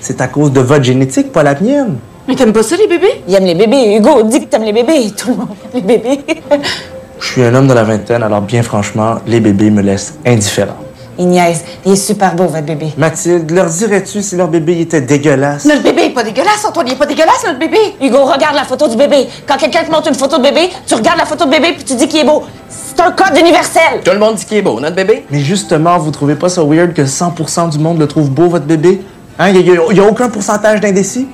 C'est 0.00 0.20
à 0.20 0.28
cause 0.28 0.52
de 0.52 0.60
votre 0.60 0.84
génétique, 0.84 1.32
pas 1.32 1.42
la 1.42 1.58
mienne. 1.58 1.96
Mais 2.26 2.34
t'aimes 2.34 2.52
pas 2.52 2.62
ça, 2.62 2.76
les 2.76 2.86
bébés? 2.86 3.22
Il 3.26 3.34
aime 3.34 3.44
les 3.44 3.54
bébés. 3.54 3.96
Hugo, 3.96 4.22
dis 4.24 4.40
que 4.40 4.46
t'aimes 4.46 4.64
les 4.64 4.72
bébés. 4.72 5.10
Tout 5.16 5.30
le 5.30 5.36
monde 5.36 5.48
aime 5.64 5.80
les 5.86 5.98
bébés. 5.98 6.20
Je 7.20 7.26
suis 7.26 7.42
un 7.42 7.54
homme 7.54 7.66
de 7.66 7.74
la 7.74 7.84
vingtaine, 7.84 8.22
alors 8.22 8.42
bien 8.42 8.62
franchement, 8.62 9.16
les 9.26 9.40
bébés 9.40 9.70
me 9.70 9.82
laissent 9.82 10.14
indifférent. 10.24 10.76
Il 11.18 11.36
est 11.92 11.96
super 11.96 12.34
beau, 12.34 12.44
votre 12.44 12.62
bébé. 12.64 12.92
Mathilde, 12.96 13.50
leur 13.50 13.66
dirais-tu 13.66 14.22
si 14.22 14.36
leur 14.36 14.48
bébé 14.48 14.80
était 14.80 15.00
dégueulasse? 15.00 15.64
Notre 15.64 15.82
bébé 15.82 16.04
est 16.06 16.10
pas 16.10 16.22
dégueulasse, 16.22 16.64
Antoine. 16.64 16.86
Il 16.86 16.92
est 16.92 16.96
pas 16.96 17.06
dégueulasse, 17.06 17.44
notre 17.44 17.58
bébé. 17.58 17.78
Hugo, 18.00 18.24
regarde 18.24 18.54
la 18.54 18.64
photo 18.64 18.86
du 18.88 18.96
bébé. 18.96 19.26
Quand 19.46 19.56
quelqu'un 19.56 19.82
te 19.84 19.90
montre 19.90 20.08
une 20.08 20.14
photo 20.14 20.38
de 20.38 20.42
bébé, 20.44 20.70
tu 20.86 20.94
regardes 20.94 21.18
la 21.18 21.26
photo 21.26 21.44
de 21.44 21.50
bébé 21.50 21.72
puis 21.74 21.84
tu 21.84 21.94
dis 21.96 22.06
qu'il 22.06 22.20
est 22.20 22.24
beau. 22.24 22.44
C'est 22.68 23.00
un 23.00 23.10
code 23.10 23.36
universel. 23.38 24.00
Tout 24.04 24.12
le 24.12 24.18
monde 24.18 24.36
dit 24.36 24.44
qu'il 24.44 24.58
est 24.58 24.62
beau, 24.62 24.78
notre 24.80 24.94
bébé. 24.96 25.24
Mais 25.30 25.40
justement, 25.40 25.98
vous 25.98 26.10
trouvez 26.12 26.36
pas 26.36 26.48
ça 26.48 26.62
weird 26.62 26.92
que 26.94 27.02
100% 27.02 27.70
du 27.70 27.78
monde 27.78 27.98
le 27.98 28.06
trouve 28.06 28.30
beau, 28.30 28.48
votre 28.48 28.66
bébé? 28.66 29.02
Hein? 29.38 29.50
Il 29.50 29.62
n'y 29.92 30.00
a, 30.00 30.04
aucun 30.04 30.28
pourcentage 30.28 30.80
d'indécis? 30.80 31.26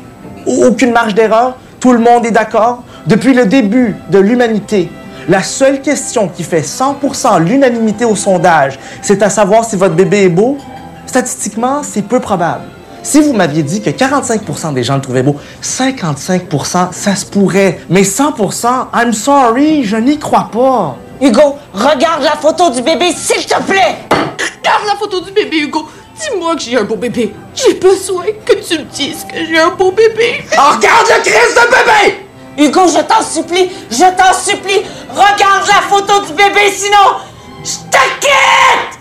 Au- 0.47 0.66
Aucune 0.66 0.93
marge 0.93 1.14
d'erreur? 1.14 1.57
Tout 1.80 1.93
le 1.93 1.99
monde 1.99 2.24
est 2.24 2.30
d'accord? 2.30 2.82
Depuis 3.07 3.35
le 3.35 3.45
début 3.45 3.95
de 4.11 4.18
l'humanité, 4.18 4.89
la 5.29 5.43
seule 5.43 5.81
question 5.81 6.29
qui 6.29 6.43
fait 6.43 6.61
100% 6.61 7.43
l'unanimité 7.43 8.05
au 8.05 8.16
sondage, 8.16 8.79
c'est 9.03 9.22
à 9.22 9.31
savoir 9.31 9.64
si 9.64 9.77
votre 9.77 9.95
bébé 9.95 10.25
est 10.25 10.29
beau. 10.29 10.59
Statistiquement, 11.07 11.83
c'est 11.83 12.03
peu 12.03 12.20
probable. 12.20 12.64
Si 13.03 13.20
vous 13.20 13.35
m'aviez 13.35 13.62
dit 13.62 13.83
que 13.83 13.91
45% 13.91 14.72
des 14.72 14.83
gens 14.83 14.97
le 14.97 15.01
trouvaient 15.03 15.22
beau, 15.22 15.37
55%, 15.62 16.93
ça 16.93 17.14
se 17.14 17.27
pourrait. 17.27 17.81
Mais 17.91 18.03
100%, 18.03 18.87
I'm 18.95 19.12
sorry, 19.12 19.85
je 19.85 19.97
n'y 19.97 20.18
crois 20.18 20.49
pas. 20.51 20.97
Hugo, 21.20 21.57
regarde 21.72 22.22
la 22.22 22.33
photo 22.33 22.70
du 22.70 22.83
bébé, 22.83 23.12
s'il 23.14 23.45
te 23.47 23.62
plaît. 23.62 23.97
Regarde 24.11 24.87
la 24.87 24.97
photo 24.99 25.20
du 25.20 25.33
bébé, 25.33 25.59
Hugo. 25.59 25.87
Dis-moi 26.18 26.55
que 26.57 26.62
j'ai 26.62 26.79
un 26.79 26.85
beau 26.85 26.97
bébé. 26.97 27.35
J'ai 27.55 27.75
besoin 27.75 28.25
que 28.45 28.55
tu 28.55 28.79
me 28.79 28.85
dises 28.85 29.25
que 29.25 29.37
j'ai 29.37 29.59
un 29.59 29.70
beau 29.70 29.91
bébé. 29.91 30.45
Oh, 30.53 30.77
regarde 30.77 31.07
le 31.09 31.22
crise 31.22 31.55
de 31.55 31.70
bébé! 31.70 32.25
Hugo, 32.57 32.86
je 32.88 33.00
t'en 33.02 33.22
supplie, 33.22 33.70
je 33.90 34.16
t'en 34.16 34.32
supplie, 34.32 34.82
regarde 35.11 35.66
la 35.66 35.82
photo 35.88 36.24
du 36.26 36.32
bébé, 36.34 36.70
sinon 36.70 37.18
je 37.64 37.76
te 37.90 37.98
quitte! 38.20 38.98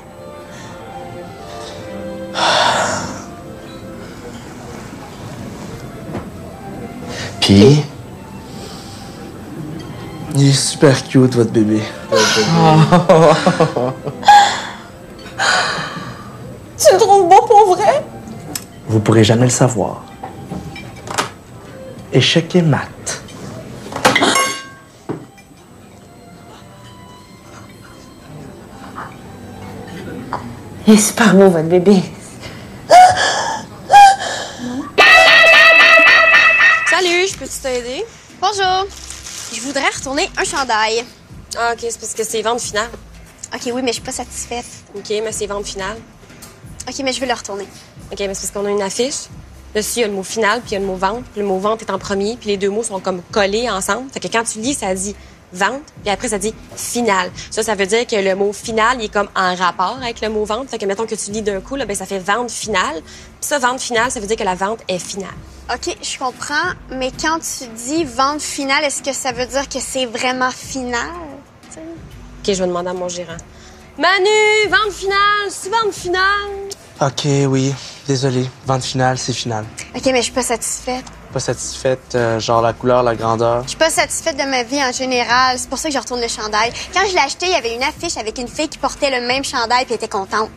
Puis. 7.40 7.84
Il 10.36 10.50
est 10.50 10.54
super 10.54 11.04
cute, 11.04 11.36
votre 11.36 11.52
bébé. 11.52 11.84
Tu 16.76 16.92
le 16.92 17.00
trouves 17.00 17.30
beau 17.30 17.42
pour 17.48 17.76
vrai? 17.76 18.04
Vous 18.88 19.00
pourrez 19.00 19.24
jamais 19.24 19.46
le 19.46 19.52
savoir. 19.52 20.02
Échec 22.12 22.56
et 22.56 22.62
mat. 22.62 22.90
Il 30.86 30.96
est 30.96 30.98
super 30.98 31.34
beau, 31.34 31.50
votre 31.50 31.70
bébé. 31.70 32.04
Salut, 36.90 37.26
je 37.26 37.38
peux-tu 37.38 37.60
t'aider? 37.62 38.06
Bonjour. 38.42 38.86
Je 39.54 39.62
voudrais 39.62 39.88
retourner 39.96 40.30
un 40.38 40.44
chandail. 40.44 41.06
Ah, 41.58 41.72
OK, 41.72 41.80
c'est 41.82 42.00
parce 42.00 42.14
que 42.14 42.26
c'est 42.26 42.42
vente 42.42 42.60
finale. 42.60 42.90
OK, 43.56 43.62
oui, 43.74 43.82
mais 43.82 43.90
je 43.90 43.94
suis 43.94 44.02
pas 44.02 44.12
satisfaite. 44.12 44.66
OK, 44.94 45.10
mais 45.10 45.32
c'est 45.32 45.48
vente 45.48 45.66
finale. 45.66 45.98
OK, 46.86 46.96
mais 47.02 47.14
je 47.14 47.22
veux 47.22 47.28
le 47.28 47.34
retourner. 47.34 47.68
OK, 48.12 48.20
mais 48.20 48.34
c'est 48.34 48.42
parce 48.42 48.52
qu'on 48.52 48.66
a 48.66 48.70
une 48.70 48.82
affiche. 48.82 49.30
Dessus, 49.74 50.00
il 50.00 50.02
y 50.02 50.04
a 50.04 50.08
le 50.08 50.14
mot 50.14 50.24
final, 50.24 50.60
puis 50.60 50.72
il 50.72 50.74
y 50.74 50.78
a 50.78 50.80
le 50.80 50.86
mot 50.86 50.96
vente. 50.96 51.24
Puis 51.32 51.40
le 51.40 51.48
mot 51.48 51.60
vente 51.60 51.82
est 51.82 51.92
en 51.92 51.98
premier, 51.98 52.36
puis 52.36 52.50
les 52.50 52.58
deux 52.58 52.70
mots 52.70 52.84
sont 52.84 53.00
comme 53.00 53.22
collés 53.32 53.70
ensemble. 53.70 54.12
Fait 54.12 54.20
que 54.20 54.28
quand 54.28 54.44
tu 54.44 54.60
lis, 54.60 54.74
ça 54.74 54.94
dit 54.94 55.16
vente, 55.54 55.82
puis 56.02 56.12
après, 56.12 56.30
ça 56.30 56.38
dit 56.38 56.54
final. 56.76 57.32
Ça, 57.52 57.64
ça 57.64 57.76
veut 57.76 57.86
dire 57.86 58.06
que 58.08 58.16
le 58.16 58.36
mot 58.36 58.54
final, 58.54 58.98
il 59.00 59.06
est 59.06 59.14
comme 59.14 59.30
en 59.36 59.56
rapport 59.56 59.98
avec 60.02 60.22
le 60.22 60.30
mot 60.30 60.46
vente. 60.46 60.70
Fait 60.70 60.78
que, 60.78 60.86
mettons 60.86 61.06
que 61.06 61.16
tu 61.16 61.32
lis 61.32 61.42
d'un 61.42 61.62
coup, 61.62 61.76
là, 61.76 61.86
ben, 61.86 61.96
ça 61.96 62.06
fait 62.06 62.20
vente 62.20 62.52
finale. 62.52 63.02
Puis 63.02 63.50
ça, 63.50 63.60
vente 63.60 63.82
finale, 63.82 64.12
ça 64.12 64.20
veut 64.20 64.28
dire 64.28 64.38
que 64.38 64.44
la 64.44 64.56
vente 64.56 64.80
est 64.88 65.00
finale. 65.00 65.30
OK, 65.74 65.96
je 66.02 66.18
comprends, 66.18 66.74
mais 66.92 67.12
quand 67.12 67.40
tu 67.40 67.68
dis 67.76 68.04
vente 68.04 68.42
finale, 68.42 68.84
est-ce 68.84 69.02
que 69.02 69.14
ça 69.14 69.32
veut 69.32 69.46
dire 69.46 69.68
que 69.70 69.80
c'est 69.80 70.06
vraiment 70.06 70.52
final? 70.52 71.10
OK, 71.78 72.48
je 72.48 72.62
vais 72.62 72.68
demander 72.68 72.90
à 72.90 72.94
mon 72.94 73.08
gérant. 73.08 73.38
Manu, 73.98 74.70
vente 74.70 74.92
finale, 74.92 75.50
c'est 75.50 75.70
vente 75.70 75.94
finale? 75.94 76.70
Ok, 77.00 77.26
oui. 77.48 77.74
Désolé. 78.08 78.50
Vente 78.66 78.84
finale, 78.84 79.18
c'est 79.18 79.34
final. 79.34 79.66
OK, 79.96 80.06
mais 80.06 80.18
je 80.18 80.24
suis 80.24 80.32
pas 80.32 80.42
satisfaite. 80.42 81.06
Pas 81.34 81.40
satisfaite, 81.40 82.14
euh, 82.14 82.40
genre 82.40 82.62
la 82.62 82.74
couleur, 82.74 83.02
la 83.02 83.16
grandeur? 83.16 83.64
Je 83.64 83.70
suis 83.70 83.78
pas 83.78 83.90
satisfaite 83.90 84.38
de 84.38 84.44
ma 84.44 84.62
vie 84.62 84.82
en 84.84 84.92
général. 84.92 85.58
C'est 85.58 85.68
pour 85.68 85.80
ça 85.80 85.88
que 85.90 85.94
je 85.96 86.00
retourne 86.00 86.22
le 86.22 86.28
chandail. 86.28 86.72
Quand 86.94 87.02
je 87.08 87.14
l'ai 87.14 87.22
acheté, 87.22 87.48
il 87.48 87.52
y 87.54 87.56
avait 87.56 87.74
une 87.74 87.82
affiche 87.82 88.18
avec 88.18 88.38
une 88.38 88.48
fille 88.48 88.70
qui 88.70 88.78
portait 88.78 89.10
le 89.10 89.26
même 89.26 89.44
chandail 89.44 89.86
puis 89.86 89.96
était 89.96 90.08
contente. 90.08 90.52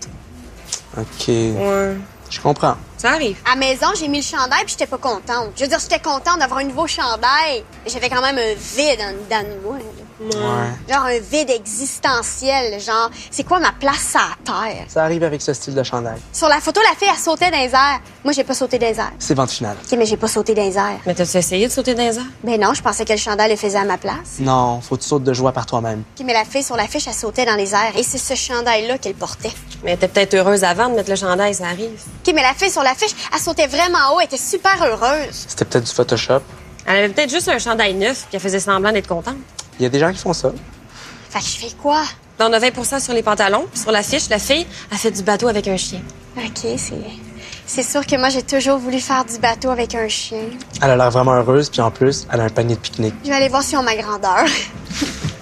Ok. 0.99 1.29
Je 1.29 2.41
comprends. 2.43 2.77
Ça 2.99 3.13
arrive. 3.13 3.39
À 3.47 3.51
la 3.55 3.57
maison, 3.57 3.87
j'ai 3.99 4.09
mis 4.09 4.19
le 4.19 4.25
chandail 4.25 4.65
puis 4.65 4.73
j'étais 4.73 4.87
pas 4.87 4.99
contente. 4.99 5.53
Je 5.57 5.63
veux 5.63 5.69
dire, 5.69 5.79
j'étais 5.81 5.99
contente 6.01 6.41
d'avoir 6.41 6.61
un 6.61 6.65
nouveau 6.65 6.87
chandail. 6.87 7.65
mais 7.85 7.91
J'avais 7.91 8.11
quand 8.11 8.21
même 8.21 8.37
un 8.37 8.55
vide 8.55 9.01
en 9.01 9.13
dedans 9.13 9.49
de 9.49 9.63
moi. 9.67 9.79
là. 9.79 9.85
Ouais. 10.21 10.93
Genre 10.93 11.05
un 11.05 11.19
vide 11.19 11.51
existentiel. 11.51 12.81
Genre, 12.81 13.11
c'est 13.31 13.45
quoi 13.45 13.59
ma 13.59 13.73
place 13.73 14.15
à 14.15 14.31
la 14.31 14.71
terre? 14.71 14.85
Ça 14.89 15.05
arrive 15.05 15.23
avec 15.25 15.43
ce 15.43 15.53
style 15.53 15.75
de 15.75 15.83
chandail. 15.83 16.19
Sur 16.33 16.49
la 16.49 16.61
photo, 16.61 16.81
la 16.83 16.97
fille, 16.97 17.09
elle 17.13 17.19
sautait 17.21 17.51
dans 17.51 17.59
les 17.59 17.73
airs. 17.73 18.01
Moi, 18.25 18.33
j'ai 18.33 18.45
pas 18.45 18.55
sauté 18.55 18.79
dans 18.79 18.87
les 18.87 18.99
airs. 18.99 19.13
C'est 19.19 19.35
vente 19.35 19.51
finale. 19.51 19.77
OK, 19.85 19.99
mais 19.99 20.07
j'ai 20.07 20.17
pas 20.17 20.29
sauté 20.29 20.55
dans 20.55 20.63
les 20.63 20.77
airs. 20.77 21.01
Mais 21.07 21.15
t'as-tu 21.15 21.37
essayé 21.37 21.67
de 21.69 21.73
sauter 21.73 21.95
dans 21.95 22.03
les 22.03 22.17
airs? 22.17 22.25
Ben 22.43 22.61
non, 22.61 22.75
je 22.75 22.83
pensais 22.83 23.05
que 23.05 23.13
le 23.13 23.19
chandail 23.19 23.51
le 23.51 23.57
faisait 23.57 23.79
à 23.79 23.85
ma 23.85 23.99
place. 23.99 24.39
Non, 24.41 24.81
faut 24.81 24.97
que 24.97 25.03
tu 25.03 25.09
sautes 25.09 25.25
de 25.25 25.33
joie 25.33 25.53
par 25.53 25.67
toi-même. 25.67 26.03
OK, 26.19 26.25
mais 26.25 26.33
la 26.33 26.45
fille 26.45 26.63
sur 26.63 26.77
l'affiche, 26.77 27.07
elle 27.07 27.15
sautait 27.15 27.45
dans 27.45 27.57
les 27.57 27.73
airs. 27.75 27.97
Et 27.97 28.03
c'est 28.03 28.19
ce 28.19 28.35
chandail-là 28.35 28.99
qu'elle 28.99 29.15
portait. 29.15 29.53
Mais 29.85 29.97
t'es 29.97 30.09
peut-être 30.09 30.35
heureuse 30.35 30.65
avant 30.65 30.89
de 30.89 30.95
mettre 30.95 31.11
le 31.11 31.17
chandail, 31.17 31.55
ça 31.55 31.67
arrive. 31.67 32.01
OK, 32.27 32.33
mais 32.35 32.43
la 32.43 32.55
fille 32.55 32.71
sur 32.71 32.83
l'affiche, 32.83 33.15
elle 33.33 33.41
sautait 33.41 33.67
vraiment 33.67 34.15
haut. 34.15 34.21
Elle 34.21 34.27
était 34.27 34.37
super 34.37 34.83
heureuse. 34.83 35.47
C'était 35.49 35.65
peut-être 35.65 35.85
du 35.85 35.93
Photoshop. 35.93 36.41
Elle 36.87 36.97
avait 36.97 37.09
peut-être 37.09 37.31
juste 37.31 37.49
un 37.49 37.59
chandail 37.59 37.95
neuf, 37.95 38.27
puis 38.29 38.35
elle 38.35 38.41
faisait 38.41 38.61
semblant 38.61 38.93
d'être 38.93 39.09
contente. 39.09 39.35
Il 39.79 39.83
y 39.83 39.87
a 39.87 39.89
des 39.89 39.99
gens 39.99 40.13
qui 40.13 40.19
font 40.19 40.33
ça. 40.33 40.53
Fait 41.31 41.39
que 41.39 41.45
je 41.45 41.57
fais 41.57 41.77
quoi? 41.81 42.03
Ben, 42.39 42.49
on 42.51 42.53
a 42.53 42.59
20% 42.59 43.01
sur 43.01 43.15
les 43.15 43.23
pantalons, 43.23 43.67
puis 43.73 43.81
sur 43.81 43.93
la 43.93 44.03
fiche, 44.03 44.29
la 44.29 44.39
fille, 44.39 44.67
a 44.91 44.97
fait 44.97 45.11
du 45.11 45.23
bateau 45.23 45.49
avec 45.49 45.69
un 45.69 45.77
chien. 45.77 46.01
OK, 46.37 46.67
c'est... 46.77 46.95
C'est 47.69 47.83
sûr 47.83 48.07
que 48.07 48.17
moi, 48.17 48.29
j'ai 48.29 48.45
toujours 48.45 48.79
voulu 48.79 49.01
faire 49.01 49.25
du 49.25 49.39
bateau 49.39 49.71
avec 49.71 49.97
un 49.97 50.07
chien. 50.07 50.45
Elle 50.81 50.91
a 50.91 50.97
l'air 50.97 51.11
vraiment 51.11 51.35
heureuse, 51.35 51.69
puis 51.69 51.81
en 51.81 51.91
plus, 51.91 52.25
elle 52.31 52.41
a 52.41 52.45
un 52.45 52.49
panier 52.49 52.77
de 52.77 52.81
pique-nique. 52.81 53.15
Je 53.25 53.29
vais 53.29 53.35
aller 53.35 53.49
voir 53.49 53.65
si 53.65 53.77
on 53.77 53.83
ma 53.83 53.97
grandeur. 53.97 54.45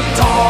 the. 0.00 0.49